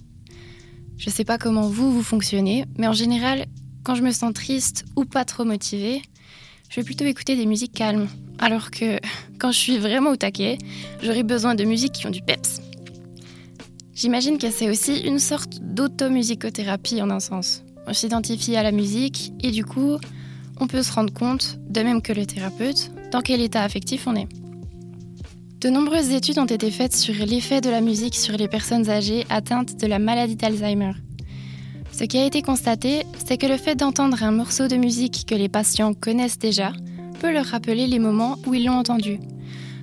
Je 0.98 1.10
sais 1.10 1.24
pas 1.24 1.38
comment 1.38 1.68
vous, 1.68 1.90
vous 1.90 2.02
fonctionnez, 2.02 2.66
mais 2.78 2.86
en 2.86 2.92
général, 2.92 3.46
quand 3.82 3.94
je 3.94 4.02
me 4.02 4.12
sens 4.12 4.32
triste 4.34 4.84
ou 4.96 5.04
pas 5.04 5.24
trop 5.24 5.44
motivée, 5.44 6.02
je 6.68 6.76
vais 6.76 6.84
plutôt 6.84 7.04
écouter 7.04 7.36
des 7.36 7.46
musiques 7.46 7.72
calmes. 7.72 8.08
Alors 8.38 8.70
que 8.70 8.98
quand 9.38 9.52
je 9.52 9.58
suis 9.58 9.78
vraiment 9.78 10.10
au 10.10 10.16
taquet, 10.16 10.58
j'aurai 11.02 11.22
besoin 11.22 11.54
de 11.54 11.64
musiques 11.64 11.92
qui 11.92 12.06
ont 12.06 12.10
du 12.10 12.22
peps. 12.22 12.60
J'imagine 13.94 14.38
que 14.38 14.50
c'est 14.50 14.68
aussi 14.68 15.00
une 15.00 15.18
sorte 15.18 15.60
d'automusicothérapie 15.62 17.00
en 17.00 17.10
un 17.10 17.20
sens. 17.20 17.62
On 17.86 17.92
s'identifie 17.92 18.56
à 18.56 18.62
la 18.62 18.72
musique 18.72 19.32
et 19.42 19.50
du 19.50 19.64
coup, 19.64 19.98
on 20.60 20.66
peut 20.66 20.82
se 20.82 20.92
rendre 20.92 21.12
compte, 21.12 21.58
de 21.68 21.80
même 21.82 22.02
que 22.02 22.12
le 22.12 22.26
thérapeute, 22.26 22.90
dans 23.12 23.20
quel 23.20 23.40
état 23.40 23.62
affectif 23.62 24.06
on 24.06 24.16
est. 24.16 24.28
De 25.60 25.70
nombreuses 25.70 26.10
études 26.10 26.38
ont 26.38 26.44
été 26.44 26.70
faites 26.70 26.94
sur 26.94 27.14
l'effet 27.24 27.60
de 27.60 27.70
la 27.70 27.80
musique 27.80 28.16
sur 28.16 28.36
les 28.36 28.48
personnes 28.48 28.90
âgées 28.90 29.24
atteintes 29.30 29.80
de 29.80 29.86
la 29.86 29.98
maladie 29.98 30.36
d'Alzheimer. 30.36 30.92
Ce 31.92 32.04
qui 32.04 32.18
a 32.18 32.26
été 32.26 32.42
constaté, 32.42 33.04
c'est 33.24 33.38
que 33.38 33.46
le 33.46 33.56
fait 33.56 33.76
d'entendre 33.76 34.22
un 34.22 34.32
morceau 34.32 34.66
de 34.66 34.76
musique 34.76 35.24
que 35.26 35.34
les 35.34 35.48
patients 35.48 35.94
connaissent 35.94 36.38
déjà 36.38 36.72
peut 37.24 37.32
leur 37.32 37.46
rappeler 37.46 37.86
les 37.86 37.98
moments 37.98 38.36
où 38.44 38.52
ils 38.52 38.66
l'ont 38.66 38.76
entendu. 38.76 39.18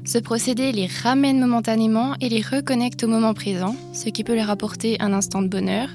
Ce 0.05 0.19
procédé 0.19 0.71
les 0.71 0.85
ramène 0.85 1.39
momentanément 1.39 2.13
et 2.21 2.29
les 2.29 2.43
reconnecte 2.43 3.03
au 3.03 3.07
moment 3.07 3.33
présent, 3.33 3.75
ce 3.93 4.09
qui 4.09 4.23
peut 4.23 4.35
leur 4.35 4.51
apporter 4.51 5.01
un 5.01 5.11
instant 5.11 5.41
de 5.41 5.47
bonheur 5.47 5.89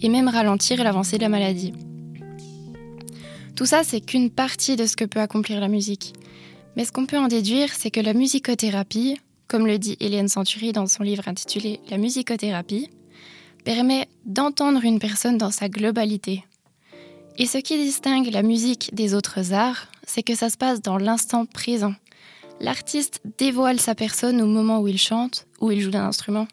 et 0.00 0.08
même 0.08 0.28
ralentir 0.28 0.84
l'avancée 0.84 1.16
de 1.16 1.22
la 1.22 1.28
maladie. 1.28 1.72
Tout 3.56 3.66
ça, 3.66 3.82
c'est 3.82 4.00
qu'une 4.00 4.30
partie 4.30 4.76
de 4.76 4.86
ce 4.86 4.94
que 4.94 5.04
peut 5.04 5.18
accomplir 5.18 5.58
la 5.58 5.66
musique. 5.66 6.12
Mais 6.76 6.84
ce 6.84 6.92
qu'on 6.92 7.06
peut 7.06 7.18
en 7.18 7.26
déduire, 7.26 7.70
c'est 7.74 7.90
que 7.90 7.98
la 7.98 8.14
musicothérapie, 8.14 9.18
comme 9.48 9.66
le 9.66 9.80
dit 9.80 9.96
Hélène 9.98 10.28
Century 10.28 10.70
dans 10.70 10.86
son 10.86 11.02
livre 11.02 11.26
intitulé 11.26 11.80
La 11.90 11.98
musicothérapie, 11.98 12.90
permet 13.64 14.06
d'entendre 14.24 14.84
une 14.84 15.00
personne 15.00 15.36
dans 15.36 15.50
sa 15.50 15.68
globalité. 15.68 16.44
Et 17.38 17.46
ce 17.46 17.58
qui 17.58 17.76
distingue 17.76 18.30
la 18.30 18.44
musique 18.44 18.94
des 18.94 19.14
autres 19.14 19.52
arts, 19.52 19.88
c'est 20.06 20.22
que 20.22 20.34
ça 20.34 20.48
se 20.48 20.56
passe 20.56 20.80
dans 20.80 20.96
l'instant 20.96 21.44
présent. 21.44 21.94
L'artiste 22.60 23.20
dévoile 23.36 23.80
sa 23.80 23.94
personne 23.94 24.40
au 24.40 24.46
moment 24.46 24.80
où 24.80 24.88
il 24.88 24.98
chante 24.98 25.46
ou 25.60 25.70
il 25.70 25.82
joue 25.82 25.90
d'un 25.90 26.06
instrument. 26.06 26.48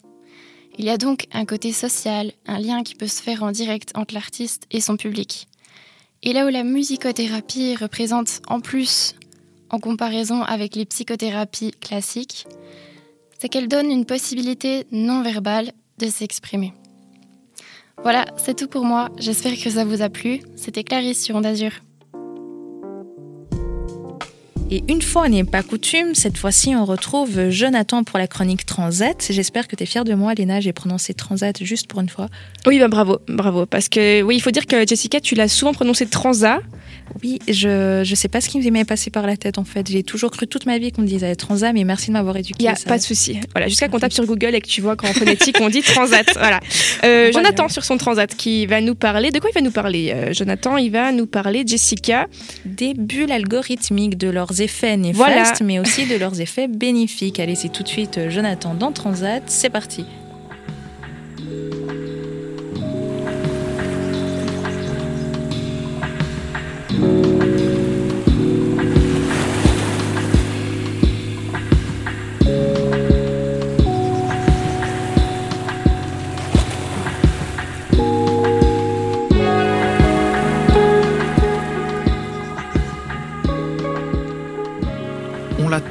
Il 0.77 0.85
y 0.85 0.89
a 0.89 0.97
donc 0.97 1.27
un 1.31 1.45
côté 1.45 1.71
social, 1.71 2.33
un 2.47 2.59
lien 2.59 2.83
qui 2.83 2.95
peut 2.95 3.07
se 3.07 3.21
faire 3.21 3.43
en 3.43 3.51
direct 3.51 3.91
entre 3.95 4.13
l'artiste 4.13 4.63
et 4.71 4.81
son 4.81 4.97
public. 4.97 5.47
Et 6.23 6.33
là 6.33 6.45
où 6.45 6.49
la 6.49 6.63
musicothérapie 6.63 7.75
représente 7.75 8.41
en 8.47 8.59
plus, 8.59 9.15
en 9.69 9.79
comparaison 9.79 10.41
avec 10.41 10.75
les 10.75 10.85
psychothérapies 10.85 11.71
classiques, 11.79 12.47
c'est 13.39 13.49
qu'elle 13.49 13.67
donne 13.67 13.91
une 13.91 14.05
possibilité 14.05 14.87
non 14.91 15.21
verbale 15.21 15.71
de 15.99 16.07
s'exprimer. 16.07 16.73
Voilà, 18.01 18.25
c'est 18.37 18.55
tout 18.55 18.67
pour 18.67 18.83
moi. 18.83 19.09
J'espère 19.17 19.55
que 19.57 19.69
ça 19.69 19.85
vous 19.85 20.01
a 20.01 20.09
plu. 20.09 20.41
C'était 20.55 20.83
Clarisse 20.83 21.23
sur 21.23 21.35
Onde 21.35 21.45
Azur. 21.45 21.71
Et 24.71 24.83
une 24.87 25.01
fois 25.01 25.29
n'est 25.29 25.43
pas 25.43 25.61
coutume, 25.61 26.15
cette 26.15 26.37
fois-ci 26.37 26.75
on 26.75 26.85
retrouve 26.85 27.49
Jonathan 27.49 28.03
pour 28.03 28.17
la 28.17 28.27
chronique 28.27 28.65
Transat. 28.65 29.27
J'espère 29.29 29.67
que 29.67 29.75
tu 29.75 29.83
es 29.83 29.85
fière 29.85 30.03
de 30.03 30.13
moi, 30.13 30.33
Léna, 30.33 30.61
j'ai 30.61 30.73
prononcé 30.73 31.13
Transat 31.13 31.63
juste 31.63 31.87
pour 31.87 31.99
une 32.01 32.09
fois. 32.09 32.27
Oui, 32.65 32.79
bah 32.79 32.87
bravo, 32.87 33.19
bravo. 33.27 33.65
Parce 33.65 33.89
que 33.89 34.21
oui, 34.21 34.35
il 34.35 34.41
faut 34.41 34.51
dire 34.51 34.65
que 34.65 34.87
Jessica, 34.87 35.19
tu 35.19 35.35
l'as 35.35 35.47
souvent 35.47 35.73
prononcé 35.73 36.05
Transat. 36.07 36.61
Oui, 37.21 37.39
je 37.47 37.99
ne 37.99 38.15
sais 38.15 38.27
pas 38.27 38.41
ce 38.41 38.49
qui 38.49 38.59
m'est 38.71 38.85
passé 38.85 39.09
par 39.09 39.27
la 39.27 39.37
tête 39.37 39.57
en 39.57 39.63
fait. 39.63 39.89
J'ai 39.89 40.03
toujours 40.03 40.31
cru 40.31 40.47
toute 40.47 40.65
ma 40.65 40.77
vie 40.77 40.91
qu'on 40.91 41.03
disait 41.03 41.35
transat, 41.35 41.73
mais 41.73 41.83
merci 41.83 42.07
de 42.07 42.13
m'avoir 42.13 42.35
éduqué. 42.37 42.57
Il 42.59 42.63
n'y 42.63 42.69
a 42.69 42.75
pas 42.87 42.97
de 42.97 43.03
souci. 43.03 43.39
Voilà, 43.53 43.67
jusqu'à 43.67 43.87
qu'on 43.87 43.99
tape 43.99 44.13
sur 44.13 44.25
Google 44.25 44.55
et 44.55 44.61
que 44.61 44.67
tu 44.67 44.81
vois 44.81 44.95
qu'en 44.95 45.07
phonétique 45.07 45.57
on 45.61 45.69
dit 45.69 45.81
transat. 45.81 46.27
Voilà. 46.43 46.59
Euh, 47.05 47.31
Jonathan 47.31 47.69
sur 47.69 47.85
son 47.85 47.97
transat 47.97 48.33
qui 48.35 48.65
va 48.65 48.81
nous 48.81 48.95
parler. 48.95 49.31
De 49.31 49.39
quoi 49.39 49.49
il 49.51 49.53
va 49.53 49.61
nous 49.61 49.71
parler 49.71 50.11
euh, 50.13 50.33
Jonathan, 50.33 50.77
il 50.77 50.91
va 50.91 51.11
nous 51.11 51.25
parler, 51.25 51.63
Jessica. 51.65 52.27
Des 52.65 52.93
bulles 52.93 53.31
algorithmiques, 53.31 54.17
de 54.17 54.29
leurs 54.29 54.59
effets 54.61 54.97
néfastes, 54.97 55.61
mais 55.61 55.79
aussi 55.79 56.05
de 56.05 56.15
leurs 56.15 56.41
effets 56.41 56.67
bénéfiques. 56.67 57.39
Allez, 57.39 57.55
c'est 57.55 57.69
tout 57.69 57.83
de 57.83 57.87
suite 57.87 58.17
euh, 58.17 58.29
Jonathan 58.29 58.73
dans 58.73 58.91
Transat. 58.91 59.43
C'est 59.47 59.69
parti. 59.69 60.05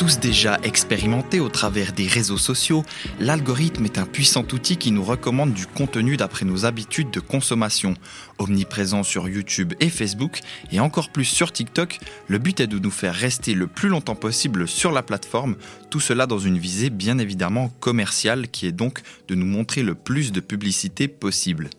Tous 0.03 0.19
déjà 0.19 0.59
expérimenté 0.65 1.39
au 1.39 1.49
travers 1.49 1.93
des 1.93 2.09
réseaux 2.09 2.37
sociaux, 2.37 2.85
l'algorithme 3.21 3.85
est 3.85 3.99
un 3.99 4.05
puissant 4.05 4.45
outil 4.53 4.77
qui 4.77 4.91
nous 4.91 5.05
recommande 5.05 5.53
du 5.53 5.65
contenu 5.65 6.17
d'après 6.17 6.45
nos 6.45 6.65
habitudes 6.65 7.13
de 7.13 7.21
consommation. 7.21 7.95
Omniprésent 8.39 9.05
sur 9.05 9.29
YouTube 9.29 9.75
et 9.79 9.91
Facebook 9.91 10.41
et 10.73 10.81
encore 10.81 11.11
plus 11.11 11.25
sur 11.25 11.53
TikTok, 11.53 12.01
le 12.27 12.39
but 12.39 12.59
est 12.59 12.67
de 12.67 12.81
nous 12.81 12.91
faire 12.91 13.15
rester 13.15 13.55
le 13.55 13.69
plus 13.69 13.91
longtemps 13.91 14.17
possible 14.17 14.67
sur 14.67 14.91
la 14.91 15.05
plateforme, 15.05 15.55
tout 15.89 16.01
cela 16.01 16.27
dans 16.27 16.41
une 16.41 16.59
visée 16.59 16.91
bien 16.91 17.19
évidemment 17.19 17.69
commerciale 17.79 18.49
qui 18.49 18.67
est 18.67 18.73
donc 18.73 19.03
de 19.29 19.37
nous 19.37 19.47
montrer 19.47 19.85
le 19.85 19.95
plus 19.95 20.33
de 20.33 20.41
publicité 20.41 21.07
possible. 21.07 21.71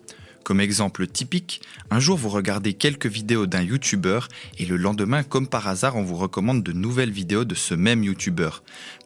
Comme 0.43 0.60
exemple 0.60 1.08
typique, 1.08 1.62
un 1.89 1.99
jour 1.99 2.17
vous 2.17 2.29
regardez 2.29 2.73
quelques 2.73 3.06
vidéos 3.06 3.45
d'un 3.45 3.62
YouTuber 3.62 4.19
et 4.60 4.65
le 4.65 4.75
lendemain, 4.75 5.23
comme 5.23 5.47
par 5.47 5.67
hasard, 5.69 5.95
on 5.95 6.03
vous 6.03 6.17
recommande 6.17 6.63
de 6.63 6.73
nouvelles 6.73 7.12
vidéos 7.12 7.45
de 7.45 7.56
ce 7.56 7.73
même 7.73 8.03
YouTuber. 8.03 8.49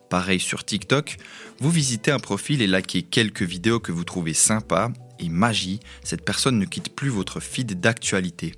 Pareil 0.09 0.39
sur 0.39 0.63
TikTok, 0.63 1.17
vous 1.59 1.69
visitez 1.69 2.11
un 2.11 2.19
profil 2.19 2.61
et 2.61 2.67
likez 2.67 3.03
quelques 3.03 3.43
vidéos 3.43 3.79
que 3.79 3.91
vous 3.91 4.03
trouvez 4.03 4.33
sympas 4.33 4.91
et 5.19 5.29
magie, 5.29 5.79
cette 6.03 6.25
personne 6.25 6.57
ne 6.57 6.65
quitte 6.65 6.95
plus 6.95 7.09
votre 7.09 7.39
feed 7.39 7.79
d'actualité. 7.79 8.53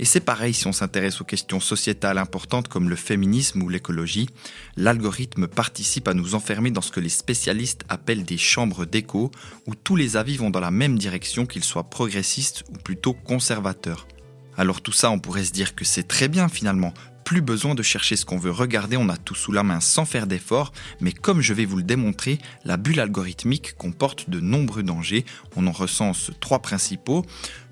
Et 0.00 0.06
c'est 0.06 0.20
pareil 0.20 0.54
si 0.54 0.66
on 0.66 0.72
s'intéresse 0.72 1.20
aux 1.20 1.24
questions 1.24 1.60
sociétales 1.60 2.16
importantes 2.16 2.68
comme 2.68 2.88
le 2.88 2.96
féminisme 2.96 3.62
ou 3.62 3.68
l'écologie. 3.68 4.30
L'algorithme 4.78 5.46
participe 5.46 6.08
à 6.08 6.14
nous 6.14 6.34
enfermer 6.34 6.70
dans 6.70 6.80
ce 6.80 6.90
que 6.90 7.00
les 7.00 7.10
spécialistes 7.10 7.84
appellent 7.90 8.24
des 8.24 8.38
chambres 8.38 8.86
d'écho, 8.86 9.30
où 9.66 9.74
tous 9.74 9.96
les 9.96 10.16
avis 10.16 10.38
vont 10.38 10.48
dans 10.48 10.58
la 10.58 10.70
même 10.70 10.98
direction, 10.98 11.44
qu'ils 11.44 11.64
soient 11.64 11.90
progressistes 11.90 12.64
ou 12.70 12.78
plutôt 12.78 13.12
conservateurs. 13.12 14.08
Alors 14.56 14.80
tout 14.80 14.90
ça, 14.90 15.10
on 15.10 15.18
pourrait 15.18 15.44
se 15.44 15.52
dire 15.52 15.74
que 15.74 15.84
c'est 15.84 16.08
très 16.08 16.28
bien 16.28 16.48
finalement, 16.48 16.94
plus 17.26 17.42
besoin 17.42 17.74
de 17.74 17.82
chercher 17.82 18.16
ce 18.16 18.24
qu'on 18.24 18.38
veut 18.38 18.50
regarder, 18.50 18.96
on 18.96 19.10
a 19.10 19.18
tout 19.18 19.34
sous 19.34 19.52
la 19.52 19.62
main 19.62 19.80
sans 19.80 20.06
faire 20.06 20.26
d'effort, 20.26 20.72
mais 21.00 21.12
comme 21.12 21.42
je 21.42 21.52
vais 21.52 21.66
vous 21.66 21.76
le 21.76 21.82
démontrer, 21.82 22.38
la 22.64 22.78
bulle 22.78 23.00
algorithmique 23.00 23.76
comporte 23.76 24.30
de 24.30 24.40
nombreux 24.40 24.82
dangers, 24.82 25.26
on 25.56 25.66
en 25.66 25.72
recense 25.72 26.30
trois 26.40 26.60
principaux. 26.60 27.26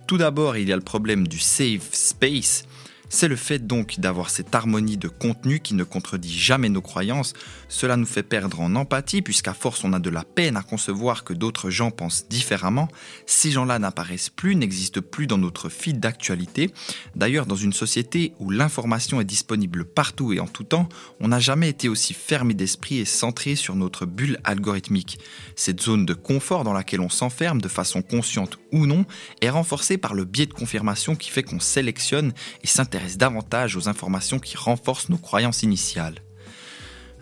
Tout 0.09 0.17
d'abord, 0.17 0.57
il 0.57 0.67
y 0.67 0.73
a 0.73 0.77
le 0.77 0.81
problème 0.81 1.29
du 1.29 1.39
safe 1.39 1.91
space. 1.93 2.65
C'est 3.11 3.29
le 3.29 3.37
fait 3.37 3.67
donc 3.67 4.01
d'avoir 4.01 4.29
cette 4.29 4.55
harmonie 4.55 4.99
de 4.99 5.09
contenu 5.09 5.61
qui 5.61 5.75
ne 5.75 5.85
contredit 5.85 6.39
jamais 6.39 6.69
nos 6.69 6.83
croyances. 6.83 7.33
Cela 7.69 7.97
nous 7.97 8.07
fait 8.07 8.23
perdre 8.23 8.61
en 8.61 8.75
empathie 8.75 9.23
puisqu'à 9.23 9.55
force 9.55 9.83
on 9.83 9.95
a 9.95 9.99
de 9.99 10.11
la 10.11 10.25
peine 10.25 10.59
à 10.59 10.63
concevoir 10.63 11.25
que 11.25 11.33
d'autres 11.33 11.71
gens 11.71 11.91
pensent 11.91 12.29
différemment. 12.29 12.89
Ces 13.25 13.51
gens-là 13.51 13.79
n'apparaissent 13.79 14.29
plus, 14.29 14.57
n'existent 14.57 15.01
plus 15.01 15.27
dans 15.27 15.39
notre 15.39 15.71
feed 15.71 16.01
d'actualité. 16.01 16.71
D'ailleurs, 17.17 17.47
dans 17.47 17.57
une 17.57 17.73
société 17.73 18.35
où 18.41 18.51
l'information 18.51 19.23
est 19.23 19.27
disponible 19.27 19.87
partout 19.87 20.35
et 20.35 20.41
en 20.41 20.47
tout 20.47 20.65
temps, 20.65 20.89
on 21.21 21.29
n'a 21.29 21.41
jamais 21.41 21.71
été 21.71 21.89
aussi 21.89 22.13
fermé 22.13 22.53
d'esprit 22.53 22.99
et 22.99 23.07
centré 23.07 23.57
sur 23.57 23.75
notre 23.75 24.05
bulle 24.05 24.39
algorithmique. 24.45 25.19
Cette 25.57 25.81
zone 25.81 26.05
de 26.05 26.15
confort 26.15 26.63
dans 26.63 26.75
laquelle 26.75 27.01
on 27.01 27.09
s'enferme 27.09 27.63
de 27.63 27.69
façon 27.69 28.03
consciente 28.03 28.59
ou 28.73 28.87
non 28.87 29.05
est 29.41 29.51
renforcée 29.51 29.99
par 29.99 30.15
le 30.15 30.25
biais 30.25 30.47
de 30.47 30.53
confirmation 30.53 31.17
qui 31.17 31.31
fait 31.31 31.43
qu'on 31.43 31.61
sélectionne 31.61 32.33
et 32.63 32.67
s'intéresse 32.67 33.19
davantage 33.19 33.77
aux 33.77 33.89
informations 33.89 34.39
qui 34.39 34.57
renforcent 34.57 35.09
nos 35.09 35.19
croyances 35.19 35.63
initiales. 35.63 36.23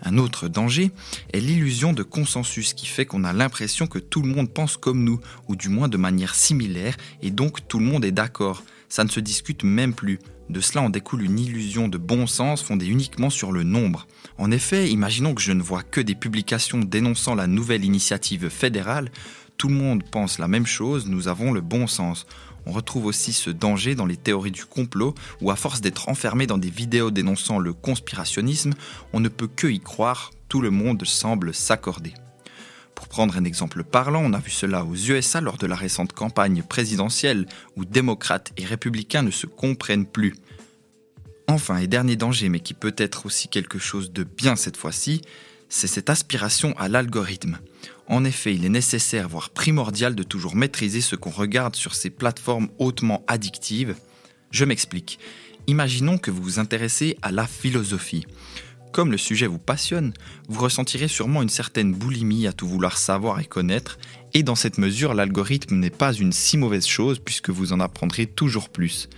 Un 0.03 0.17
autre 0.17 0.47
danger 0.47 0.91
est 1.33 1.39
l'illusion 1.39 1.91
de 1.91 2.03
consensus 2.03 2.73
qui 2.73 2.85
fait 2.85 3.05
qu'on 3.05 3.23
a 3.23 3.33
l'impression 3.33 3.87
que 3.87 3.99
tout 3.99 4.21
le 4.21 4.29
monde 4.29 4.51
pense 4.51 4.77
comme 4.77 5.03
nous, 5.03 5.19
ou 5.47 5.55
du 5.55 5.69
moins 5.69 5.87
de 5.87 5.97
manière 5.97 6.35
similaire, 6.35 6.95
et 7.21 7.31
donc 7.31 7.67
tout 7.67 7.79
le 7.79 7.85
monde 7.85 8.05
est 8.05 8.11
d'accord. 8.11 8.63
Ça 8.89 9.03
ne 9.03 9.09
se 9.09 9.19
discute 9.19 9.63
même 9.63 9.93
plus. 9.93 10.19
De 10.49 10.61
cela 10.61 10.81
en 10.83 10.89
découle 10.89 11.23
une 11.23 11.39
illusion 11.39 11.89
de 11.89 11.97
bon 11.97 12.25
sens 12.25 12.63
fondée 12.63 12.85
uniquement 12.85 13.29
sur 13.29 13.51
le 13.51 13.63
nombre. 13.63 14.07
En 14.37 14.49
effet, 14.51 14.89
imaginons 14.89 15.35
que 15.35 15.41
je 15.41 15.51
ne 15.51 15.61
vois 15.61 15.83
que 15.83 15.99
des 15.99 16.15
publications 16.15 16.79
dénonçant 16.79 17.35
la 17.35 17.47
nouvelle 17.47 17.83
initiative 17.83 18.47
fédérale. 18.49 19.11
Tout 19.57 19.69
le 19.69 19.75
monde 19.75 20.03
pense 20.03 20.37
la 20.37 20.47
même 20.47 20.67
chose, 20.67 21.07
nous 21.07 21.27
avons 21.27 21.51
le 21.51 21.61
bon 21.61 21.87
sens. 21.87 22.27
On 22.67 22.71
retrouve 22.71 23.05
aussi 23.05 23.33
ce 23.33 23.49
danger 23.49 23.95
dans 23.95 24.05
les 24.05 24.17
théories 24.17 24.51
du 24.51 24.65
complot, 24.65 25.15
où 25.41 25.49
à 25.49 25.55
force 25.55 25.81
d'être 25.81 26.09
enfermé 26.09 26.45
dans 26.45 26.59
des 26.59 26.69
vidéos 26.69 27.09
dénonçant 27.09 27.57
le 27.57 27.73
conspirationnisme, 27.73 28.73
on 29.13 29.19
ne 29.19 29.29
peut 29.29 29.47
que 29.47 29.65
y 29.65 29.79
croire, 29.79 30.31
tout 30.47 30.61
le 30.61 30.69
monde 30.69 31.03
semble 31.05 31.55
s'accorder. 31.55 32.13
Pour 32.93 33.07
prendre 33.07 33.35
un 33.35 33.45
exemple 33.45 33.83
parlant, 33.83 34.23
on 34.23 34.33
a 34.33 34.39
vu 34.39 34.51
cela 34.51 34.85
aux 34.85 34.95
USA 34.95 35.41
lors 35.41 35.57
de 35.57 35.65
la 35.65 35.75
récente 35.75 36.13
campagne 36.13 36.61
présidentielle, 36.61 37.47
où 37.75 37.85
démocrates 37.85 38.53
et 38.57 38.65
républicains 38.65 39.23
ne 39.23 39.31
se 39.31 39.47
comprennent 39.47 40.05
plus. 40.05 40.35
Enfin, 41.47 41.77
et 41.77 41.87
dernier 41.87 42.15
danger, 42.15 42.49
mais 42.49 42.59
qui 42.59 42.73
peut 42.75 42.95
être 42.97 43.25
aussi 43.25 43.47
quelque 43.47 43.79
chose 43.79 44.11
de 44.11 44.23
bien 44.23 44.55
cette 44.55 44.77
fois-ci, 44.77 45.21
c'est 45.69 45.87
cette 45.87 46.09
aspiration 46.09 46.75
à 46.77 46.89
l'algorithme. 46.89 47.59
En 48.07 48.23
effet, 48.23 48.53
il 48.53 48.65
est 48.65 48.69
nécessaire, 48.69 49.27
voire 49.27 49.49
primordial, 49.49 50.15
de 50.15 50.23
toujours 50.23 50.55
maîtriser 50.55 51.01
ce 51.01 51.15
qu'on 51.15 51.29
regarde 51.29 51.75
sur 51.75 51.95
ces 51.95 52.09
plateformes 52.09 52.69
hautement 52.79 53.23
addictives. 53.27 53.95
Je 54.51 54.65
m'explique. 54.65 55.19
Imaginons 55.67 56.17
que 56.17 56.31
vous 56.31 56.41
vous 56.41 56.59
intéressez 56.59 57.17
à 57.21 57.31
la 57.31 57.45
philosophie. 57.45 58.25
Comme 58.93 59.11
le 59.11 59.17
sujet 59.17 59.47
vous 59.47 59.59
passionne, 59.59 60.13
vous 60.47 60.63
ressentirez 60.63 61.07
sûrement 61.07 61.41
une 61.41 61.49
certaine 61.49 61.93
boulimie 61.93 62.47
à 62.47 62.53
tout 62.53 62.67
vouloir 62.67 62.97
savoir 62.97 63.39
et 63.39 63.45
connaître, 63.45 63.99
et 64.33 64.43
dans 64.43 64.55
cette 64.55 64.77
mesure, 64.77 65.13
l'algorithme 65.13 65.75
n'est 65.75 65.89
pas 65.89 66.13
une 66.13 66.31
si 66.31 66.57
mauvaise 66.57 66.87
chose 66.87 67.19
puisque 67.19 67.49
vous 67.49 67.73
en 67.73 67.79
apprendrez 67.79 68.25
toujours 68.25 68.69
plus. 68.69 69.09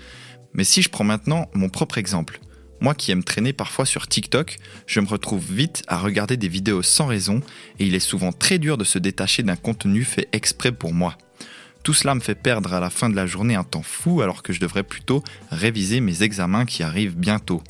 Mais 0.54 0.64
si 0.64 0.82
je 0.82 0.90
prends 0.90 1.04
maintenant 1.04 1.50
mon 1.54 1.70
propre 1.70 1.98
exemple, 1.98 2.40
moi 2.82 2.94
qui 2.94 3.12
aime 3.12 3.24
traîner 3.24 3.54
parfois 3.54 3.86
sur 3.86 4.08
TikTok, 4.08 4.58
je 4.88 5.00
me 5.00 5.08
retrouve 5.08 5.46
vite 5.52 5.84
à 5.88 5.98
regarder 5.98 6.38
des 6.38 6.48
vidéos 6.48 6.82
sans 6.82 7.08
raison 7.08 7.42
et 7.80 7.86
il 7.86 7.96
est 7.96 8.00
souvent 8.00 8.32
très 8.32 8.58
dur 8.58 8.78
de 8.78 8.84
se 8.84 9.00
détacher 9.00 9.44
d'un 9.44 9.56
contenu 9.56 10.04
fait 10.04 10.30
exprès 10.32 10.72
pour 10.72 10.94
moi. 10.94 11.18
Tout 11.84 11.94
cela 11.94 12.16
me 12.16 12.20
fait 12.20 12.36
perdre 12.36 12.74
à 12.74 12.80
la 12.80 12.90
fin 12.90 13.10
de 13.10 13.16
la 13.16 13.26
journée 13.26 13.56
un 13.56 13.64
temps 13.64 13.84
fou 13.84 14.22
alors 14.22 14.44
que 14.44 14.54
je 14.54 14.60
devrais 14.60 14.84
plutôt 14.84 15.24
réviser 15.50 16.02
mes 16.02 16.24
examens 16.24 16.66
qui 16.66 16.84
arrivent 16.84 17.18
bientôt. 17.18 17.64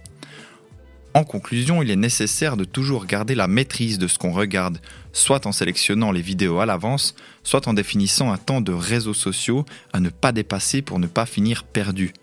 En 1.15 1.23
conclusion, 1.23 1.81
il 1.81 1.89
est 1.89 1.95
nécessaire 1.95 2.55
de 2.55 2.65
toujours 2.65 3.05
garder 3.07 3.33
la 3.33 3.47
maîtrise 3.47 3.97
de 3.97 4.07
ce 4.07 4.19
qu'on 4.19 4.31
regarde, 4.31 4.79
soit 5.11 5.47
en 5.47 5.51
sélectionnant 5.51 6.11
les 6.11 6.21
vidéos 6.21 6.59
à 6.59 6.67
l'avance, 6.67 7.15
soit 7.43 7.67
en 7.67 7.73
définissant 7.73 8.31
un 8.31 8.37
temps 8.37 8.61
de 8.61 8.71
réseaux 8.71 9.15
sociaux 9.15 9.65
à 9.91 9.99
ne 9.99 10.09
pas 10.09 10.31
dépasser 10.31 10.83
pour 10.83 10.99
ne 10.99 11.07
pas 11.07 11.25
finir 11.25 11.63
perdu. 11.63 12.13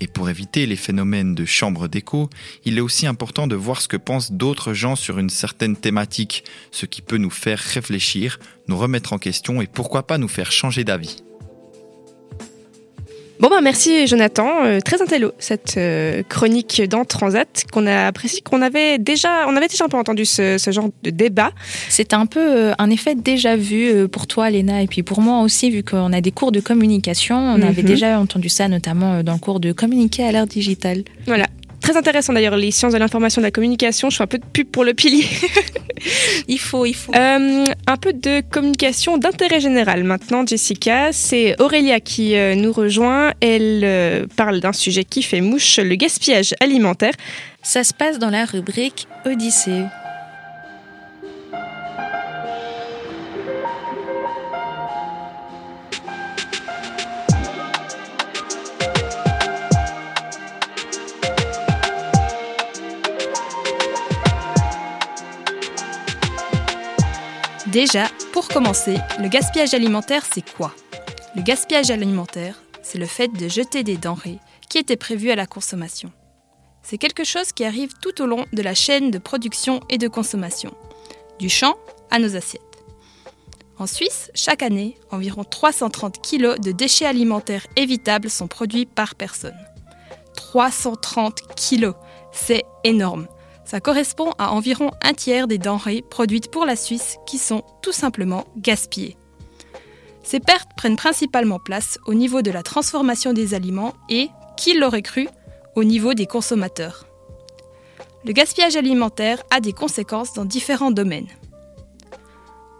Et 0.00 0.06
pour 0.06 0.30
éviter 0.30 0.66
les 0.66 0.76
phénomènes 0.76 1.34
de 1.34 1.44
chambre 1.44 1.86
d'écho, 1.86 2.30
il 2.64 2.78
est 2.78 2.80
aussi 2.80 3.06
important 3.06 3.46
de 3.46 3.54
voir 3.54 3.82
ce 3.82 3.88
que 3.88 3.98
pensent 3.98 4.32
d'autres 4.32 4.72
gens 4.72 4.96
sur 4.96 5.18
une 5.18 5.30
certaine 5.30 5.76
thématique, 5.76 6.44
ce 6.70 6.86
qui 6.86 7.02
peut 7.02 7.18
nous 7.18 7.30
faire 7.30 7.58
réfléchir, 7.58 8.38
nous 8.66 8.78
remettre 8.78 9.12
en 9.12 9.18
question 9.18 9.60
et 9.60 9.66
pourquoi 9.66 10.06
pas 10.06 10.18
nous 10.18 10.28
faire 10.28 10.52
changer 10.52 10.84
d'avis. 10.84 11.22
Bon 13.40 13.48
bah 13.48 13.62
merci 13.62 14.06
Jonathan, 14.06 14.64
euh, 14.64 14.80
très 14.80 15.00
intello 15.00 15.32
cette 15.38 15.76
euh, 15.78 16.22
chronique 16.28 16.82
dans 16.90 17.06
Transat 17.06 17.64
qu'on 17.72 17.86
a 17.86 18.06
apprécié, 18.08 18.42
qu'on 18.42 18.60
avait 18.60 18.98
déjà, 18.98 19.46
on 19.48 19.56
avait 19.56 19.66
déjà 19.66 19.86
un 19.86 19.88
peu 19.88 19.96
entendu 19.96 20.26
ce, 20.26 20.58
ce 20.58 20.70
genre 20.70 20.90
de 21.02 21.08
débat. 21.08 21.50
C'est 21.88 22.12
un 22.12 22.26
peu 22.26 22.38
euh, 22.40 22.72
un 22.78 22.90
effet 22.90 23.14
déjà 23.14 23.56
vu 23.56 23.86
euh, 23.88 24.08
pour 24.08 24.26
toi 24.26 24.50
Léna 24.50 24.82
et 24.82 24.86
puis 24.86 25.02
pour 25.02 25.22
moi 25.22 25.40
aussi 25.40 25.70
vu 25.70 25.82
qu'on 25.82 26.12
a 26.12 26.20
des 26.20 26.32
cours 26.32 26.52
de 26.52 26.60
communication, 26.60 27.36
on 27.36 27.56
Mhm. 27.56 27.62
avait 27.62 27.82
déjà 27.82 28.20
entendu 28.20 28.50
ça 28.50 28.68
notamment 28.68 29.14
euh, 29.14 29.22
dans 29.22 29.32
le 29.32 29.38
cours 29.38 29.58
de 29.58 29.72
communiquer 29.72 30.22
à 30.24 30.32
l'ère 30.32 30.46
digitale. 30.46 31.02
Voilà. 31.26 31.46
Très 31.80 31.96
intéressant 31.96 32.32
d'ailleurs, 32.32 32.56
les 32.56 32.70
sciences 32.70 32.92
de 32.92 32.98
l'information 32.98 33.40
et 33.40 33.42
de 33.42 33.46
la 33.46 33.50
communication. 33.50 34.10
Je 34.10 34.16
fais 34.16 34.24
un 34.24 34.26
peu 34.26 34.38
de 34.38 34.44
pub 34.44 34.68
pour 34.68 34.84
le 34.84 34.94
pilier. 34.94 35.24
il 36.48 36.58
faut, 36.58 36.84
il 36.84 36.94
faut. 36.94 37.14
Euh, 37.14 37.66
un 37.86 37.96
peu 37.96 38.12
de 38.12 38.42
communication 38.50 39.18
d'intérêt 39.18 39.60
général 39.60 40.04
maintenant, 40.04 40.46
Jessica. 40.46 41.12
C'est 41.12 41.60
Aurélia 41.60 42.00
qui 42.00 42.36
euh, 42.36 42.54
nous 42.54 42.72
rejoint. 42.72 43.32
Elle 43.40 43.82
euh, 43.84 44.26
parle 44.36 44.60
d'un 44.60 44.72
sujet 44.72 45.04
qui 45.04 45.22
fait 45.22 45.40
mouche, 45.40 45.78
le 45.78 45.94
gaspillage 45.94 46.54
alimentaire. 46.60 47.14
Ça 47.62 47.84
se 47.84 47.94
passe 47.94 48.18
dans 48.18 48.30
la 48.30 48.44
rubrique 48.44 49.06
Odyssée. 49.24 49.84
Déjà, 67.72 68.08
pour 68.32 68.48
commencer, 68.48 68.96
le 69.20 69.28
gaspillage 69.28 69.74
alimentaire, 69.74 70.24
c'est 70.28 70.44
quoi? 70.56 70.74
Le 71.36 71.42
gaspillage 71.42 71.92
alimentaire, 71.92 72.60
c'est 72.82 72.98
le 72.98 73.06
fait 73.06 73.28
de 73.28 73.46
jeter 73.46 73.84
des 73.84 73.96
denrées 73.96 74.40
qui 74.68 74.78
étaient 74.78 74.96
prévues 74.96 75.30
à 75.30 75.36
la 75.36 75.46
consommation. 75.46 76.10
C'est 76.82 76.98
quelque 76.98 77.22
chose 77.22 77.52
qui 77.52 77.64
arrive 77.64 77.92
tout 78.02 78.22
au 78.22 78.26
long 78.26 78.44
de 78.52 78.62
la 78.62 78.74
chaîne 78.74 79.12
de 79.12 79.18
production 79.18 79.78
et 79.88 79.98
de 79.98 80.08
consommation, 80.08 80.74
du 81.38 81.48
champ 81.48 81.76
à 82.10 82.18
nos 82.18 82.34
assiettes. 82.34 82.62
En 83.78 83.86
Suisse, 83.86 84.32
chaque 84.34 84.64
année, 84.64 84.98
environ 85.12 85.44
330 85.44 86.20
kg 86.20 86.58
de 86.58 86.72
déchets 86.72 87.06
alimentaires 87.06 87.68
évitables 87.76 88.30
sont 88.30 88.48
produits 88.48 88.86
par 88.86 89.14
personne. 89.14 89.56
330 90.34 91.42
kg, 91.54 91.92
c'est 92.32 92.64
énorme. 92.82 93.28
Ça 93.70 93.78
correspond 93.78 94.32
à 94.36 94.50
environ 94.50 94.90
un 95.00 95.12
tiers 95.12 95.46
des 95.46 95.56
denrées 95.56 96.02
produites 96.10 96.50
pour 96.50 96.64
la 96.64 96.74
Suisse 96.74 97.18
qui 97.24 97.38
sont 97.38 97.62
tout 97.82 97.92
simplement 97.92 98.44
gaspillées. 98.56 99.16
Ces 100.24 100.40
pertes 100.40 100.70
prennent 100.76 100.96
principalement 100.96 101.60
place 101.60 101.96
au 102.04 102.14
niveau 102.14 102.42
de 102.42 102.50
la 102.50 102.64
transformation 102.64 103.32
des 103.32 103.54
aliments 103.54 103.94
et, 104.08 104.28
qui 104.56 104.74
l'aurait 104.74 105.02
cru, 105.02 105.28
au 105.76 105.84
niveau 105.84 106.14
des 106.14 106.26
consommateurs. 106.26 107.06
Le 108.24 108.32
gaspillage 108.32 108.74
alimentaire 108.74 109.40
a 109.52 109.60
des 109.60 109.72
conséquences 109.72 110.32
dans 110.32 110.44
différents 110.44 110.90
domaines. 110.90 111.28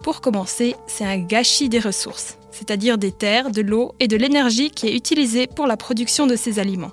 Pour 0.03 0.21
commencer, 0.21 0.75
c'est 0.89 1.05
un 1.05 1.19
gâchis 1.19 1.69
des 1.69 1.79
ressources, 1.79 2.37
c'est-à-dire 2.51 2.99
des 2.99 3.13
terres, 3.13 3.53
de 3.53 3.63
l'eau 3.63 3.95
et 4.01 4.09
de 4.09 4.17
l'énergie 4.17 4.73
qui 4.73 4.89
est 4.89 4.97
utilisée 4.97 5.47
pour 5.47 5.69
la 5.69 5.77
production 5.77 6.27
de 6.27 6.35
ces 6.35 6.59
aliments. 6.59 6.91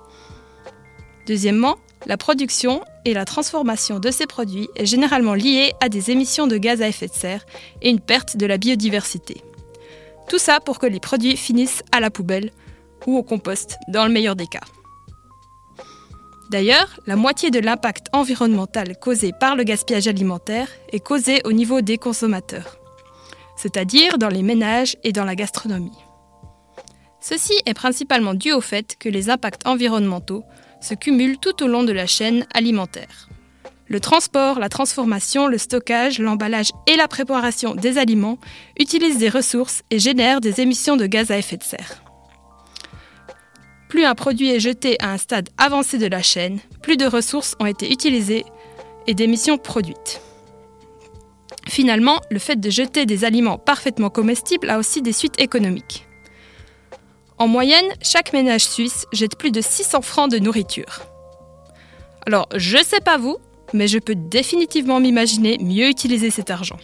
Deuxièmement, 1.26 1.78
la 2.06 2.18
production 2.18 2.82
et 3.06 3.14
la 3.14 3.26
transformation 3.26 4.00
de 4.00 4.12
ces 4.12 4.28
produits 4.28 4.70
est 4.76 4.86
généralement 4.86 5.34
liée 5.34 5.74
à 5.82 5.90
des 5.90 6.12
émissions 6.12 6.48
de 6.48 6.58
gaz 6.58 6.82
à 6.82 6.88
effet 6.88 7.08
de 7.08 7.14
serre 7.14 7.46
et 7.82 7.90
une 7.90 8.00
perte 8.00 8.38
de 8.38 8.46
la 8.46 8.58
biodiversité. 8.58 9.42
Tout 10.30 10.38
ça 10.38 10.60
pour 10.60 10.80
que 10.80 10.86
les 10.86 11.00
produits 11.00 11.38
finissent 11.38 11.84
à 11.92 12.00
la 12.00 12.10
poubelle 12.10 12.52
ou 13.06 13.18
au 13.18 13.24
compost, 13.24 13.78
dans 13.88 14.06
le 14.06 14.12
meilleur 14.12 14.36
des 14.36 14.48
cas. 14.48 14.66
D'ailleurs, 16.50 17.00
la 17.08 17.16
moitié 17.16 17.52
de 17.52 17.60
l'impact 17.60 18.08
environnemental 18.14 18.98
causé 18.98 19.34
par 19.38 19.56
le 19.56 19.64
gaspillage 19.64 20.08
alimentaire 20.08 20.70
est 20.92 21.00
causé 21.00 21.42
au 21.46 21.52
niveau 21.52 21.82
des 21.82 21.98
consommateurs, 21.98 22.78
c'est-à-dire 23.58 24.18
dans 24.18 24.30
les 24.30 24.44
ménages 24.44 24.96
et 25.04 25.12
dans 25.12 25.26
la 25.26 25.36
gastronomie. 25.36 25.98
Ceci 27.20 27.54
est 27.66 27.74
principalement 27.74 28.34
dû 28.34 28.54
au 28.54 28.62
fait 28.62 28.96
que 28.98 29.10
les 29.10 29.30
impacts 29.30 29.68
environnementaux 29.68 30.44
se 30.88 30.96
cumulent 30.96 31.38
tout 31.38 31.64
au 31.64 31.68
long 31.68 31.84
de 31.84 31.92
la 31.92 32.08
chaîne 32.08 32.46
alimentaire. 32.54 33.28
Le 33.90 34.00
transport, 34.00 34.60
la 34.60 34.70
transformation, 34.70 35.48
le 35.48 35.58
stockage, 35.58 36.20
l'emballage 36.20 36.72
et 36.88 36.98
la 36.98 37.08
préparation 37.08 37.76
des 37.76 37.98
aliments 37.98 38.38
utilisent 38.80 39.18
des 39.18 39.30
ressources 39.30 39.84
et 39.92 40.00
génèrent 40.00 40.42
des 40.42 40.62
émissions 40.62 40.98
de 40.98 41.06
gaz 41.06 41.32
à 41.32 41.38
effet 41.38 41.58
de 41.58 41.64
serre. 41.64 42.04
plus 43.90 44.04
un 44.04 44.16
produit 44.16 44.50
est 44.50 44.60
jeté 44.60 44.98
à 45.00 45.14
un 45.14 45.18
stade 45.18 45.50
avancé 45.58 45.98
de 45.98 46.08
la 46.08 46.22
chaîne, 46.22 46.60
plus 46.82 46.98
de 46.98 47.06
ressources 47.06 47.56
ont 47.62 47.66
été 47.66 47.90
utilisées 47.92 48.44
et 49.08 49.14
d'émissions 49.14 49.58
produites. 49.58 50.22
Finalement, 51.68 52.20
le 52.30 52.40
fait 52.40 52.60
de 52.60 52.70
jeter 52.70 53.06
des 53.06 53.24
aliments 53.24 53.58
parfaitement 53.58 54.10
comestibles 54.10 54.70
a 54.70 54.78
aussi 54.78 55.02
des 55.02 55.14
suites 55.14 55.40
économiques. 55.40 56.07
En 57.40 57.48
moyenne, 57.48 57.94
chaque 58.02 58.34
ménage 58.34 58.66
suisse 58.66 59.06
jette 59.14 59.38
plus 59.38 59.52
de 59.52 59.62
600 59.62 60.02
francs 60.02 60.32
de 60.32 60.40
nourriture. 60.40 61.02
Alors, 62.26 62.48
je 62.56 62.84
sais 62.84 63.00
pas 63.00 63.18
vous, 63.18 63.38
mais 63.74 63.88
je 63.88 64.00
peux 64.00 64.16
définitivement 64.16 65.00
m'imaginer 65.00 65.58
mieux 65.60 65.88
utiliser 65.88 66.32
cet 66.32 66.50
argent. 66.50 66.80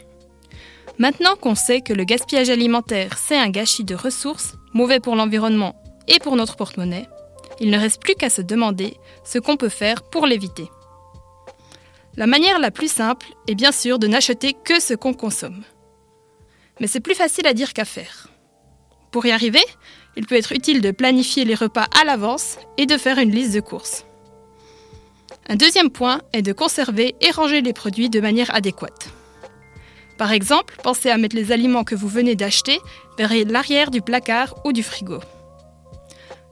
Maintenant 0.99 1.36
qu'on 1.36 1.56
sait 1.56 1.82
que 1.82 1.93
le 1.93 2.04
gaspillage 2.04 2.51
alimentaire, 2.51 3.18
c'est 3.18 3.38
un 3.38 3.49
gâchis 3.49 3.84
de 3.84 3.95
ressources, 3.95 4.54
mauvais 4.74 4.99
pour 4.99 5.16
l'environnement 5.16 5.76
et 6.08 6.20
pour 6.20 6.36
notre 6.36 6.56
porte-monnaie, 6.56 7.08
il 7.60 7.72
ne 7.72 7.80
reste 7.80 8.01
plus 8.01 8.14
qu'à 8.14 8.30
se 8.30 8.41
demander 8.41 8.97
ce 9.24 9.39
qu'on 9.39 9.58
peut 9.58 9.70
faire 9.70 10.04
pour 10.04 10.28
l'éviter. 10.28 10.70
La 12.16 12.28
manière 12.28 12.60
la 12.60 12.70
plus 12.70 12.91
simple 12.91 13.28
est 13.47 13.56
bien 13.56 13.72
sûr 13.72 13.97
de 13.97 14.06
n'acheter 14.06 14.54
que 14.54 14.80
ce 14.80 14.93
qu'on 14.93 15.14
consomme. 15.14 15.64
Mais 16.80 16.88
c'est 16.88 16.99
plus 16.99 17.16
facile 17.16 17.47
à 17.47 17.54
dire 17.54 17.74
qu'à 17.74 17.86
faire. 17.86 18.28
Pour 19.12 19.26
y 19.26 19.32
arriver, 19.32 19.64
il 20.16 20.26
peut 20.26 20.36
être 20.36 20.51
utile 20.51 20.82
de 20.82 20.91
planifier 20.91 21.45
les 21.45 21.55
repas 21.55 21.88
à 21.99 22.05
l'avance 22.05 22.57
et 22.78 22.86
de 22.86 22.97
faire 22.97 23.18
une 23.18 23.32
liste 23.32 23.53
de 23.53 23.59
courses. 23.59 24.05
Un 25.47 25.55
deuxième 25.55 25.89
point 25.89 26.22
est 26.32 26.41
de 26.41 26.53
conserver 26.53 27.16
et 27.22 27.32
ranger 27.32 27.61
les 27.61 27.74
produits 27.74 28.09
de 28.09 28.22
manière 28.22 28.53
adéquate. 28.55 29.09
Par 30.18 30.32
exemple, 30.32 30.76
pensez 30.84 31.09
à 31.09 31.18
mettre 31.18 31.36
les 31.36 31.51
aliments 31.51 31.84
que 31.84 31.95
vous 31.95 32.07
venez 32.07 32.36
d'acheter 32.36 32.80
vers 33.18 33.32
l'arrière 33.47 33.91
du 33.91 34.01
placard 34.01 34.55
ou 34.64 34.72
du 34.72 34.84
frigo. 34.84 35.20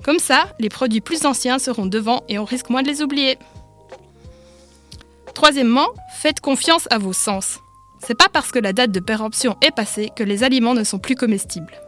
Comme 0.04 0.20
ça, 0.20 0.54
les 0.60 0.70
produits 0.70 1.02
plus 1.02 1.26
anciens 1.26 1.60
seront 1.60 1.86
devant 1.86 2.24
et 2.28 2.40
on 2.40 2.46
risque 2.46 2.70
moins 2.70 2.82
de 2.82 2.88
les 2.88 3.02
oublier. 3.02 3.38
Troisièmement, 5.34 5.88
faites 6.18 6.40
confiance 6.40 6.88
à 6.90 6.98
vos 6.98 7.14
sens. 7.14 7.60
C'est 8.00 8.18
pas 8.18 8.30
parce 8.30 8.52
que 8.52 8.60
la 8.60 8.74
date 8.74 8.92
de 8.92 9.00
péremption 9.00 9.58
est 9.62 9.74
passée 9.74 10.10
que 10.16 10.24
les 10.24 10.44
aliments 10.44 10.74
ne 10.74 10.84
sont 10.84 11.00
plus 11.00 11.16
comestibles. 11.16 11.80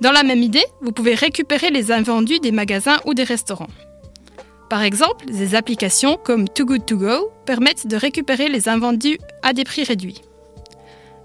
Dans 0.00 0.12
la 0.12 0.22
même 0.22 0.42
idée, 0.42 0.64
vous 0.80 0.92
pouvez 0.92 1.14
récupérer 1.14 1.70
les 1.70 1.92
invendus 1.92 2.40
des 2.40 2.52
magasins 2.52 2.98
ou 3.04 3.14
des 3.14 3.22
restaurants. 3.22 3.68
Par 4.68 4.82
exemple, 4.82 5.26
des 5.26 5.54
applications 5.54 6.18
comme 6.22 6.48
Too 6.48 6.64
Good 6.64 6.86
To 6.86 6.96
Go 6.96 7.30
permettent 7.46 7.86
de 7.86 7.96
récupérer 7.96 8.48
les 8.48 8.68
invendus 8.68 9.18
à 9.42 9.52
des 9.52 9.64
prix 9.64 9.84
réduits. 9.84 10.22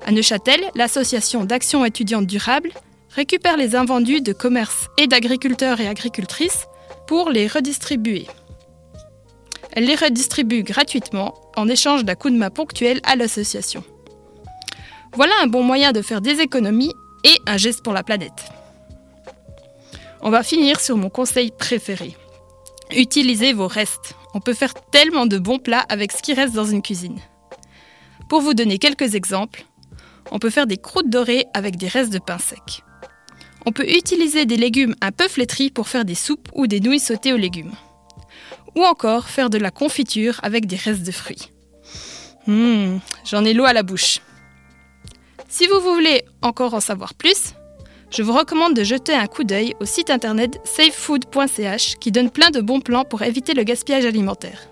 À 0.05 0.11
Neuchâtel, 0.11 0.61
l'association 0.75 1.45
d'action 1.45 1.83
étudiante 1.83 2.27
durable 2.27 2.71
récupère 3.09 3.57
les 3.57 3.75
invendus 3.75 4.21
de 4.21 4.33
commerces 4.33 4.87
et 4.97 5.07
d'agriculteurs 5.07 5.81
et 5.81 5.87
agricultrices 5.87 6.67
pour 7.07 7.29
les 7.29 7.47
redistribuer. 7.47 8.27
Elle 9.71 9.85
les 9.85 9.95
redistribue 9.95 10.63
gratuitement 10.63 11.33
en 11.55 11.67
échange 11.67 12.05
d'un 12.05 12.15
coup 12.15 12.29
de 12.29 12.37
main 12.37 12.49
ponctuel 12.49 13.01
à 13.03 13.15
l'association. 13.15 13.83
Voilà 15.13 15.33
un 15.41 15.47
bon 15.47 15.63
moyen 15.63 15.91
de 15.91 16.01
faire 16.01 16.21
des 16.21 16.39
économies 16.39 16.93
et 17.23 17.35
un 17.47 17.57
geste 17.57 17.83
pour 17.83 17.93
la 17.93 18.03
planète. 18.03 18.51
On 20.21 20.29
va 20.29 20.43
finir 20.43 20.79
sur 20.79 20.97
mon 20.97 21.09
conseil 21.09 21.51
préféré. 21.51 22.15
Utilisez 22.95 23.53
vos 23.53 23.67
restes. 23.67 24.15
On 24.33 24.41
peut 24.41 24.53
faire 24.53 24.73
tellement 24.91 25.25
de 25.25 25.37
bons 25.37 25.59
plats 25.59 25.85
avec 25.89 26.11
ce 26.11 26.21
qui 26.21 26.33
reste 26.33 26.53
dans 26.53 26.65
une 26.65 26.81
cuisine. 26.81 27.19
Pour 28.27 28.41
vous 28.41 28.53
donner 28.53 28.77
quelques 28.77 29.15
exemples, 29.15 29.65
on 30.31 30.39
peut 30.39 30.49
faire 30.49 30.67
des 30.67 30.77
croûtes 30.77 31.09
dorées 31.09 31.45
avec 31.53 31.77
des 31.77 31.87
restes 31.87 32.11
de 32.11 32.19
pain 32.19 32.37
sec. 32.37 32.83
On 33.65 33.71
peut 33.71 33.89
utiliser 33.89 34.45
des 34.45 34.57
légumes 34.57 34.95
un 35.01 35.11
peu 35.11 35.27
flétris 35.27 35.69
pour 35.69 35.87
faire 35.87 36.05
des 36.05 36.15
soupes 36.15 36.49
ou 36.53 36.67
des 36.67 36.79
nouilles 36.79 36.99
sautées 36.99 37.33
aux 37.33 37.37
légumes. 37.37 37.73
Ou 38.75 38.83
encore 38.83 39.29
faire 39.29 39.49
de 39.49 39.57
la 39.57 39.71
confiture 39.71 40.39
avec 40.43 40.65
des 40.65 40.75
restes 40.75 41.03
de 41.03 41.11
fruits. 41.11 41.51
Hum, 42.47 42.99
j'en 43.25 43.45
ai 43.45 43.53
l'eau 43.53 43.65
à 43.65 43.73
la 43.73 43.83
bouche. 43.83 44.21
Si 45.47 45.67
vous 45.67 45.79
voulez 45.79 46.23
encore 46.41 46.73
en 46.73 46.79
savoir 46.79 47.13
plus, 47.13 47.53
je 48.11 48.23
vous 48.23 48.33
recommande 48.33 48.73
de 48.73 48.83
jeter 48.83 49.13
un 49.13 49.27
coup 49.27 49.43
d'œil 49.43 49.75
au 49.79 49.85
site 49.85 50.09
internet 50.09 50.59
safefood.ch 50.63 51.95
qui 51.99 52.11
donne 52.11 52.29
plein 52.29 52.49
de 52.49 52.61
bons 52.61 52.81
plans 52.81 53.05
pour 53.05 53.21
éviter 53.21 53.53
le 53.53 53.63
gaspillage 53.63 54.05
alimentaire. 54.05 54.69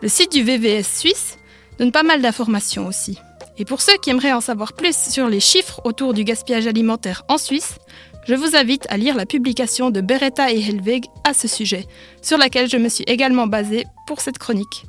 Le 0.00 0.08
site 0.08 0.32
du 0.32 0.42
VVS 0.42 0.84
suisse 0.84 1.38
donne 1.78 1.92
pas 1.92 2.02
mal 2.02 2.22
d'informations 2.22 2.86
aussi. 2.86 3.18
Et 3.58 3.64
pour 3.64 3.80
ceux 3.80 3.96
qui 4.00 4.10
aimeraient 4.10 4.32
en 4.32 4.40
savoir 4.40 4.72
plus 4.72 4.96
sur 4.96 5.28
les 5.28 5.40
chiffres 5.40 5.80
autour 5.84 6.14
du 6.14 6.24
gaspillage 6.24 6.66
alimentaire 6.66 7.24
en 7.28 7.38
Suisse, 7.38 7.78
je 8.26 8.34
vous 8.34 8.54
invite 8.54 8.86
à 8.88 8.96
lire 8.96 9.16
la 9.16 9.26
publication 9.26 9.90
de 9.90 10.00
Beretta 10.00 10.52
et 10.52 10.60
Helveg 10.60 11.06
à 11.24 11.34
ce 11.34 11.48
sujet, 11.48 11.86
sur 12.22 12.38
laquelle 12.38 12.68
je 12.68 12.76
me 12.76 12.88
suis 12.88 13.04
également 13.06 13.46
basée 13.46 13.84
pour 14.06 14.20
cette 14.20 14.38
chronique. 14.38 14.84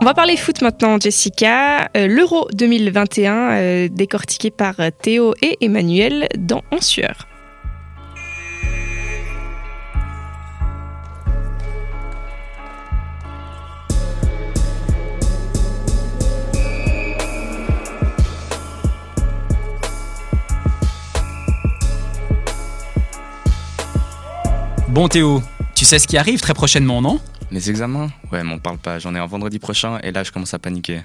On 0.00 0.04
va 0.04 0.12
parler 0.12 0.36
foot 0.36 0.60
maintenant, 0.60 0.98
Jessica. 1.00 1.88
Euh, 1.96 2.06
L'Euro 2.06 2.48
2021, 2.52 3.34
euh, 3.34 3.88
décortiqué 3.90 4.50
par 4.50 4.74
Théo 5.00 5.34
et 5.40 5.56
Emmanuel 5.60 6.28
dans 6.36 6.62
En 6.70 6.80
sueur. 6.80 7.26
Bon 24.94 25.08
Théo, 25.08 25.42
tu 25.74 25.84
sais 25.84 25.98
ce 25.98 26.06
qui 26.06 26.16
arrive 26.16 26.40
très 26.40 26.54
prochainement, 26.54 27.02
non? 27.02 27.18
Les 27.54 27.70
examens? 27.70 28.10
Ouais, 28.32 28.42
m'en 28.42 28.58
parle 28.58 28.78
pas. 28.78 28.98
J'en 28.98 29.14
ai 29.14 29.18
un 29.20 29.26
vendredi 29.26 29.60
prochain 29.60 30.00
et 30.02 30.10
là, 30.10 30.24
je 30.24 30.32
commence 30.32 30.52
à 30.54 30.58
paniquer. 30.58 31.02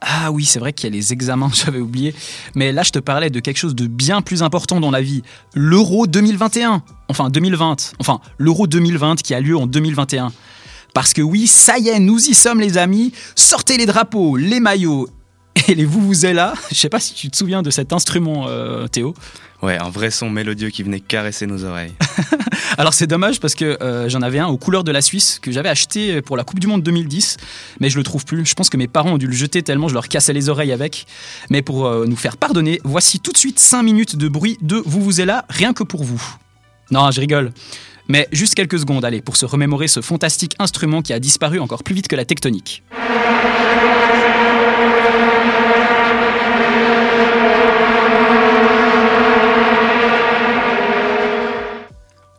Ah 0.00 0.30
oui, 0.30 0.44
c'est 0.44 0.60
vrai 0.60 0.72
qu'il 0.72 0.88
y 0.88 0.92
a 0.92 0.96
les 0.96 1.12
examens, 1.12 1.50
j'avais 1.52 1.80
oublié. 1.80 2.14
Mais 2.54 2.70
là, 2.70 2.84
je 2.84 2.92
te 2.92 3.00
parlais 3.00 3.30
de 3.30 3.40
quelque 3.40 3.56
chose 3.56 3.74
de 3.74 3.88
bien 3.88 4.22
plus 4.22 4.44
important 4.44 4.78
dans 4.78 4.92
la 4.92 5.00
vie. 5.00 5.24
L'Euro 5.54 6.06
2021. 6.06 6.84
Enfin, 7.08 7.30
2020. 7.30 7.94
Enfin, 7.98 8.20
l'Euro 8.38 8.68
2020 8.68 9.22
qui 9.22 9.34
a 9.34 9.40
lieu 9.40 9.56
en 9.56 9.66
2021. 9.66 10.30
Parce 10.94 11.12
que 11.12 11.20
oui, 11.20 11.48
ça 11.48 11.78
y 11.78 11.88
est, 11.88 11.98
nous 11.98 12.28
y 12.28 12.34
sommes 12.34 12.60
les 12.60 12.78
amis. 12.78 13.12
Sortez 13.34 13.76
les 13.76 13.86
drapeaux, 13.86 14.36
les 14.36 14.60
maillots 14.60 15.08
et 15.68 15.74
les 15.74 15.84
vous 15.84 16.00
vous 16.00 16.26
êtes 16.26 16.34
là. 16.34 16.54
Je 16.70 16.76
sais 16.76 16.88
pas 16.88 17.00
si 17.00 17.14
tu 17.14 17.30
te 17.30 17.36
souviens 17.36 17.62
de 17.62 17.70
cet 17.70 17.92
instrument, 17.92 18.46
euh, 18.48 18.86
Théo. 18.86 19.14
Ouais, 19.62 19.76
un 19.76 19.90
vrai 19.90 20.10
son 20.10 20.30
mélodieux 20.30 20.70
qui 20.70 20.82
venait 20.82 21.00
caresser 21.00 21.46
nos 21.46 21.64
oreilles. 21.64 21.94
Alors 22.78 22.94
c'est 22.94 23.08
dommage 23.08 23.40
parce 23.40 23.56
que 23.56 23.76
euh, 23.82 24.08
j'en 24.08 24.22
avais 24.22 24.38
un 24.38 24.46
aux 24.46 24.56
couleurs 24.56 24.84
de 24.84 24.92
la 24.92 25.02
Suisse 25.02 25.40
que 25.42 25.50
j'avais 25.50 25.68
acheté 25.68 26.22
pour 26.22 26.36
la 26.36 26.44
Coupe 26.44 26.60
du 26.60 26.68
Monde 26.68 26.82
2010, 26.82 27.38
mais 27.80 27.90
je 27.90 27.96
le 27.96 28.04
trouve 28.04 28.24
plus. 28.24 28.46
Je 28.46 28.54
pense 28.54 28.70
que 28.70 28.76
mes 28.76 28.86
parents 28.86 29.12
ont 29.12 29.18
dû 29.18 29.26
le 29.26 29.32
jeter 29.32 29.62
tellement 29.62 29.88
je 29.88 29.94
leur 29.94 30.08
cassais 30.08 30.32
les 30.32 30.48
oreilles 30.48 30.72
avec. 30.72 31.06
Mais 31.50 31.62
pour 31.62 31.86
euh, 31.86 32.06
nous 32.06 32.16
faire 32.16 32.36
pardonner, 32.36 32.80
voici 32.84 33.18
tout 33.18 33.32
de 33.32 33.38
suite 33.38 33.58
5 33.58 33.82
minutes 33.82 34.16
de 34.16 34.28
bruit 34.28 34.58
de 34.62 34.80
Vous 34.84 35.02
vous 35.02 35.20
êtes 35.20 35.26
là, 35.26 35.44
rien 35.48 35.72
que 35.72 35.82
pour 35.82 36.04
vous. 36.04 36.22
Non, 36.90 37.10
je 37.10 37.20
rigole. 37.20 37.52
Mais 38.08 38.26
juste 38.32 38.54
quelques 38.54 38.78
secondes, 38.78 39.04
allez, 39.04 39.20
pour 39.20 39.36
se 39.36 39.46
remémorer 39.46 39.86
ce 39.86 40.00
fantastique 40.00 40.54
instrument 40.58 41.02
qui 41.02 41.12
a 41.12 41.20
disparu 41.20 41.60
encore 41.60 41.82
plus 41.82 41.94
vite 41.94 42.08
que 42.08 42.16
la 42.16 42.24
tectonique. 42.24 42.82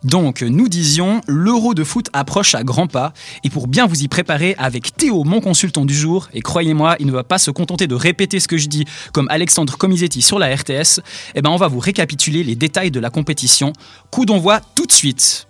Donc, 0.04 0.42
nous 0.42 0.70
disions, 0.70 1.22
l'euro 1.28 1.74
de 1.74 1.84
foot 1.84 2.08
approche 2.14 2.56
à 2.56 2.64
grands 2.64 2.88
pas, 2.88 3.14
et 3.44 3.50
pour 3.50 3.68
bien 3.68 3.86
vous 3.86 4.02
y 4.02 4.08
préparer 4.08 4.56
avec 4.58 4.96
Théo, 4.96 5.24
mon 5.24 5.42
consultant 5.42 5.86
du 5.86 5.94
jour, 5.94 6.30
et 6.34 6.42
croyez-moi, 6.42 6.96
il 7.00 7.06
ne 7.06 7.12
va 7.12 7.24
pas 7.24 7.38
se 7.38 7.52
contenter 7.52 7.86
de 7.86 7.96
répéter 7.96 8.40
ce 8.40 8.48
que 8.48 8.58
je 8.58 8.68
dis 8.68 8.86
comme 9.14 9.28
Alexandre 9.30 9.78
Comisetti 9.78 10.22
sur 10.22 10.40
la 10.40 10.56
RTS, 10.56 11.02
eh 11.36 11.42
ben 11.42 11.50
on 11.52 11.58
va 11.58 11.68
vous 11.68 11.80
récapituler 11.80 12.44
les 12.44 12.56
détails 12.56 12.92
de 12.92 13.00
la 13.00 13.10
compétition. 13.10 13.74
Coup 14.10 14.26
d'envoi 14.26 14.62
tout 14.74 14.86
de 14.86 14.92
suite. 14.92 15.49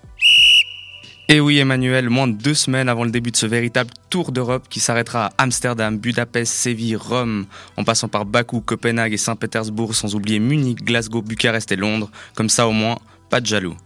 Et 1.31 1.39
oui, 1.39 1.59
Emmanuel, 1.59 2.09
moins 2.09 2.27
de 2.27 2.33
deux 2.33 2.55
semaines 2.55 2.89
avant 2.89 3.03
le 3.03 3.11
début 3.11 3.29
de 3.29 3.35
ce 3.35 3.45
véritable 3.45 3.91
tour 4.09 4.31
d'Europe 4.31 4.65
qui 4.67 4.79
s'arrêtera 4.79 5.27
à 5.27 5.33
Amsterdam, 5.37 5.95
Budapest, 5.95 6.51
Séville, 6.51 6.95
Rome, 6.95 7.45
en 7.77 7.83
passant 7.83 8.07
par 8.07 8.25
Bakou, 8.25 8.61
Copenhague 8.61 9.13
et 9.13 9.17
Saint-Pétersbourg, 9.17 9.93
sans 9.93 10.15
oublier 10.15 10.39
Munich, 10.39 10.83
Glasgow, 10.83 11.21
Bucarest 11.21 11.71
et 11.71 11.75
Londres. 11.75 12.09
Comme 12.33 12.49
ça, 12.49 12.67
au 12.67 12.71
moins, 12.71 12.97
pas 13.29 13.41
de 13.41 13.45
jaloux. 13.45 13.77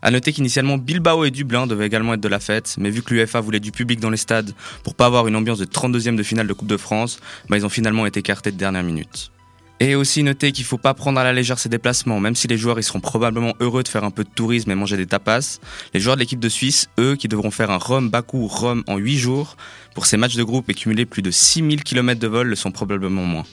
A 0.00 0.10
noter 0.10 0.32
qu'initialement 0.32 0.78
Bilbao 0.78 1.26
et 1.26 1.30
Dublin 1.30 1.66
devaient 1.66 1.86
également 1.86 2.14
être 2.14 2.22
de 2.22 2.28
la 2.28 2.40
fête, 2.40 2.76
mais 2.78 2.88
vu 2.88 3.02
que 3.02 3.12
l'UEFA 3.12 3.42
voulait 3.42 3.60
du 3.60 3.70
public 3.70 4.00
dans 4.00 4.08
les 4.08 4.16
stades 4.16 4.54
pour 4.82 4.94
pas 4.94 5.04
avoir 5.04 5.28
une 5.28 5.36
ambiance 5.36 5.58
de 5.58 5.66
32e 5.66 6.16
de 6.16 6.22
finale 6.22 6.46
de 6.46 6.54
Coupe 6.54 6.68
de 6.68 6.78
France, 6.78 7.20
bah 7.50 7.58
ils 7.58 7.66
ont 7.66 7.68
finalement 7.68 8.06
été 8.06 8.20
écartés 8.20 8.50
de 8.50 8.56
dernière 8.56 8.82
minute. 8.82 9.30
Et 9.80 9.94
aussi 9.94 10.22
noter 10.22 10.52
qu'il 10.52 10.64
faut 10.64 10.78
pas 10.78 10.94
prendre 10.94 11.20
à 11.20 11.24
la 11.24 11.32
légère 11.32 11.58
ces 11.58 11.68
déplacements, 11.68 12.18
même 12.18 12.34
si 12.34 12.48
les 12.48 12.58
joueurs 12.58 12.78
ils 12.78 12.82
seront 12.82 13.00
probablement 13.00 13.54
heureux 13.60 13.82
de 13.82 13.88
faire 13.88 14.04
un 14.04 14.10
peu 14.10 14.24
de 14.24 14.28
tourisme 14.28 14.70
et 14.70 14.74
manger 14.74 14.96
des 14.96 15.06
tapas. 15.06 15.60
Les 15.94 16.00
joueurs 16.00 16.16
de 16.16 16.20
l'équipe 16.20 16.40
de 16.40 16.48
Suisse, 16.48 16.88
eux, 16.98 17.14
qui 17.14 17.28
devront 17.28 17.50
faire 17.50 17.70
un 17.70 17.78
Rome-Bakou-Rome 17.78 18.82
en 18.88 18.96
8 18.96 19.18
jours, 19.18 19.56
pour 19.94 20.06
ces 20.06 20.16
matchs 20.16 20.36
de 20.36 20.42
groupe 20.42 20.68
et 20.70 20.74
cumuler 20.74 21.06
plus 21.06 21.22
de 21.22 21.30
6000 21.30 21.84
km 21.84 22.20
de 22.20 22.26
vol, 22.26 22.48
le 22.48 22.56
sont 22.56 22.72
probablement 22.72 23.24
moins. 23.24 23.44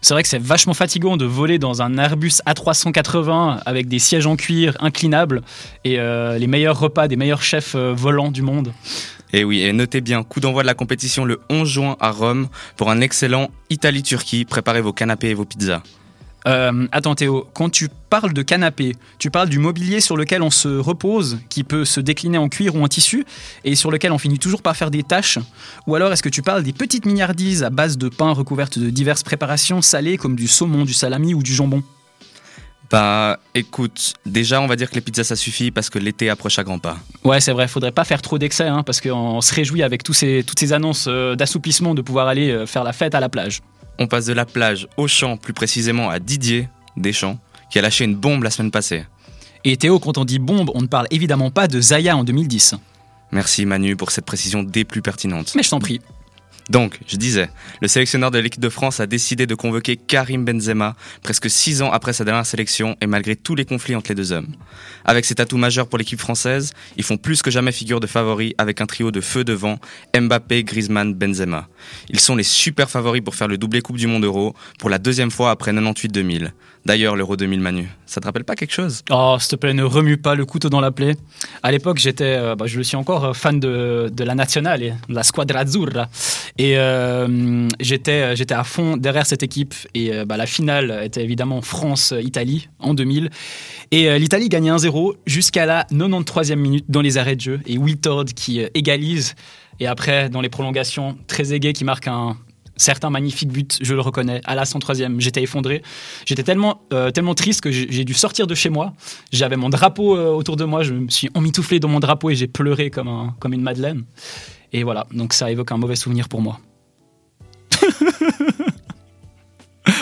C'est 0.00 0.14
vrai 0.14 0.22
que 0.22 0.28
c'est 0.28 0.40
vachement 0.40 0.74
fatigant 0.74 1.16
de 1.16 1.24
voler 1.24 1.58
dans 1.58 1.82
un 1.82 1.98
Airbus 1.98 2.40
A380 2.46 3.60
avec 3.66 3.88
des 3.88 3.98
sièges 3.98 4.26
en 4.26 4.36
cuir 4.36 4.76
inclinables 4.80 5.42
et 5.84 5.98
euh, 5.98 6.38
les 6.38 6.46
meilleurs 6.46 6.78
repas 6.78 7.08
des 7.08 7.16
meilleurs 7.16 7.42
chefs 7.42 7.74
euh, 7.74 7.92
volants 7.92 8.30
du 8.30 8.42
monde. 8.42 8.72
Et 9.32 9.44
oui, 9.44 9.62
et 9.62 9.72
notez 9.72 10.00
bien, 10.00 10.22
coup 10.22 10.40
d'envoi 10.40 10.62
de 10.62 10.66
la 10.66 10.74
compétition 10.74 11.24
le 11.24 11.40
11 11.48 11.68
juin 11.68 11.96
à 12.00 12.10
Rome 12.10 12.48
pour 12.76 12.90
un 12.90 13.00
excellent 13.00 13.50
Italie-Turquie. 13.70 14.44
Préparez 14.44 14.82
vos 14.82 14.92
canapés 14.92 15.30
et 15.30 15.34
vos 15.34 15.46
pizzas. 15.46 15.82
Euh, 16.46 16.86
attends 16.92 17.14
Théo, 17.14 17.46
quand 17.54 17.70
tu 17.70 17.88
parles 18.10 18.32
de 18.32 18.42
canapé, 18.42 18.96
tu 19.18 19.30
parles 19.30 19.48
du 19.48 19.58
mobilier 19.58 20.00
sur 20.00 20.16
lequel 20.16 20.42
on 20.42 20.50
se 20.50 20.68
repose, 20.68 21.38
qui 21.48 21.62
peut 21.62 21.84
se 21.84 22.00
décliner 22.00 22.36
en 22.36 22.48
cuir 22.48 22.74
ou 22.74 22.82
en 22.82 22.88
tissu, 22.88 23.24
et 23.64 23.74
sur 23.76 23.90
lequel 23.90 24.12
on 24.12 24.18
finit 24.18 24.38
toujours 24.38 24.60
par 24.60 24.76
faire 24.76 24.90
des 24.90 25.02
taches 25.02 25.38
Ou 25.86 25.94
alors 25.94 26.12
est-ce 26.12 26.22
que 26.22 26.28
tu 26.28 26.42
parles 26.42 26.64
des 26.64 26.72
petites 26.72 27.06
mignardises 27.06 27.62
à 27.62 27.70
base 27.70 27.96
de 27.96 28.08
pain 28.08 28.32
recouvertes 28.32 28.78
de 28.78 28.90
diverses 28.90 29.22
préparations 29.22 29.82
salées 29.82 30.18
comme 30.18 30.36
du 30.36 30.48
saumon, 30.48 30.84
du 30.84 30.94
salami 30.94 31.32
ou 31.32 31.42
du 31.42 31.54
jambon? 31.54 31.82
Bah 32.92 33.40
écoute, 33.54 34.12
déjà 34.26 34.60
on 34.60 34.66
va 34.66 34.76
dire 34.76 34.90
que 34.90 34.94
les 34.94 35.00
pizzas 35.00 35.24
ça 35.24 35.34
suffit 35.34 35.70
parce 35.70 35.88
que 35.88 35.98
l'été 35.98 36.28
approche 36.28 36.58
à 36.58 36.62
grands 36.62 36.78
pas. 36.78 36.98
Ouais, 37.24 37.40
c'est 37.40 37.52
vrai, 37.52 37.66
faudrait 37.66 37.90
pas 37.90 38.04
faire 38.04 38.20
trop 38.20 38.36
d'excès, 38.36 38.66
hein, 38.66 38.82
parce 38.82 39.00
qu'on 39.00 39.40
se 39.40 39.54
réjouit 39.54 39.82
avec 39.82 40.02
tous 40.02 40.12
ces, 40.12 40.44
toutes 40.46 40.58
ces 40.58 40.74
annonces 40.74 41.06
euh, 41.08 41.34
d'assouplissement 41.34 41.94
de 41.94 42.02
pouvoir 42.02 42.28
aller 42.28 42.50
euh, 42.50 42.66
faire 42.66 42.84
la 42.84 42.92
fête 42.92 43.14
à 43.14 43.20
la 43.20 43.30
plage. 43.30 43.60
On 43.98 44.06
passe 44.06 44.26
de 44.26 44.34
la 44.34 44.44
plage 44.44 44.88
au 44.98 45.08
champ, 45.08 45.38
plus 45.38 45.54
précisément 45.54 46.10
à 46.10 46.18
Didier 46.18 46.68
Deschamps, 46.98 47.38
qui 47.70 47.78
a 47.78 47.82
lâché 47.82 48.04
une 48.04 48.14
bombe 48.14 48.42
la 48.42 48.50
semaine 48.50 48.70
passée. 48.70 49.06
Et 49.64 49.78
Théo, 49.78 49.98
quand 49.98 50.18
on 50.18 50.26
dit 50.26 50.38
bombe, 50.38 50.70
on 50.74 50.82
ne 50.82 50.86
parle 50.86 51.06
évidemment 51.10 51.50
pas 51.50 51.68
de 51.68 51.80
Zaya 51.80 52.14
en 52.14 52.24
2010. 52.24 52.74
Merci 53.30 53.64
Manu 53.64 53.96
pour 53.96 54.10
cette 54.10 54.26
précision 54.26 54.62
des 54.62 54.84
plus 54.84 55.00
pertinentes. 55.00 55.54
Mais 55.56 55.62
je 55.62 55.70
t'en 55.70 55.80
prie. 55.80 56.02
Donc, 56.70 56.98
je 57.06 57.16
disais, 57.16 57.50
le 57.80 57.88
sélectionneur 57.88 58.30
de 58.30 58.38
l'équipe 58.38 58.60
de 58.60 58.68
France 58.68 59.00
a 59.00 59.06
décidé 59.06 59.46
de 59.46 59.54
convoquer 59.54 59.96
Karim 59.96 60.44
Benzema 60.44 60.94
presque 61.22 61.50
six 61.50 61.82
ans 61.82 61.90
après 61.90 62.12
sa 62.12 62.24
dernière 62.24 62.46
sélection 62.46 62.96
et 63.00 63.06
malgré 63.06 63.36
tous 63.36 63.54
les 63.54 63.64
conflits 63.64 63.96
entre 63.96 64.10
les 64.10 64.14
deux 64.14 64.32
hommes. 64.32 64.48
Avec 65.04 65.24
cet 65.24 65.40
atout 65.40 65.56
majeur 65.56 65.88
pour 65.88 65.98
l'équipe 65.98 66.20
française, 66.20 66.72
ils 66.96 67.04
font 67.04 67.16
plus 67.16 67.42
que 67.42 67.50
jamais 67.50 67.72
figure 67.72 68.00
de 68.00 68.06
favoris 68.06 68.54
avec 68.58 68.80
un 68.80 68.86
trio 68.86 69.10
de 69.10 69.20
feu 69.20 69.44
devant 69.44 69.78
Mbappé, 70.18 70.64
Griezmann, 70.64 71.14
Benzema. 71.14 71.68
Ils 72.08 72.20
sont 72.20 72.36
les 72.36 72.42
super 72.42 72.88
favoris 72.88 73.22
pour 73.22 73.34
faire 73.34 73.48
le 73.48 73.58
doublé 73.58 73.80
Coupe 73.80 73.96
du 73.96 74.06
Monde 74.06 74.24
Euro 74.24 74.54
pour 74.78 74.90
la 74.90 74.98
deuxième 74.98 75.30
fois 75.30 75.50
après 75.50 75.72
98-2000. 75.72 76.52
D'ailleurs, 76.84 77.14
l'Euro 77.14 77.36
2000 77.36 77.60
Manu, 77.60 77.88
ça 78.06 78.20
te 78.20 78.26
rappelle 78.26 78.42
pas 78.42 78.56
quelque 78.56 78.72
chose? 78.72 79.02
Oh, 79.10 79.36
s'il 79.38 79.50
te 79.50 79.56
plaît, 79.56 79.72
ne 79.72 79.84
remue 79.84 80.16
pas 80.16 80.34
le 80.34 80.44
couteau 80.44 80.68
dans 80.68 80.80
la 80.80 80.90
plaie. 80.90 81.14
À 81.62 81.70
l'époque, 81.70 81.98
j'étais, 81.98 82.36
euh, 82.36 82.56
bah, 82.56 82.66
je 82.66 82.76
le 82.76 82.82
suis 82.82 82.96
encore, 82.96 83.24
euh, 83.24 83.32
fan 83.34 83.60
de, 83.60 84.10
la 84.18 84.34
nationale, 84.34 84.96
la 85.08 85.22
squadra 85.22 85.60
azzurra. 85.60 86.08
Et 86.58 86.76
euh, 86.76 87.68
j'étais, 87.80 88.36
j'étais 88.36 88.54
à 88.54 88.64
fond 88.64 88.96
derrière 88.96 89.26
cette 89.26 89.42
équipe. 89.42 89.74
Et 89.94 90.12
euh, 90.12 90.24
bah, 90.24 90.36
la 90.36 90.46
finale 90.46 91.00
était 91.04 91.22
évidemment 91.22 91.62
France-Italie 91.62 92.68
en 92.78 92.94
2000. 92.94 93.30
Et 93.90 94.08
euh, 94.08 94.18
l'Italie 94.18 94.48
gagnait 94.48 94.70
1-0 94.70 95.14
jusqu'à 95.26 95.66
la 95.66 95.84
93e 95.84 96.56
minute 96.56 96.84
dans 96.88 97.00
les 97.00 97.18
arrêts 97.18 97.36
de 97.36 97.40
jeu. 97.40 97.60
Et 97.66 97.78
Wiltord 97.78 98.26
qui 98.36 98.62
euh, 98.62 98.68
égalise. 98.74 99.34
Et 99.80 99.86
après, 99.86 100.28
dans 100.28 100.40
les 100.40 100.50
prolongations, 100.50 101.16
très 101.26 101.52
aigué 101.52 101.72
qui 101.72 101.84
marque 101.84 102.06
un, 102.06 102.36
certains 102.76 103.10
magnifiques 103.10 103.50
buts, 103.50 103.68
je 103.80 103.94
le 103.94 104.00
reconnais, 104.00 104.40
à 104.44 104.54
la 104.54 104.64
103e, 104.64 105.20
j'étais 105.20 105.42
effondré. 105.42 105.82
J'étais 106.26 106.42
tellement, 106.42 106.82
euh, 106.92 107.10
tellement 107.10 107.34
triste 107.34 107.60
que 107.60 107.70
j'ai 107.70 108.04
dû 108.04 108.14
sortir 108.14 108.46
de 108.46 108.54
chez 108.54 108.70
moi. 108.70 108.92
J'avais 109.32 109.56
mon 109.56 109.70
drapeau 109.70 110.16
euh, 110.16 110.30
autour 110.30 110.56
de 110.56 110.64
moi, 110.64 110.82
je 110.82 110.94
me 110.94 111.08
suis 111.08 111.30
emmitouflé 111.34 111.80
dans 111.80 111.88
mon 111.88 112.00
drapeau 112.00 112.30
et 112.30 112.34
j'ai 112.34 112.48
pleuré 112.48 112.90
comme, 112.90 113.08
un, 113.08 113.34
comme 113.38 113.52
une 113.52 113.62
madeleine. 113.62 114.04
Et 114.72 114.82
voilà, 114.84 115.06
donc 115.12 115.32
ça 115.32 115.50
évoque 115.50 115.70
un 115.72 115.76
mauvais 115.76 115.96
souvenir 115.96 116.28
pour 116.28 116.40
moi. 116.40 116.58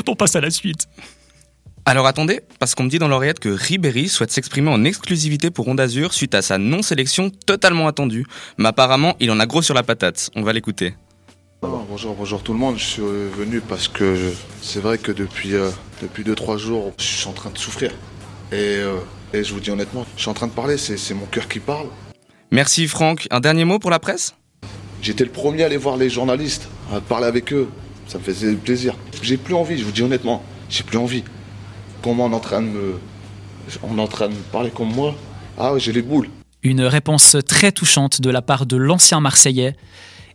On 0.07 0.15
passe 0.17 0.35
à 0.37 0.41
la 0.41 0.51
suite. 0.51 0.87
Alors 1.87 2.07
attendez, 2.07 2.41
parce 2.59 2.75
qu'on 2.75 2.85
me 2.85 2.89
dit 2.91 2.99
dans 2.99 3.09
l'oreillette 3.09 3.39
que 3.41 3.49
Ribéry 3.49 4.09
souhaite 4.09 4.31
s'exprimer 4.31 4.69
en 4.71 4.85
exclusivité 4.85 5.51
pour 5.51 5.65
Ronde 5.65 5.81
Azur 5.81 6.13
suite 6.13 6.35
à 6.35 6.43
sa 6.43 6.59
non-sélection 6.59 7.31
totalement 7.31 7.87
attendue. 7.89 8.27
Mais 8.59 8.69
apparemment, 8.69 9.15
il 9.19 9.31
en 9.31 9.41
a 9.41 9.47
gros 9.47 9.63
sur 9.63 9.75
la 9.75 9.83
patate. 9.83 10.31
On 10.37 10.43
va 10.43 10.53
l'écouter. 10.53 10.95
Bonjour, 11.63 12.15
bonjour 12.15 12.43
tout 12.43 12.53
le 12.53 12.59
monde. 12.59 12.79
Je 12.79 12.85
suis 12.85 13.03
venu 13.03 13.61
parce 13.61 13.89
que 13.89 14.15
je- 14.15 14.31
c'est 14.63 14.81
vrai 14.81 14.99
que 14.99 15.13
depuis 15.13 15.51
2 15.51 15.73
depuis 16.03 16.25
deux, 16.25 16.35
trois 16.35 16.57
jours, 16.57 16.93
je 16.99 17.05
suis 17.05 17.29
en 17.29 17.33
train 17.33 17.51
de 17.51 17.59
souffrir. 17.59 17.91
Et, 18.53 18.57
euh, 18.57 18.97
et 19.33 19.45
je 19.45 19.53
vous 19.53 19.61
dis 19.61 19.71
honnêtement, 19.71 20.07
je 20.17 20.23
suis 20.23 20.31
en 20.31 20.35
train 20.35 20.47
de 20.47 20.53
parler, 20.53 20.77
c'est 20.79 21.15
mon 21.15 21.27
cœur 21.27 21.49
qui 21.49 21.61
parle. 21.61 21.87
Merci 22.51 22.89
Franck. 22.89 23.27
Un 23.31 23.41
dernier 23.41 23.65
mot 23.65 23.79
pour 23.79 23.91
la 23.91 23.99
presse? 23.99 24.35
J'étais 25.11 25.25
le 25.25 25.33
premier 25.33 25.65
à 25.65 25.67
aller 25.67 25.77
voir 25.77 25.97
les 25.97 26.09
journalistes, 26.09 26.69
à 26.95 27.01
parler 27.01 27.27
avec 27.27 27.53
eux. 27.53 27.69
Ça 28.07 28.19
me 28.19 28.23
faisait 28.23 28.55
plaisir. 28.55 28.95
J'ai 29.23 29.37
plus 29.37 29.55
envie, 29.55 29.77
je 29.77 29.85
vous 29.85 29.91
dis 29.91 30.03
honnêtement, 30.05 30.41
j'ai 30.69 30.85
plus 30.85 30.99
envie. 30.99 31.25
Comment 32.01 32.27
on 32.27 32.31
est 32.31 32.35
en 32.37 32.39
train 32.39 32.63
de 32.63 32.69
me, 32.69 33.01
on 33.83 33.99
est 33.99 34.01
en 34.01 34.07
train 34.07 34.29
de 34.29 34.35
me 34.35 34.41
parler 34.53 34.71
comme 34.71 34.95
moi 34.95 35.17
Ah 35.59 35.73
ouais, 35.73 35.81
j'ai 35.81 35.91
les 35.91 36.03
boules. 36.03 36.29
Une 36.63 36.83
réponse 36.83 37.37
très 37.45 37.73
touchante 37.73 38.21
de 38.21 38.31
la 38.31 38.41
part 38.41 38.67
de 38.67 38.77
l'ancien 38.77 39.19
Marseillais. 39.19 39.75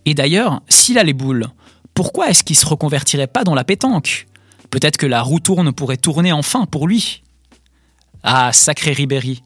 Et 0.04 0.14
d'ailleurs, 0.14 0.62
s'il 0.68 1.00
a 1.00 1.04
les 1.04 1.14
boules, 1.14 1.46
pourquoi 1.94 2.28
est-ce 2.28 2.44
qu'il 2.44 2.58
se 2.58 2.66
reconvertirait 2.66 3.28
pas 3.28 3.46
dans 3.46 3.56
la 3.56 3.64
pétanque? 3.64 4.28
Peut-être 4.72 4.98
que 4.98 5.06
la 5.06 5.22
roue 5.22 5.40
tourne 5.40 5.72
pourrait 5.72 5.96
tourner 5.96 6.34
enfin 6.34 6.66
pour 6.66 6.86
lui. 6.86 7.24
Ah, 8.24 8.52
sacré 8.52 8.92
Ribéry. 8.92 9.42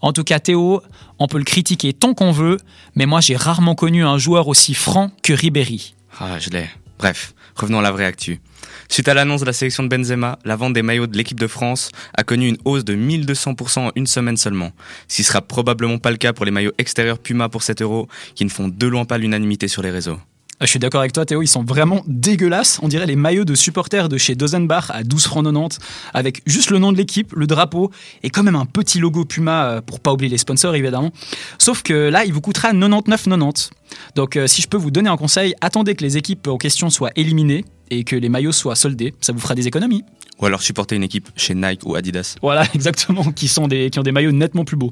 En 0.00 0.12
tout 0.12 0.24
cas, 0.24 0.38
Théo, 0.38 0.82
on 1.18 1.26
peut 1.26 1.38
le 1.38 1.44
critiquer 1.44 1.92
tant 1.92 2.14
qu'on 2.14 2.32
veut, 2.32 2.58
mais 2.94 3.06
moi 3.06 3.20
j'ai 3.20 3.36
rarement 3.36 3.74
connu 3.74 4.04
un 4.04 4.18
joueur 4.18 4.48
aussi 4.48 4.74
franc 4.74 5.10
que 5.22 5.32
Ribéry. 5.32 5.94
Ah, 6.20 6.38
je 6.38 6.50
l'ai. 6.50 6.68
Bref, 6.98 7.34
revenons 7.54 7.78
à 7.78 7.82
la 7.82 7.92
vraie 7.92 8.04
actu. 8.04 8.40
Suite 8.88 9.08
à 9.08 9.14
l'annonce 9.14 9.40
de 9.42 9.46
la 9.46 9.52
sélection 9.52 9.82
de 9.82 9.88
Benzema, 9.88 10.38
la 10.44 10.56
vente 10.56 10.72
des 10.72 10.82
maillots 10.82 11.06
de 11.06 11.16
l'équipe 11.16 11.38
de 11.38 11.46
France 11.46 11.90
a 12.14 12.24
connu 12.24 12.48
une 12.48 12.56
hausse 12.64 12.84
de 12.84 12.94
1200% 12.94 13.78
en 13.78 13.92
une 13.94 14.06
semaine 14.06 14.36
seulement. 14.36 14.72
Ce 15.08 15.16
qui 15.16 15.24
sera 15.24 15.42
probablement 15.42 15.98
pas 15.98 16.10
le 16.10 16.16
cas 16.16 16.32
pour 16.32 16.44
les 16.44 16.50
maillots 16.50 16.72
extérieurs 16.78 17.18
Puma 17.18 17.48
pour 17.48 17.62
7 17.62 17.82
euros, 17.82 18.08
qui 18.34 18.44
ne 18.44 18.50
font 18.50 18.68
de 18.68 18.86
loin 18.86 19.04
pas 19.04 19.18
l'unanimité 19.18 19.68
sur 19.68 19.82
les 19.82 19.90
réseaux. 19.90 20.18
Ah, 20.60 20.64
Je 20.64 20.70
suis 20.70 20.80
d'accord 20.80 21.00
avec 21.00 21.12
toi, 21.12 21.24
Théo, 21.24 21.40
ils 21.40 21.46
sont 21.46 21.62
vraiment 21.62 22.02
dégueulasses. 22.08 22.80
On 22.82 22.88
dirait 22.88 23.06
les 23.06 23.14
maillots 23.14 23.44
de 23.44 23.54
supporters 23.54 24.08
de 24.08 24.18
chez 24.18 24.34
Dozenbach 24.34 24.90
à 24.90 25.04
12 25.04 25.24
francs 25.24 25.44
90, 25.44 25.78
avec 26.12 26.42
juste 26.46 26.70
le 26.70 26.80
nom 26.80 26.90
de 26.90 26.96
l'équipe, 26.96 27.32
le 27.32 27.46
drapeau 27.46 27.92
et 28.24 28.30
quand 28.30 28.42
même 28.42 28.56
un 28.56 28.66
petit 28.66 28.98
logo 28.98 29.24
Puma 29.24 29.66
euh, 29.66 29.80
pour 29.80 30.00
pas 30.00 30.12
oublier 30.12 30.28
les 30.28 30.38
sponsors 30.38 30.74
évidemment. 30.74 31.12
Sauf 31.58 31.84
que 31.84 32.08
là, 32.08 32.24
il 32.24 32.32
vous 32.32 32.40
coûtera 32.40 32.72
99,90. 32.72 33.70
Donc 34.16 34.36
euh, 34.36 34.48
si 34.48 34.60
je 34.60 34.66
peux 34.66 34.76
vous 34.76 34.90
donner 34.90 35.08
un 35.08 35.16
conseil, 35.16 35.54
attendez 35.60 35.94
que 35.94 36.02
les 36.02 36.16
équipes 36.16 36.48
en 36.48 36.56
question 36.56 36.90
soient 36.90 37.12
éliminées 37.14 37.64
et 37.90 38.02
que 38.02 38.16
les 38.16 38.28
maillots 38.28 38.50
soient 38.50 38.74
soldés. 38.74 39.14
Ça 39.20 39.32
vous 39.32 39.38
fera 39.38 39.54
des 39.54 39.68
économies. 39.68 40.02
Ou 40.40 40.46
alors 40.46 40.62
supporter 40.62 40.96
une 40.96 41.04
équipe 41.04 41.28
chez 41.36 41.54
Nike 41.54 41.82
ou 41.84 41.94
Adidas. 41.94 42.34
Voilà, 42.42 42.66
exactement, 42.74 43.30
qui, 43.30 43.46
sont 43.46 43.68
des, 43.68 43.90
qui 43.90 44.00
ont 44.00 44.04
des 44.04 44.12
maillots 44.12 44.32
nettement 44.32 44.64
plus 44.64 44.76
beaux. 44.76 44.90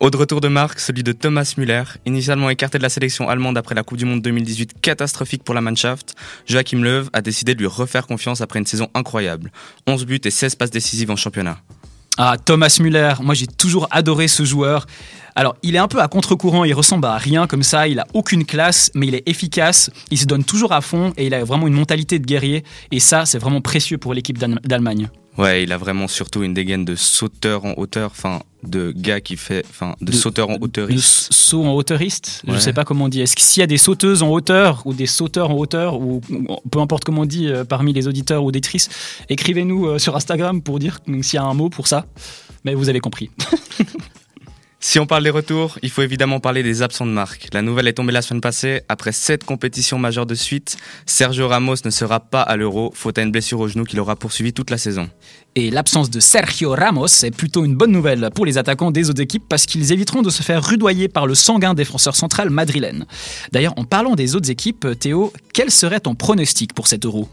Autre 0.00 0.18
retour 0.20 0.40
de 0.40 0.46
marque, 0.46 0.78
celui 0.78 1.02
de 1.02 1.10
Thomas 1.10 1.54
Müller, 1.56 1.82
initialement 2.06 2.50
écarté 2.50 2.78
de 2.78 2.84
la 2.84 2.88
sélection 2.88 3.28
allemande 3.28 3.58
après 3.58 3.74
la 3.74 3.82
Coupe 3.82 3.98
du 3.98 4.04
Monde 4.04 4.22
2018 4.22 4.80
catastrophique 4.80 5.42
pour 5.42 5.56
la 5.56 5.60
Mannschaft, 5.60 6.14
Joachim 6.46 6.82
Löw 6.84 7.08
a 7.12 7.20
décidé 7.20 7.56
de 7.56 7.58
lui 7.60 7.66
refaire 7.66 8.06
confiance 8.06 8.40
après 8.40 8.60
une 8.60 8.66
saison 8.66 8.88
incroyable. 8.94 9.50
11 9.88 10.06
buts 10.06 10.20
et 10.24 10.30
16 10.30 10.54
passes 10.54 10.70
décisives 10.70 11.10
en 11.10 11.16
championnat. 11.16 11.58
Ah, 12.16 12.36
Thomas 12.44 12.76
Müller, 12.80 13.14
moi 13.22 13.34
j'ai 13.34 13.48
toujours 13.48 13.88
adoré 13.90 14.28
ce 14.28 14.44
joueur. 14.44 14.86
Alors, 15.34 15.56
il 15.64 15.74
est 15.74 15.78
un 15.78 15.88
peu 15.88 16.00
à 16.00 16.06
contre-courant, 16.08 16.64
il 16.64 16.74
ressemble 16.74 17.06
à 17.06 17.16
rien 17.16 17.48
comme 17.48 17.62
ça, 17.64 17.86
il 17.88 17.98
a 17.98 18.06
aucune 18.14 18.44
classe, 18.44 18.90
mais 18.94 19.06
il 19.08 19.14
est 19.16 19.28
efficace, 19.28 19.90
il 20.12 20.18
se 20.18 20.26
donne 20.26 20.42
toujours 20.44 20.72
à 20.72 20.80
fond 20.80 21.12
et 21.16 21.26
il 21.26 21.34
a 21.34 21.42
vraiment 21.44 21.66
une 21.66 21.74
mentalité 21.74 22.18
de 22.20 22.24
guerrier. 22.26 22.62
Et 22.92 23.00
ça, 23.00 23.24
c'est 23.26 23.38
vraiment 23.38 23.60
précieux 23.60 23.98
pour 23.98 24.14
l'équipe 24.14 24.38
d'Allem- 24.38 24.60
d'Allemagne. 24.64 25.08
Ouais, 25.38 25.62
il 25.62 25.72
a 25.72 25.76
vraiment 25.78 26.08
surtout 26.08 26.42
une 26.42 26.52
dégaine 26.52 26.84
de 26.84 26.96
sauteur 26.96 27.64
en 27.64 27.74
hauteur, 27.76 28.10
enfin 28.10 28.40
de 28.64 28.92
gars 28.94 29.20
qui 29.20 29.36
fait, 29.36 29.64
enfin 29.70 29.94
de, 30.00 30.10
sauteur 30.10 30.50
en 30.50 30.56
De 30.58 30.64
hauteuriste. 30.64 31.32
saut 31.32 31.64
en 31.64 31.72
hauteuriste? 31.74 32.42
Je 32.46 32.52
Ouais. 32.52 32.58
sais 32.60 32.72
pas 32.72 32.84
comment 32.84 33.04
on 33.04 33.08
dit. 33.08 33.20
Est-ce 33.20 33.36
que 33.36 33.42
s'il 33.42 33.60
y 33.60 33.64
a 33.64 33.68
des 33.68 33.78
sauteuses 33.78 34.22
en 34.24 34.30
hauteur 34.30 34.82
ou 34.84 34.92
des 34.94 35.06
sauteurs 35.06 35.50
en 35.50 35.54
hauteur, 35.54 36.00
ou 36.00 36.20
ou 36.30 36.46
peu 36.70 36.80
importe 36.80 37.04
comment 37.04 37.22
on 37.22 37.26
dit 37.26 37.46
euh, 37.46 37.64
parmi 37.64 37.92
les 37.92 38.08
auditeurs 38.08 38.42
ou 38.42 38.48
auditrices, 38.48 38.88
écrivez-nous 39.28 39.86
euh, 39.86 39.98
sur 39.98 40.16
Instagram 40.16 40.60
pour 40.60 40.80
dire 40.80 40.98
s'il 41.22 41.34
y 41.34 41.38
a 41.38 41.44
un 41.44 41.54
mot 41.54 41.68
pour 41.68 41.86
ça. 41.86 42.06
Mais 42.64 42.74
vous 42.74 42.88
avez 42.88 42.98
compris. 43.00 43.30
Si 44.80 45.00
on 45.00 45.06
parle 45.06 45.24
des 45.24 45.30
retours, 45.30 45.76
il 45.82 45.90
faut 45.90 46.02
évidemment 46.02 46.38
parler 46.38 46.62
des 46.62 46.82
absents 46.82 47.04
de 47.04 47.10
marque. 47.10 47.48
La 47.52 47.62
nouvelle 47.62 47.88
est 47.88 47.94
tombée 47.94 48.12
la 48.12 48.22
semaine 48.22 48.40
passée. 48.40 48.82
Après 48.88 49.10
sept 49.10 49.42
compétitions 49.42 49.98
majeures 49.98 50.24
de 50.24 50.36
suite, 50.36 50.76
Sergio 51.04 51.48
Ramos 51.48 51.74
ne 51.84 51.90
sera 51.90 52.20
pas 52.20 52.42
à 52.42 52.56
l'Euro, 52.56 52.92
faute 52.94 53.18
à 53.18 53.22
une 53.22 53.32
blessure 53.32 53.58
au 53.58 53.66
genou 53.66 53.82
qui 53.82 53.96
l'aura 53.96 54.14
poursuivi 54.14 54.52
toute 54.52 54.70
la 54.70 54.78
saison. 54.78 55.10
Et 55.56 55.72
l'absence 55.72 56.10
de 56.10 56.20
Sergio 56.20 56.70
Ramos 56.70 57.24
est 57.24 57.36
plutôt 57.36 57.64
une 57.64 57.74
bonne 57.74 57.90
nouvelle 57.90 58.30
pour 58.32 58.46
les 58.46 58.56
attaquants 58.56 58.92
des 58.92 59.10
autres 59.10 59.20
équipes 59.20 59.42
parce 59.48 59.66
qu'ils 59.66 59.90
éviteront 59.90 60.22
de 60.22 60.30
se 60.30 60.44
faire 60.44 60.64
rudoyer 60.64 61.08
par 61.08 61.26
le 61.26 61.34
sanguin 61.34 61.74
défenseur 61.74 62.14
central 62.14 62.48
madrilène. 62.48 63.04
D'ailleurs, 63.50 63.74
en 63.78 63.84
parlant 63.84 64.14
des 64.14 64.36
autres 64.36 64.50
équipes, 64.50 64.86
Théo, 65.00 65.32
quel 65.52 65.72
serait 65.72 65.98
ton 65.98 66.14
pronostic 66.14 66.72
pour 66.72 66.86
cet 66.86 67.04
euro? 67.04 67.28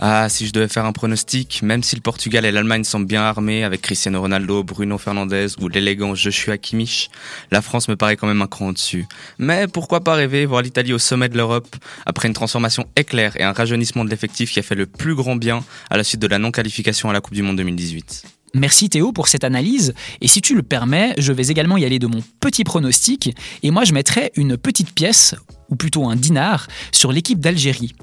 Ah, 0.00 0.28
si 0.28 0.46
je 0.46 0.52
devais 0.52 0.68
faire 0.68 0.84
un 0.84 0.92
pronostic, 0.92 1.60
même 1.62 1.82
si 1.82 1.96
le 1.96 2.00
Portugal 2.00 2.44
et 2.44 2.52
l'Allemagne 2.52 2.84
semblent 2.84 3.06
bien 3.06 3.22
armés 3.22 3.64
avec 3.64 3.82
Cristiano 3.82 4.20
Ronaldo, 4.20 4.62
Bruno 4.62 4.96
Fernandes 4.96 5.48
ou 5.60 5.66
l'élégant 5.66 6.14
Joshua 6.14 6.56
Kimmich, 6.56 7.10
la 7.50 7.62
France 7.62 7.88
me 7.88 7.96
paraît 7.96 8.16
quand 8.16 8.28
même 8.28 8.40
un 8.40 8.46
cran 8.46 8.68
au-dessus. 8.68 9.06
Mais 9.38 9.66
pourquoi 9.66 10.04
pas 10.04 10.14
rêver 10.14 10.46
voir 10.46 10.62
l'Italie 10.62 10.92
au 10.92 10.98
sommet 10.98 11.28
de 11.28 11.36
l'Europe 11.36 11.74
après 12.06 12.28
une 12.28 12.34
transformation 12.34 12.86
éclair 12.94 13.36
et 13.40 13.42
un 13.42 13.52
rajeunissement 13.52 14.04
de 14.04 14.10
l'effectif 14.10 14.52
qui 14.52 14.60
a 14.60 14.62
fait 14.62 14.76
le 14.76 14.86
plus 14.86 15.16
grand 15.16 15.34
bien 15.34 15.64
à 15.90 15.96
la 15.96 16.04
suite 16.04 16.20
de 16.20 16.28
la 16.28 16.38
non-qualification 16.38 17.10
à 17.10 17.12
la 17.12 17.20
Coupe 17.20 17.34
du 17.34 17.42
Monde 17.42 17.56
2018. 17.56 18.22
Merci 18.54 18.88
Théo 18.88 19.12
pour 19.12 19.26
cette 19.26 19.42
analyse. 19.42 19.94
Et 20.20 20.28
si 20.28 20.40
tu 20.40 20.54
le 20.54 20.62
permets, 20.62 21.14
je 21.18 21.32
vais 21.32 21.48
également 21.48 21.76
y 21.76 21.84
aller 21.84 21.98
de 21.98 22.06
mon 22.06 22.22
petit 22.40 22.62
pronostic. 22.62 23.34
Et 23.64 23.70
moi, 23.72 23.84
je 23.84 23.92
mettrai 23.92 24.30
une 24.36 24.56
petite 24.56 24.92
pièce, 24.92 25.34
ou 25.70 25.76
plutôt 25.76 26.08
un 26.08 26.16
dinar, 26.16 26.68
sur 26.92 27.12
l'équipe 27.12 27.40
d'Algérie. 27.40 27.94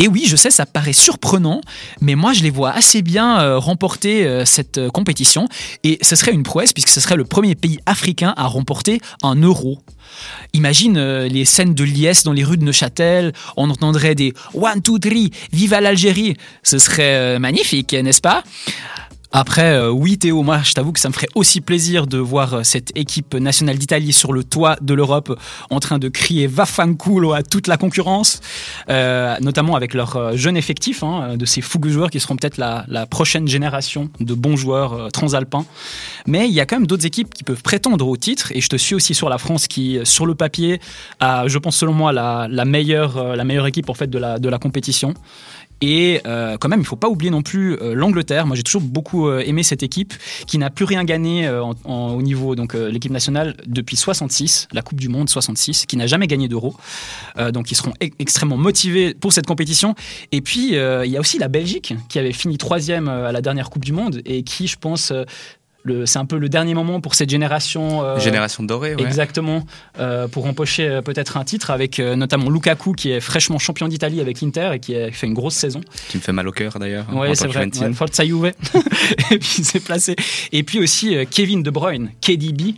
Et 0.00 0.06
oui, 0.06 0.24
je 0.26 0.36
sais, 0.36 0.52
ça 0.52 0.64
paraît 0.64 0.92
surprenant, 0.92 1.60
mais 2.00 2.14
moi 2.14 2.32
je 2.32 2.44
les 2.44 2.50
vois 2.50 2.70
assez 2.70 3.02
bien 3.02 3.40
euh, 3.40 3.58
remporter 3.58 4.24
euh, 4.24 4.44
cette 4.44 4.78
euh, 4.78 4.90
compétition. 4.90 5.48
Et 5.82 5.98
ce 6.02 6.14
serait 6.14 6.32
une 6.32 6.44
prouesse, 6.44 6.72
puisque 6.72 6.90
ce 6.90 7.00
serait 7.00 7.16
le 7.16 7.24
premier 7.24 7.56
pays 7.56 7.80
africain 7.84 8.32
à 8.36 8.46
remporter 8.46 9.00
un 9.24 9.34
euro. 9.34 9.80
Imagine 10.52 10.98
les 11.24 11.44
scènes 11.44 11.74
de 11.74 11.84
liesse 11.84 12.22
dans 12.22 12.32
les 12.32 12.44
rues 12.44 12.56
de 12.56 12.64
Neuchâtel, 12.64 13.32
on 13.56 13.68
entendrait 13.68 14.14
des 14.14 14.32
One, 14.54 14.80
two, 14.82 14.98
three, 14.98 15.32
vive 15.52 15.72
l'Algérie. 15.72 16.36
Ce 16.62 16.78
serait 16.78 17.38
magnifique, 17.38 17.92
n'est-ce 17.92 18.22
pas? 18.22 18.42
Après, 19.30 19.74
euh, 19.74 19.90
oui 19.90 20.16
Théo, 20.16 20.42
moi 20.42 20.60
je 20.64 20.72
t'avoue 20.72 20.92
que 20.92 21.00
ça 21.00 21.10
me 21.10 21.12
ferait 21.12 21.28
aussi 21.34 21.60
plaisir 21.60 22.06
de 22.06 22.16
voir 22.16 22.54
euh, 22.54 22.62
cette 22.62 22.96
équipe 22.96 23.34
nationale 23.34 23.76
d'Italie 23.76 24.14
sur 24.14 24.32
le 24.32 24.42
toit 24.42 24.76
de 24.80 24.94
l'Europe 24.94 25.38
en 25.68 25.80
train 25.80 25.98
de 25.98 26.08
crier 26.08 26.46
Vaffanculo 26.46 27.34
à 27.34 27.42
toute 27.42 27.66
la 27.66 27.76
concurrence, 27.76 28.40
euh, 28.88 29.36
notamment 29.40 29.76
avec 29.76 29.92
leur 29.92 30.34
jeune 30.34 30.56
effectif, 30.56 31.02
hein, 31.02 31.36
de 31.36 31.44
ces 31.44 31.60
fougueux 31.60 31.90
joueurs 31.90 32.10
qui 32.10 32.20
seront 32.20 32.36
peut-être 32.36 32.56
la, 32.56 32.86
prochaine 33.10 33.48
génération 33.48 34.10
de 34.20 34.34
bons 34.34 34.56
joueurs 34.56 35.10
transalpins. 35.12 35.64
Mais 36.26 36.48
il 36.48 36.54
y 36.54 36.60
a 36.60 36.66
quand 36.66 36.76
même 36.76 36.86
d'autres 36.86 37.06
équipes 37.06 37.32
qui 37.32 37.44
peuvent 37.44 37.62
prétendre 37.62 38.06
au 38.06 38.16
titre, 38.16 38.52
et 38.52 38.60
je 38.60 38.68
te 38.68 38.76
suis 38.76 38.94
aussi 38.94 39.14
sur 39.14 39.28
la 39.28 39.38
France 39.38 39.66
qui, 39.66 39.98
sur 40.04 40.26
le 40.26 40.34
papier, 40.34 40.80
a, 41.20 41.48
je 41.48 41.58
pense 41.58 41.76
selon 41.76 41.92
moi, 41.92 42.12
la, 42.12 42.64
meilleure, 42.64 43.66
équipe 43.66 43.88
en 43.88 43.94
fait 43.94 44.10
de 44.10 44.48
la 44.48 44.58
compétition. 44.58 45.14
Et 45.80 46.20
euh, 46.26 46.56
quand 46.58 46.68
même, 46.68 46.80
il 46.80 46.82
ne 46.82 46.88
faut 46.88 46.96
pas 46.96 47.08
oublier 47.08 47.30
non 47.30 47.42
plus 47.42 47.74
euh, 47.80 47.94
l'Angleterre. 47.94 48.46
Moi, 48.46 48.56
j'ai 48.56 48.62
toujours 48.62 48.82
beaucoup 48.82 49.28
euh, 49.28 49.42
aimé 49.46 49.62
cette 49.62 49.82
équipe 49.82 50.14
qui 50.46 50.58
n'a 50.58 50.70
plus 50.70 50.84
rien 50.84 51.04
gagné 51.04 51.48
au 51.84 52.22
niveau 52.22 52.54
donc 52.54 52.74
l'équipe 52.74 53.12
nationale 53.12 53.54
depuis 53.66 53.96
66, 53.96 54.68
la 54.72 54.82
Coupe 54.82 55.00
du 55.00 55.08
Monde 55.08 55.28
66, 55.28 55.86
qui 55.86 55.96
n'a 55.96 56.06
jamais 56.06 56.26
gagné 56.26 56.48
d'euro. 56.48 56.74
donc, 57.52 57.70
ils 57.70 57.74
seront 57.74 57.92
e-, 58.02 58.10
extrêmement 58.18 58.56
motivés 58.56 59.14
pour 59.14 59.32
cette 59.32 59.46
compétition. 59.46 59.94
Et 60.32 60.40
puis, 60.40 60.72
il 60.72 61.10
y 61.10 61.16
a 61.16 61.20
aussi 61.20 61.38
la 61.38 61.48
Belgique 61.48 61.94
qui 62.08 62.18
avait 62.18 62.32
fini 62.32 62.58
troisième 62.58 63.08
à 63.08 63.32
la 63.32 63.40
dernière 63.40 63.70
Coupe 63.70 63.84
du 63.84 63.92
Monde 63.92 64.20
et 64.24 64.42
qui, 64.42 64.66
je 64.66 64.76
pense, 64.76 65.12
c'est 66.06 66.18
un 66.18 66.24
peu 66.24 66.38
le 66.38 66.48
dernier 66.48 66.74
moment 66.74 67.00
pour 67.00 67.14
cette 67.14 67.30
génération. 67.30 68.02
Euh, 68.02 68.18
génération 68.18 68.62
dorée, 68.62 68.94
ouais. 68.94 69.02
Exactement, 69.02 69.64
euh, 69.98 70.28
pour 70.28 70.46
empocher 70.46 70.88
euh, 70.88 71.02
peut-être 71.02 71.36
un 71.36 71.44
titre 71.44 71.70
avec 71.70 71.98
notamment 71.98 72.50
Lukaku 72.50 72.92
qui 72.92 73.10
est 73.10 73.20
fraîchement 73.20 73.58
champion 73.58 73.88
d'Italie 73.88 74.20
avec 74.20 74.40
l'Inter 74.40 74.70
et 74.74 74.80
qui 74.80 74.94
a 74.96 75.10
fait 75.10 75.26
une 75.26 75.34
grosse 75.34 75.54
saison. 75.54 75.80
Qui 76.08 76.18
me 76.18 76.22
fait 76.22 76.32
mal 76.32 76.48
au 76.48 76.52
cœur 76.52 76.78
d'ailleurs. 76.78 77.06
Oui, 77.12 77.28
c'est 77.34 77.46
vrai. 77.46 77.66
Ouais, 77.66 77.92
Forza 77.92 78.24
Juve. 78.24 78.52
et 79.30 79.38
puis 79.38 79.64
s'est 79.64 79.80
placé. 79.80 80.16
Et 80.52 80.62
puis 80.62 80.78
aussi 80.78 81.16
Kevin 81.30 81.62
De 81.62 81.70
Bruyne, 81.70 82.10
KDB, 82.20 82.74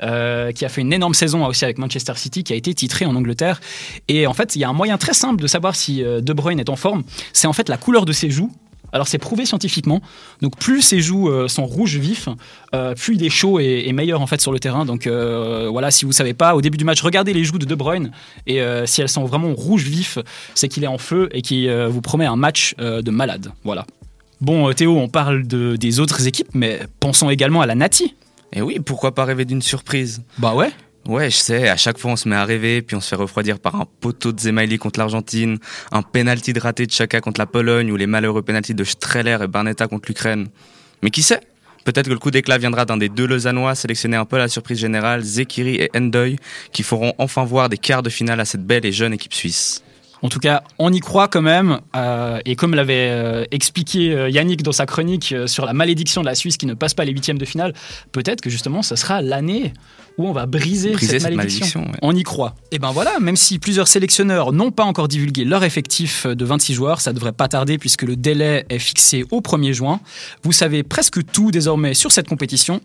qui 0.00 0.64
a 0.64 0.68
fait 0.68 0.80
une 0.80 0.92
énorme 0.92 1.14
saison 1.14 1.44
aussi 1.46 1.64
avec 1.64 1.78
Manchester 1.78 2.14
City, 2.16 2.44
qui 2.44 2.52
a 2.52 2.56
été 2.56 2.74
titré 2.74 3.06
en 3.06 3.14
Angleterre. 3.14 3.60
Et 4.08 4.26
en 4.26 4.34
fait, 4.34 4.56
il 4.56 4.60
y 4.60 4.64
a 4.64 4.68
un 4.68 4.72
moyen 4.74 4.98
très 4.98 5.14
simple 5.14 5.42
de 5.42 5.46
savoir 5.46 5.76
si 5.76 6.02
De 6.02 6.32
Bruyne 6.32 6.60
est 6.60 6.70
en 6.70 6.76
forme. 6.76 7.04
C'est 7.32 7.46
en 7.46 7.52
fait 7.52 7.68
la 7.68 7.76
couleur 7.76 8.04
de 8.04 8.12
ses 8.12 8.30
joues. 8.30 8.52
Alors 8.94 9.08
c'est 9.08 9.18
prouvé 9.18 9.44
scientifiquement. 9.44 10.00
Donc 10.40 10.56
plus 10.56 10.80
ses 10.80 11.00
joues 11.00 11.28
euh, 11.28 11.48
sont 11.48 11.66
rouges 11.66 11.96
vifs, 11.96 12.28
euh, 12.74 12.94
plus 12.94 13.16
il 13.16 13.24
est 13.24 13.30
chaud 13.30 13.58
et, 13.58 13.92
meilleur 13.92 14.20
en 14.20 14.26
fait 14.26 14.40
sur 14.40 14.52
le 14.52 14.60
terrain. 14.60 14.84
Donc 14.84 15.06
euh, 15.06 15.68
voilà, 15.70 15.90
si 15.90 16.04
vous 16.04 16.12
savez 16.12 16.32
pas, 16.32 16.54
au 16.54 16.62
début 16.62 16.78
du 16.78 16.84
match, 16.84 17.02
regardez 17.02 17.32
les 17.32 17.42
joues 17.42 17.58
de 17.58 17.66
De 17.66 17.74
Bruyne 17.74 18.12
et 18.46 18.62
si 18.86 19.00
elles 19.02 19.08
sont 19.08 19.24
vraiment 19.24 19.52
rouges 19.52 19.84
vifs, 19.84 20.18
c'est 20.54 20.68
qu'il 20.68 20.84
est 20.84 20.88
en 20.88 20.98
feu 20.98 21.28
et 21.32 21.42
qui 21.42 21.68
vous 21.68 22.00
promet 22.00 22.26
un 22.26 22.36
match 22.36 22.74
de 22.78 23.10
malade. 23.10 23.52
Voilà. 23.64 23.84
Bon 24.40 24.72
Théo, 24.72 24.96
on 24.96 25.08
parle 25.08 25.46
de, 25.46 25.74
des 25.76 25.98
autres 25.98 26.28
équipes, 26.28 26.50
mais 26.54 26.80
pensons 27.00 27.30
également 27.30 27.62
à 27.62 27.66
la 27.66 27.74
Nati. 27.74 28.14
Et 28.52 28.62
oui, 28.62 28.78
pourquoi 28.78 29.14
pas 29.14 29.24
rêver 29.24 29.44
d'une 29.44 29.62
surprise? 29.62 30.22
Bah 30.38 30.54
ouais. 30.54 30.70
Ouais, 31.06 31.28
je 31.30 31.36
sais, 31.36 31.68
à 31.68 31.76
chaque 31.76 31.98
fois 31.98 32.12
on 32.12 32.16
se 32.16 32.26
met 32.26 32.36
à 32.36 32.46
rêver, 32.46 32.80
puis 32.80 32.96
on 32.96 33.00
se 33.00 33.08
fait 33.08 33.16
refroidir 33.16 33.58
par 33.58 33.76
un 33.76 33.86
poteau 34.00 34.32
de 34.32 34.40
Zemaili 34.40 34.78
contre 34.78 34.98
l'Argentine, 34.98 35.58
un 35.92 36.00
penalty 36.00 36.54
de 36.54 36.60
raté 36.60 36.86
de 36.86 36.90
Chaka 36.90 37.20
contre 37.20 37.40
la 37.40 37.46
Pologne, 37.46 37.92
ou 37.92 37.96
les 37.96 38.06
malheureux 38.06 38.40
penalty 38.40 38.74
de 38.74 38.84
Streller 38.84 39.36
et 39.42 39.46
Barnetta 39.46 39.86
contre 39.86 40.08
l'Ukraine. 40.08 40.48
Mais 41.02 41.10
qui 41.10 41.22
sait? 41.22 41.40
Peut-être 41.84 42.06
que 42.06 42.12
le 42.12 42.18
coup 42.18 42.30
d'éclat 42.30 42.56
viendra 42.56 42.86
d'un 42.86 42.96
des 42.96 43.10
deux 43.10 43.26
Lausannois 43.26 43.74
sélectionnés 43.74 44.16
un 44.16 44.24
peu 44.24 44.36
à 44.36 44.38
la 44.38 44.48
surprise 44.48 44.78
générale, 44.78 45.20
Zekiri 45.20 45.74
et 45.74 45.90
Endoy, 45.94 46.38
qui 46.72 46.82
feront 46.82 47.12
enfin 47.18 47.44
voir 47.44 47.68
des 47.68 47.76
quarts 47.76 48.02
de 48.02 48.08
finale 48.08 48.40
à 48.40 48.46
cette 48.46 48.66
belle 48.66 48.86
et 48.86 48.92
jeune 48.92 49.12
équipe 49.12 49.34
suisse. 49.34 49.82
En 50.24 50.30
tout 50.30 50.38
cas, 50.38 50.62
on 50.78 50.90
y 50.90 51.00
croit 51.00 51.28
quand 51.28 51.42
même. 51.42 51.80
Euh, 51.94 52.40
et 52.46 52.56
comme 52.56 52.74
l'avait 52.74 53.10
euh, 53.10 53.44
expliqué 53.50 54.10
euh, 54.10 54.30
Yannick 54.30 54.62
dans 54.62 54.72
sa 54.72 54.86
chronique 54.86 55.34
sur 55.44 55.66
la 55.66 55.74
malédiction 55.74 56.22
de 56.22 56.26
la 56.26 56.34
Suisse 56.34 56.56
qui 56.56 56.64
ne 56.64 56.72
passe 56.72 56.94
pas 56.94 57.04
les 57.04 57.12
huitièmes 57.12 57.36
de 57.36 57.44
finale, 57.44 57.74
peut-être 58.10 58.40
que 58.40 58.48
justement, 58.48 58.80
ce 58.80 58.96
sera 58.96 59.20
l'année 59.20 59.74
où 60.16 60.26
on 60.26 60.32
va 60.32 60.46
briser, 60.46 60.96
cette, 60.96 61.24
malédiction. 61.24 61.90
On 62.00 62.16
y 62.16 62.22
croit. 62.22 62.54
Et 62.72 62.78
ben 62.78 62.90
voilà, 62.90 63.20
même 63.20 63.36
si 63.36 63.58
plusieurs 63.58 63.86
sélectionneurs 63.86 64.52
n'ont 64.52 64.70
pas 64.70 64.84
encore 64.84 65.08
divulgué 65.08 65.44
leur 65.44 65.62
effectif 65.62 66.26
de 66.26 66.44
26 66.44 66.72
joueurs, 66.72 67.02
ça 67.02 67.12
devrait 67.12 67.32
pas 67.32 67.48
tarder 67.48 67.76
puisque 67.76 68.02
le 68.02 68.16
délai 68.16 68.64
est 68.70 68.78
fixé 68.78 69.26
au 69.30 69.40
1er 69.40 69.74
juin. 69.74 70.00
Vous 70.42 70.52
savez 70.52 70.84
presque 70.84 71.22
tout 71.32 71.50
désormais 71.50 71.92
sur 71.92 72.12
cette 72.12 72.28
compétition. 72.28 72.80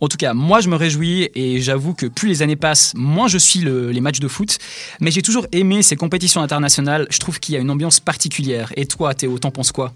En 0.00 0.08
tout 0.08 0.16
cas, 0.16 0.34
moi 0.34 0.60
je 0.60 0.68
me 0.68 0.76
réjouis 0.76 1.30
et 1.34 1.60
j'avoue 1.60 1.94
que 1.94 2.06
plus 2.06 2.28
les 2.28 2.42
années 2.42 2.56
passent, 2.56 2.92
moins 2.94 3.28
je 3.28 3.38
suis 3.38 3.60
les 3.60 4.00
matchs 4.00 4.20
de 4.20 4.28
foot. 4.28 4.58
Mais 5.00 5.10
j'ai 5.10 5.22
toujours 5.22 5.46
aimé 5.52 5.82
ces 5.82 5.96
compétitions 5.96 6.42
internationales. 6.42 7.06
Je 7.10 7.18
trouve 7.18 7.40
qu'il 7.40 7.54
y 7.54 7.58
a 7.58 7.60
une 7.60 7.70
ambiance 7.70 8.00
particulière. 8.00 8.72
Et 8.76 8.86
toi, 8.86 9.14
Théo, 9.14 9.38
t'en 9.38 9.50
penses 9.50 9.72
quoi? 9.72 9.92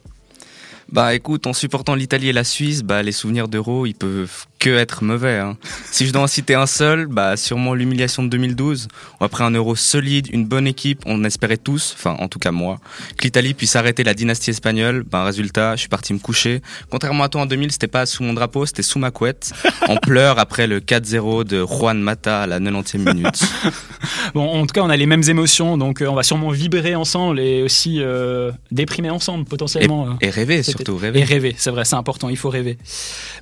Bah 0.90 1.14
écoute, 1.14 1.46
en 1.46 1.52
supportant 1.52 1.94
l'Italie 1.94 2.30
et 2.30 2.32
la 2.32 2.44
Suisse, 2.44 2.82
bah 2.82 3.02
les 3.02 3.12
souvenirs 3.12 3.48
d'Euro, 3.48 3.84
ils 3.84 3.94
peuvent 3.94 4.46
que 4.58 4.70
être 4.70 5.04
mauvais. 5.04 5.36
Hein. 5.36 5.56
Si 5.90 6.06
je 6.06 6.12
dois 6.12 6.22
en 6.22 6.26
citer 6.26 6.54
un 6.54 6.66
seul, 6.66 7.06
bah 7.06 7.36
sûrement 7.36 7.74
l'humiliation 7.74 8.22
de 8.22 8.28
2012. 8.28 8.88
Après 9.20 9.42
un 9.42 9.50
Euro 9.50 9.74
solide, 9.74 10.28
une 10.32 10.46
bonne 10.46 10.66
équipe, 10.66 11.02
on 11.06 11.24
espérait 11.24 11.56
tous, 11.56 11.94
enfin 11.96 12.14
en 12.20 12.28
tout 12.28 12.38
cas 12.38 12.52
moi, 12.52 12.78
que 13.16 13.24
l'Italie 13.24 13.52
puisse 13.52 13.74
arrêter 13.74 14.04
la 14.04 14.14
dynastie 14.14 14.50
espagnole. 14.50 15.02
Bah 15.02 15.24
résultat, 15.24 15.74
je 15.74 15.80
suis 15.80 15.88
parti 15.88 16.14
me 16.14 16.20
coucher. 16.20 16.62
Contrairement 16.90 17.24
à 17.24 17.28
toi 17.28 17.40
en 17.42 17.46
2000, 17.46 17.72
c'était 17.72 17.88
pas 17.88 18.06
sous 18.06 18.22
mon 18.22 18.32
drapeau, 18.32 18.64
c'était 18.64 18.82
sous 18.82 18.98
ma 18.98 19.10
couette, 19.10 19.52
en 19.88 19.96
pleurs 19.96 20.38
après 20.38 20.66
le 20.66 20.80
4-0 20.80 21.44
de 21.44 21.64
Juan 21.66 22.00
Mata 22.00 22.42
à 22.42 22.46
la 22.46 22.60
90e 22.60 23.12
minute. 23.12 23.40
bon, 24.34 24.46
en 24.48 24.66
tout 24.66 24.72
cas, 24.72 24.82
on 24.82 24.90
a 24.90 24.96
les 24.96 25.06
mêmes 25.06 25.24
émotions, 25.28 25.78
donc 25.78 26.00
euh, 26.00 26.06
on 26.06 26.14
va 26.14 26.22
sûrement 26.22 26.50
vibrer 26.50 26.94
ensemble 26.94 27.40
et 27.40 27.62
aussi 27.62 28.00
euh, 28.00 28.52
déprimer 28.70 29.10
ensemble 29.10 29.46
potentiellement. 29.46 30.16
Et, 30.20 30.26
et 30.26 30.30
rêver 30.30 30.57
surtout, 30.62 30.96
rêver. 30.96 31.20
Et 31.20 31.24
rêver, 31.24 31.54
c'est 31.56 31.70
vrai, 31.70 31.84
c'est 31.84 31.96
important, 31.96 32.28
il 32.28 32.36
faut 32.36 32.50
rêver. 32.50 32.78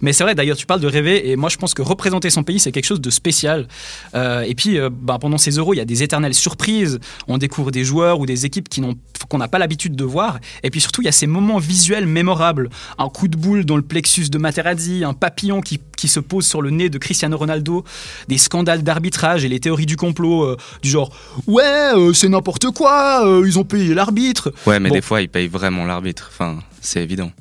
Mais 0.00 0.12
c'est 0.12 0.24
vrai, 0.24 0.34
d'ailleurs, 0.34 0.56
tu 0.56 0.66
parles 0.66 0.80
de 0.80 0.86
rêver, 0.86 1.30
et 1.30 1.36
moi 1.36 1.48
je 1.48 1.56
pense 1.56 1.74
que 1.74 1.82
représenter 1.82 2.30
son 2.30 2.42
pays, 2.42 2.58
c'est 2.58 2.72
quelque 2.72 2.86
chose 2.86 3.00
de 3.00 3.10
spécial. 3.10 3.68
Euh, 4.14 4.42
et 4.42 4.54
puis, 4.54 4.78
euh, 4.78 4.90
bah, 4.90 5.18
pendant 5.20 5.38
ces 5.38 5.52
euros, 5.52 5.74
il 5.74 5.78
y 5.78 5.80
a 5.80 5.84
des 5.84 6.02
éternelles 6.02 6.34
surprises. 6.34 6.98
On 7.28 7.38
découvre 7.38 7.70
des 7.70 7.84
joueurs 7.84 8.20
ou 8.20 8.26
des 8.26 8.46
équipes 8.46 8.68
qu'on 9.28 9.38
n'a 9.38 9.48
pas 9.48 9.58
l'habitude 9.58 9.96
de 9.96 10.04
voir. 10.04 10.38
Et 10.62 10.70
puis 10.70 10.80
surtout, 10.80 11.02
il 11.02 11.06
y 11.06 11.08
a 11.08 11.12
ces 11.12 11.26
moments 11.26 11.58
visuels 11.58 12.06
mémorables. 12.06 12.70
Un 12.98 13.08
coup 13.08 13.28
de 13.28 13.36
boule 13.36 13.64
dans 13.64 13.76
le 13.76 13.82
plexus 13.82 14.28
de 14.28 14.38
Materazzi, 14.38 15.04
un 15.04 15.14
papillon 15.14 15.60
qui, 15.60 15.80
qui 15.96 16.08
se 16.08 16.20
pose 16.20 16.46
sur 16.46 16.62
le 16.62 16.70
nez 16.70 16.88
de 16.88 16.98
Cristiano 16.98 17.36
Ronaldo, 17.36 17.84
des 18.28 18.38
scandales 18.38 18.82
d'arbitrage 18.82 19.44
et 19.44 19.48
les 19.48 19.60
théories 19.60 19.86
du 19.86 19.96
complot 19.96 20.44
euh, 20.44 20.56
du 20.82 20.90
genre 20.90 21.10
Ouais, 21.46 21.92
c'est 22.14 22.28
n'importe 22.28 22.70
quoi, 22.70 23.22
ils 23.44 23.58
ont 23.58 23.64
payé 23.64 23.94
l'arbitre. 23.94 24.52
Ouais, 24.66 24.80
mais 24.80 24.90
des 24.90 25.02
fois, 25.02 25.22
ils 25.22 25.28
payent 25.28 25.48
vraiment 25.48 25.84
l'arbitre. 25.84 26.30
Enfin, 26.32 26.58
c'est 26.87 27.03
évident 27.03 27.32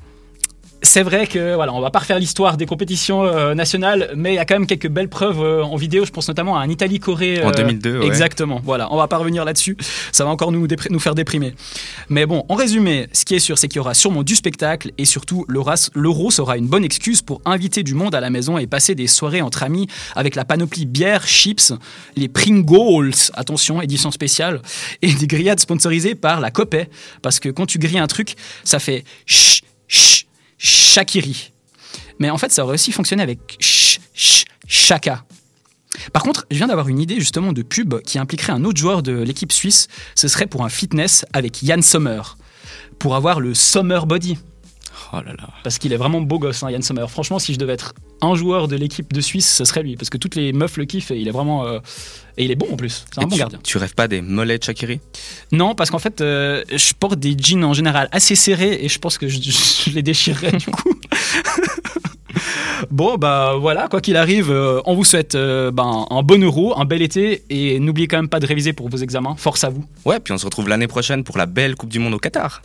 c'est 0.86 1.04
vrai 1.04 1.28
que 1.28 1.56
voilà, 1.56 1.74
on 1.74 1.82
va 1.82 1.90
pas 1.90 2.00
refaire 2.00 2.20
l'histoire 2.20 2.58
des 2.58 2.66
compétitions 2.66 3.26
euh, 3.26 3.54
nationales, 3.54 4.12
mais 4.16 4.34
il 4.34 4.36
y 4.36 4.40
a 4.40 4.46
quand 4.46 4.56
même 4.56 4.68
quelques 4.68 4.88
belles 4.88 5.10
preuves 5.10 5.42
euh, 5.42 5.64
en 5.64 5.76
vidéo. 5.76 6.06
Je 6.06 6.12
pense 6.12 6.28
notamment 6.28 6.58
à 6.58 6.62
un 6.62 6.70
Italie-Corée. 6.70 7.44
en 7.44 7.52
2002, 7.52 7.90
euh, 7.90 8.02
Exactement. 8.04 8.62
Voilà, 8.64 8.92
on 8.94 8.98
va 8.98 9.08
pas 9.08 9.18
revenir 9.18 9.44
là-dessus. 9.46 9.76
Ça 10.12 10.24
va 10.24 10.30
encore 10.30 10.52
nous, 10.52 10.68
nous 10.90 11.00
faire 11.00 11.16
déprimer. 11.16 11.54
Mais 12.10 12.26
bon, 12.26 12.46
en 12.50 12.56
résumé, 12.56 13.08
ce 13.12 13.26
qui 13.26 13.36
est 13.36 13.40
sûr, 13.40 13.58
c'est 13.58 13.68
qu'il 13.68 13.78
y 13.78 13.80
aura 13.80 13.94
sûrement 13.94 14.24
du 14.24 14.36
spectacle 14.36 14.92
et 14.98 15.06
surtout 15.06 15.46
l'euro 15.48 16.32
sera 16.32 16.58
une 16.58 16.68
bonne 16.68 16.84
excuse 16.84 17.22
pour 17.22 17.42
inviter 17.46 17.84
du 17.84 17.94
monde 17.94 18.16
à 18.16 18.22
la 18.22 18.30
maison 18.30 18.58
et 18.58 18.68
passer 18.68 18.96
des 18.96 19.08
soirées 19.08 19.42
entre 19.42 19.64
amis 19.64 19.88
avec 20.16 20.36
la 20.36 20.46
panoplie 20.46 20.86
bière, 20.86 21.28
chips, 21.28 21.74
les 22.16 22.28
Pringles, 22.28 23.32
attention, 23.34 23.82
édition 23.82 24.12
spéciale, 24.12 24.62
et 25.02 25.14
des 25.14 25.28
grillades 25.28 25.60
sponsorisées 25.60 26.16
par 26.16 26.40
la 26.40 26.52
Copé, 26.52 26.88
parce 27.22 27.40
que 27.40 27.50
quand 27.50 27.66
tu 27.66 27.80
grilles 27.80 28.00
un 28.00 28.08
truc, 28.08 28.36
ça 28.64 28.80
fait 28.80 29.04
ch 29.26 29.62
ch 29.88 30.25
Shakiri. 30.66 31.52
Mais 32.20 32.30
en 32.30 32.38
fait, 32.38 32.52
ça 32.52 32.64
aurait 32.64 32.74
aussi 32.74 32.92
fonctionné 32.92 33.22
avec 33.22 33.58
ch, 33.60 34.00
ch, 34.16 34.46
Chaka. 34.68 35.24
Par 36.12 36.24
contre, 36.24 36.46
je 36.50 36.58
viens 36.58 36.68
d'avoir 36.68 36.88
une 36.88 37.00
idée 37.00 37.20
justement 37.20 37.54
de 37.54 37.62
pub 37.62 38.02
qui 38.02 38.18
impliquerait 38.18 38.54
un 38.54 38.64
autre 38.66 38.80
joueur 38.80 39.04
de 39.04 39.14
l'équipe 39.14 39.52
suisse. 39.52 39.88
Ce 40.16 40.28
serait 40.28 40.48
pour 40.48 40.66
un 40.66 40.70
fitness 40.70 41.26
avec 41.34 41.62
Yann 41.62 41.82
Sommer. 41.82 42.22
pour 42.98 43.16
avoir 43.16 43.40
le 43.40 43.54
Summer 43.54 44.06
Body. 44.08 44.38
Oh 45.14 45.18
là 45.18 45.34
là. 45.38 45.48
Parce 45.64 45.78
qu'il 45.78 45.92
est 45.94 45.98
vraiment 45.98 46.22
beau 46.22 46.40
gosse, 46.40 46.64
hein, 46.64 46.70
Yann 46.72 46.82
Sommer. 46.82 47.06
Franchement, 47.10 47.40
si 47.40 47.54
je 47.54 47.60
devais 47.60 47.74
être 47.74 47.94
un 48.22 48.36
joueur 48.36 48.68
de 48.68 48.76
l'équipe 48.76 49.12
de 49.14 49.22
Suisse, 49.22 49.54
ce 49.56 49.66
serait 49.66 49.84
lui. 49.84 49.96
Parce 49.98 50.10
que 50.10 50.18
toutes 50.18 50.36
les 50.36 50.54
meufs 50.54 50.78
le 50.78 50.86
kiffent 50.86 51.12
et 51.12 51.18
il 51.18 51.28
est 51.28 51.32
vraiment. 51.32 51.66
euh, 51.66 51.80
et 52.38 52.46
il 52.46 52.52
est 52.52 52.56
bon 52.56 52.68
en 52.72 52.76
plus. 52.76 53.06
C'est 53.14 53.20
un 53.20 53.24
Et 53.24 53.26
bon 53.26 53.32
tu, 53.36 53.40
gardien. 53.40 53.60
tu 53.64 53.78
rêves 53.78 53.94
pas 53.96 54.08
des 54.08 54.22
mollets 54.22 54.58
de 54.58 54.64
Shakiri? 54.64 55.00
Non, 55.52 55.76
parce 55.76 55.90
qu'en 55.90 56.00
fait, 56.00 56.22
euh, 56.22 56.64
je 56.74 56.94
porte 56.94 57.20
des 57.20 57.36
jeans 57.38 57.64
en 57.64 57.74
général 57.74 58.10
assez 58.12 58.36
serrés 58.36 58.80
et 58.82 58.90
je 58.90 59.00
pense 59.00 59.18
que 59.18 59.28
je, 59.28 59.40
je 59.42 59.90
les 59.92 60.02
déchirerais 60.04 60.52
du 60.54 60.68
coup. 60.68 60.94
Bon, 62.92 63.16
bah 63.16 63.56
voilà, 63.60 63.88
quoi 63.88 64.02
qu'il 64.02 64.18
arrive, 64.18 64.52
euh, 64.52 64.82
on 64.86 64.96
vous 64.96 65.06
souhaite 65.06 65.34
ben, 65.36 66.06
un 66.10 66.24
bon 66.24 66.44
euro, 66.44 66.78
un 66.78 66.84
bel 66.86 67.02
été 67.02 67.44
et 67.50 67.80
n'oubliez 67.80 68.08
quand 68.08 68.18
même 68.18 68.28
pas 68.30 68.40
de 68.42 68.46
réviser 68.46 68.74
pour 68.74 68.90
vos 68.90 68.98
examens. 68.98 69.36
Force 69.38 69.64
à 69.64 69.70
vous. 69.70 69.86
Ouais, 70.04 70.20
puis 70.20 70.34
on 70.34 70.38
se 70.38 70.46
retrouve 70.46 70.68
l'année 70.68 70.88
prochaine 70.88 71.24
pour 71.24 71.38
la 71.38 71.46
belle 71.46 71.76
Coupe 71.76 71.90
du 71.90 72.00
Monde 72.00 72.14
au 72.14 72.20
Qatar. 72.20 72.62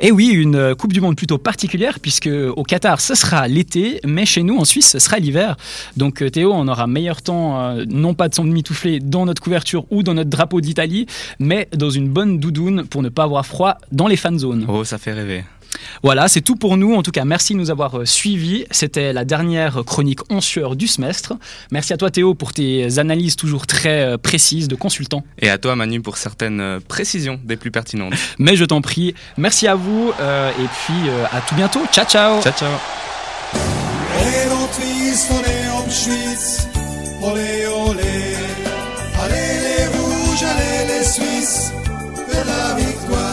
Et 0.00 0.12
oui, 0.12 0.28
une 0.28 0.74
Coupe 0.74 0.92
du 0.92 1.00
Monde 1.00 1.16
plutôt 1.16 1.38
particulière, 1.38 2.00
puisque 2.00 2.28
au 2.28 2.62
Qatar, 2.62 3.00
ce 3.00 3.14
sera 3.14 3.48
l'été, 3.48 4.00
mais 4.04 4.26
chez 4.26 4.42
nous, 4.42 4.56
en 4.56 4.64
Suisse, 4.64 4.90
ce 4.90 4.98
sera 4.98 5.18
l'hiver. 5.18 5.56
Donc 5.96 6.22
euh, 6.22 6.30
Théo, 6.30 6.52
on 6.52 6.68
aura 6.68 6.86
meilleur 6.86 7.22
temps, 7.22 7.60
euh, 7.60 7.84
non 7.88 8.14
pas 8.14 8.28
de 8.28 8.34
s'emmitoufler 8.34 9.00
dans 9.00 9.24
notre 9.24 9.42
couverture 9.42 9.86
ou 9.90 10.02
dans 10.02 10.14
notre 10.14 10.30
drapeau 10.30 10.60
d'Italie, 10.60 11.06
mais 11.38 11.68
dans 11.72 11.90
une 11.90 12.08
bonne 12.08 12.38
doudoune 12.38 12.86
pour 12.86 13.02
ne 13.02 13.08
pas 13.08 13.24
avoir 13.24 13.46
froid 13.46 13.78
dans 13.92 14.06
les 14.06 14.16
fan 14.16 14.38
zones. 14.38 14.66
Oh, 14.68 14.84
ça 14.84 14.98
fait 14.98 15.12
rêver. 15.12 15.44
Voilà, 16.02 16.28
c'est 16.28 16.40
tout 16.40 16.56
pour 16.56 16.76
nous. 16.76 16.94
En 16.94 17.02
tout 17.02 17.10
cas, 17.10 17.24
merci 17.24 17.54
de 17.54 17.58
nous 17.58 17.70
avoir 17.70 18.00
euh, 18.00 18.04
suivis. 18.04 18.64
C'était 18.70 19.12
la 19.12 19.24
dernière 19.24 19.84
chronique 19.84 20.20
11 20.30 20.42
sueur 20.42 20.76
du 20.76 20.86
semestre. 20.86 21.34
Merci 21.70 21.92
à 21.92 21.96
toi 21.96 22.10
Théo 22.10 22.34
pour 22.34 22.52
tes 22.52 22.98
analyses 22.98 23.36
toujours 23.36 23.66
très 23.66 24.02
euh, 24.02 24.18
précises 24.18 24.68
de 24.68 24.74
consultant. 24.74 25.24
Et 25.38 25.48
à 25.48 25.58
toi 25.58 25.76
Manu 25.76 26.00
pour 26.00 26.16
certaines 26.16 26.60
euh, 26.60 26.80
précisions 26.86 27.40
des 27.44 27.56
plus 27.56 27.70
pertinentes. 27.70 28.14
Mais 28.38 28.56
je 28.56 28.64
t'en 28.64 28.80
prie, 28.80 29.14
merci 29.36 29.66
à 29.66 29.74
vous 29.74 30.12
euh, 30.20 30.50
et 30.50 30.66
puis 30.66 31.08
euh, 31.08 31.24
à 31.32 31.40
tout 31.40 31.54
bientôt. 31.54 31.82
Ciao 31.92 32.04
ciao. 32.06 32.42
Ciao 32.42 32.52
ciao. 32.52 32.70
Rot-Weiß 34.50 35.26
von 35.28 35.42
der 35.42 35.92
Schweiz, 35.92 36.68
olé 37.22 37.66
olé. 37.66 38.36
Allez 39.22 39.52
les 39.66 39.86
rouges, 39.96 40.42
allez 40.42 40.98
les 40.98 41.04
Suisses, 41.04 41.72
vers 42.28 42.44
la 42.44 42.74
victoire. 42.74 43.25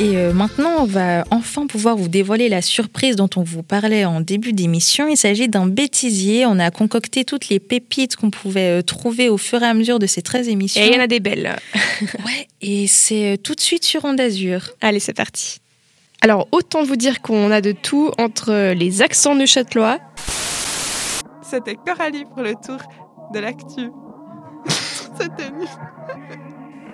Et 0.00 0.16
euh, 0.16 0.32
maintenant, 0.32 0.76
on 0.78 0.84
va 0.84 1.26
enfin 1.30 1.66
pouvoir 1.66 1.94
vous 1.94 2.08
dévoiler 2.08 2.48
la 2.48 2.62
surprise 2.62 3.16
dont 3.16 3.28
on 3.36 3.42
vous 3.42 3.62
parlait 3.62 4.06
en 4.06 4.22
début 4.22 4.54
d'émission. 4.54 5.06
Il 5.08 5.18
s'agit 5.18 5.46
d'un 5.46 5.66
bêtisier. 5.66 6.46
On 6.46 6.58
a 6.58 6.70
concocté 6.70 7.26
toutes 7.26 7.50
les 7.50 7.60
pépites 7.60 8.16
qu'on 8.16 8.30
pouvait 8.30 8.78
euh, 8.78 8.82
trouver 8.82 9.28
au 9.28 9.36
fur 9.36 9.62
et 9.62 9.66
à 9.66 9.74
mesure 9.74 9.98
de 9.98 10.06
ces 10.06 10.22
13 10.22 10.48
émissions. 10.48 10.80
Et 10.80 10.86
il 10.86 10.94
y 10.94 10.96
en 10.96 11.02
a 11.02 11.06
des 11.06 11.20
belles. 11.20 11.54
ouais, 12.24 12.48
et 12.62 12.86
c'est 12.86 13.34
euh, 13.34 13.36
tout 13.36 13.54
de 13.54 13.60
suite 13.60 13.84
sur 13.84 14.06
Onde 14.06 14.18
Azur. 14.18 14.70
Allez, 14.80 15.00
c'est 15.00 15.12
parti. 15.12 15.58
Alors, 16.22 16.48
autant 16.50 16.82
vous 16.82 16.96
dire 16.96 17.20
qu'on 17.20 17.50
a 17.50 17.60
de 17.60 17.72
tout 17.72 18.10
entre 18.16 18.72
les 18.72 19.02
accents 19.02 19.34
neuchâtelois. 19.34 19.98
C'était 21.42 21.76
Coralie 21.76 22.24
pour 22.24 22.42
le 22.42 22.54
tour 22.54 22.78
de 23.34 23.38
l'actu. 23.38 23.90
C'était 25.20 25.50
nul. 25.50 25.68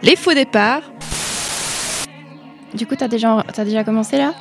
Les 0.03 0.17
faux 0.17 0.35
départs. 0.35 0.83
Du 2.77 2.87
coup, 2.87 2.95
t'as 2.95 3.09
déjà, 3.09 3.43
t'as 3.55 3.65
déjà 3.65 3.85
commencé 3.85 4.19
là? 4.19 4.35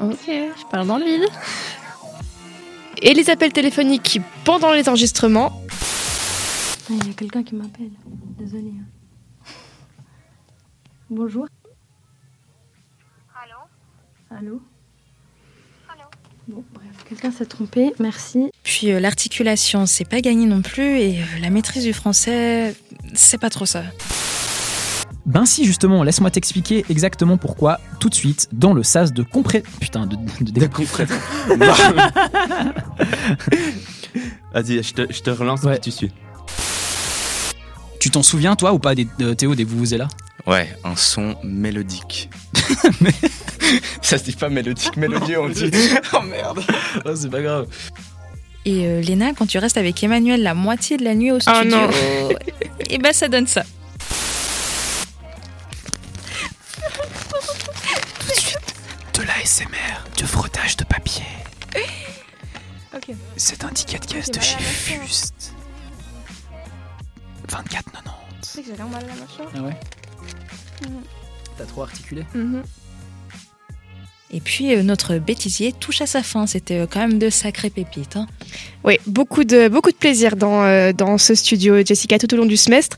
Ok, 0.00 0.26
je 0.26 0.70
parle 0.70 0.86
dans 0.86 0.96
le 0.96 1.04
vide. 1.04 1.26
Et 3.02 3.12
les 3.12 3.28
appels 3.28 3.52
téléphoniques 3.52 4.20
pendant 4.44 4.72
les 4.72 4.88
enregistrements. 4.88 5.62
Il 6.88 7.06
y 7.06 7.10
a 7.10 7.12
quelqu'un 7.14 7.42
qui 7.42 7.54
m'appelle. 7.54 7.90
Désolée. 8.38 8.72
Bonjour. 11.10 11.46
Allô? 13.34 13.56
Allô? 14.30 14.60
Bon, 16.48 16.64
bref, 16.72 17.04
quelqu'un 17.08 17.32
s'est 17.32 17.46
trompé, 17.46 17.92
merci. 17.98 18.50
Puis 18.62 18.92
euh, 18.92 19.00
l'articulation, 19.00 19.84
c'est 19.86 20.08
pas 20.08 20.20
gagné 20.20 20.46
non 20.46 20.62
plus. 20.62 21.00
Et 21.00 21.20
euh, 21.20 21.24
la 21.40 21.50
maîtrise 21.50 21.84
du 21.84 21.92
français, 21.92 22.74
c'est 23.14 23.38
pas 23.38 23.50
trop 23.50 23.66
ça. 23.66 23.82
Ben 25.26 25.44
si 25.44 25.64
justement, 25.64 26.04
laisse-moi 26.04 26.30
t'expliquer 26.30 26.84
exactement 26.88 27.36
pourquoi 27.36 27.80
tout 27.98 28.08
de 28.08 28.14
suite 28.14 28.48
dans 28.52 28.72
le 28.72 28.84
sas 28.84 29.12
de 29.12 29.24
compré... 29.24 29.64
Putain, 29.80 30.06
de, 30.06 30.14
de, 30.40 30.50
de, 30.52 30.60
Vas-y, 34.54 34.82
je 34.84 34.94
te, 34.94 35.12
je 35.12 35.20
te 35.20 35.30
relance 35.30 35.62
Ouais. 35.64 35.76
et 35.76 35.80
tu 35.80 35.90
suis. 35.90 36.12
Tu 37.98 38.10
t'en 38.10 38.22
souviens 38.22 38.54
toi 38.54 38.72
ou 38.72 38.78
pas 38.78 38.94
des, 38.94 39.08
de 39.18 39.34
Théo 39.34 39.56
des 39.56 39.64
Vuvuzela 39.64 40.06
Ouais, 40.46 40.68
un 40.84 40.94
son 40.94 41.34
mélodique. 41.42 42.30
ça 44.00 44.18
se 44.18 44.22
dit 44.24 44.32
pas 44.36 44.48
mélodique, 44.48 44.96
mélodieux 44.96 45.40
on 45.40 45.48
dit. 45.48 45.70
oh 46.12 46.22
merde. 46.22 46.60
Oh, 47.04 47.10
c'est 47.16 47.30
pas 47.30 47.42
grave. 47.42 47.66
Et 48.64 48.86
euh, 48.86 49.00
Léna, 49.00 49.32
quand 49.36 49.46
tu 49.46 49.58
restes 49.58 49.76
avec 49.76 50.00
Emmanuel 50.04 50.42
la 50.44 50.54
moitié 50.54 50.96
de 50.98 51.04
la 51.04 51.16
nuit 51.16 51.32
au 51.32 51.38
Ah 51.46 51.60
studio, 51.62 51.76
non. 51.78 51.88
et 52.90 52.98
ben 52.98 53.12
ça 53.12 53.26
donne 53.28 53.48
ça. 53.48 53.64
C'est 63.36 63.64
un 63.64 63.68
ticket 63.68 63.98
de 63.98 64.06
caisse 64.06 64.30
de 64.30 64.38
à 64.38 64.42
chez. 64.42 64.58
Fust. 64.58 65.52
24,90. 67.48 67.82
Tu 68.42 68.48
sais 68.48 68.62
que 68.62 68.68
j'avais 68.68 68.90
mal 68.90 69.04
à 69.04 69.06
la 69.06 69.14
mâchoire. 69.14 69.48
Ah 69.54 69.62
ouais 69.62 69.76
Mhm. 70.82 71.00
T'as 71.56 71.64
trop 71.64 71.82
articulé 71.82 72.24
Mhm. 72.34 72.62
Et 74.32 74.40
puis 74.40 74.74
euh, 74.74 74.82
notre 74.82 75.18
bêtisier 75.18 75.72
touche 75.72 76.00
à 76.00 76.06
sa 76.06 76.22
fin. 76.22 76.46
C'était 76.46 76.80
euh, 76.80 76.86
quand 76.90 76.98
même 77.00 77.18
de 77.18 77.30
sacrées 77.30 77.70
pépites. 77.70 78.16
hein. 78.16 78.26
Oui, 78.84 78.98
beaucoup 79.06 79.44
de, 79.44 79.68
beaucoup 79.68 79.90
de 79.90 79.96
plaisir 79.96 80.36
dans, 80.36 80.64
euh, 80.64 80.92
dans 80.92 81.16
ce 81.16 81.34
studio, 81.34 81.76
Jessica, 81.84 82.18
tout 82.18 82.32
au 82.34 82.36
long 82.36 82.44
du 82.46 82.56
semestre. 82.56 82.96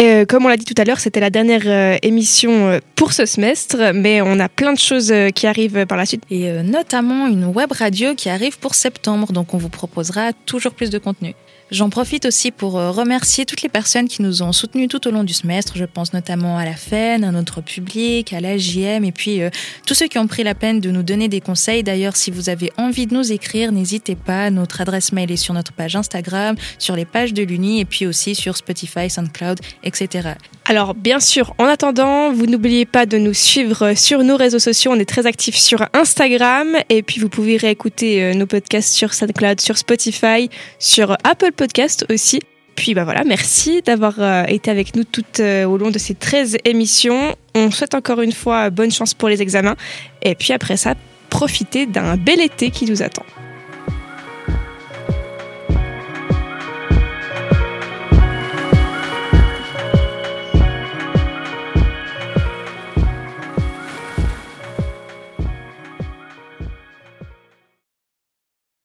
Euh, 0.00 0.24
comme 0.26 0.44
on 0.44 0.48
l'a 0.48 0.56
dit 0.56 0.64
tout 0.64 0.80
à 0.80 0.84
l'heure, 0.84 1.00
c'était 1.00 1.18
la 1.18 1.30
dernière 1.30 1.62
euh, 1.66 1.96
émission 2.02 2.68
euh, 2.68 2.78
pour 2.94 3.12
ce 3.12 3.26
semestre, 3.26 3.92
mais 3.92 4.22
on 4.22 4.38
a 4.38 4.48
plein 4.48 4.72
de 4.72 4.78
choses 4.78 5.10
euh, 5.10 5.30
qui 5.30 5.48
arrivent 5.48 5.86
par 5.86 5.98
la 5.98 6.06
suite. 6.06 6.22
Et 6.30 6.52
notamment 6.62 7.26
une 7.26 7.46
web 7.46 7.72
radio 7.72 8.14
qui 8.14 8.28
arrive 8.28 8.60
pour 8.60 8.76
septembre, 8.76 9.32
donc 9.32 9.54
on 9.54 9.58
vous 9.58 9.68
proposera 9.68 10.32
toujours 10.46 10.72
plus 10.72 10.90
de 10.90 10.98
contenu. 10.98 11.34
J'en 11.70 11.90
profite 11.90 12.24
aussi 12.24 12.50
pour 12.50 12.78
euh, 12.78 12.90
remercier 12.90 13.44
toutes 13.44 13.60
les 13.60 13.68
personnes 13.68 14.08
qui 14.08 14.22
nous 14.22 14.42
ont 14.42 14.52
soutenus 14.52 14.88
tout 14.88 15.06
au 15.06 15.10
long 15.10 15.22
du 15.22 15.34
semestre. 15.34 15.74
Je 15.76 15.84
pense 15.84 16.14
notamment 16.14 16.56
à 16.56 16.64
la 16.64 16.74
FEN, 16.74 17.24
à 17.24 17.30
notre 17.30 17.60
public, 17.60 18.32
à 18.32 18.40
la 18.40 18.56
JM 18.56 19.04
et 19.04 19.12
puis 19.12 19.42
euh, 19.42 19.50
tous 19.86 19.92
ceux 19.92 20.06
qui 20.06 20.18
ont 20.18 20.26
pris 20.26 20.44
la 20.44 20.54
peine 20.54 20.80
de 20.80 20.90
nous 20.90 21.02
donner 21.02 21.28
des 21.28 21.42
conseils. 21.42 21.82
D'ailleurs, 21.82 22.16
si 22.16 22.30
vous 22.30 22.48
avez 22.48 22.72
envie 22.78 23.06
de 23.06 23.14
nous 23.14 23.32
écrire, 23.32 23.70
n'hésitez 23.70 24.16
pas. 24.16 24.50
Notre 24.50 24.80
adresse 24.80 25.12
mail 25.12 25.30
est 25.30 25.36
sur 25.36 25.52
notre 25.52 25.72
page 25.72 25.94
Instagram, 25.94 26.56
sur 26.78 26.96
les 26.96 27.04
pages 27.04 27.34
de 27.34 27.42
l'Uni 27.42 27.80
et 27.80 27.84
puis 27.84 28.06
aussi 28.06 28.34
sur 28.34 28.56
Spotify, 28.56 29.10
SoundCloud, 29.10 29.60
etc. 29.82 30.30
Alors, 30.64 30.94
bien 30.94 31.18
sûr, 31.18 31.54
en 31.58 31.64
attendant, 31.64 32.30
vous 32.32 32.46
n'oubliez 32.46 32.84
pas 32.84 33.06
de 33.06 33.16
nous 33.16 33.32
suivre 33.32 33.94
sur 33.94 34.22
nos 34.22 34.36
réseaux 34.36 34.58
sociaux. 34.58 34.92
On 34.92 34.98
est 34.98 35.08
très 35.08 35.26
actifs 35.26 35.56
sur 35.56 35.86
Instagram. 35.94 36.76
Et 36.90 37.02
puis, 37.02 37.20
vous 37.20 37.30
pouvez 37.30 37.56
réécouter 37.56 38.22
euh, 38.22 38.34
nos 38.34 38.46
podcasts 38.46 38.92
sur 38.92 39.14
SoundCloud, 39.14 39.60
sur 39.60 39.78
Spotify, 39.78 40.50
sur 40.78 41.16
Apple 41.24 41.52
Podcast 41.58 42.06
aussi. 42.08 42.40
Puis, 42.76 42.94
bah 42.94 43.02
voilà, 43.02 43.24
merci 43.24 43.82
d'avoir 43.82 44.14
euh, 44.20 44.44
été 44.46 44.70
avec 44.70 44.94
nous 44.94 45.02
tout 45.02 45.24
euh, 45.40 45.64
au 45.64 45.76
long 45.76 45.90
de 45.90 45.98
ces 45.98 46.14
13 46.14 46.58
émissions. 46.64 47.34
On 47.56 47.72
souhaite 47.72 47.96
encore 47.96 48.20
une 48.20 48.30
fois 48.30 48.70
bonne 48.70 48.92
chance 48.92 49.14
pour 49.14 49.28
les 49.28 49.42
examens. 49.42 49.74
Et 50.22 50.36
puis, 50.36 50.52
après 50.52 50.76
ça, 50.76 50.94
profitez 51.28 51.86
d'un 51.86 52.16
bel 52.16 52.40
été 52.40 52.70
qui 52.70 52.86
nous 52.86 53.02
attend. 53.02 53.24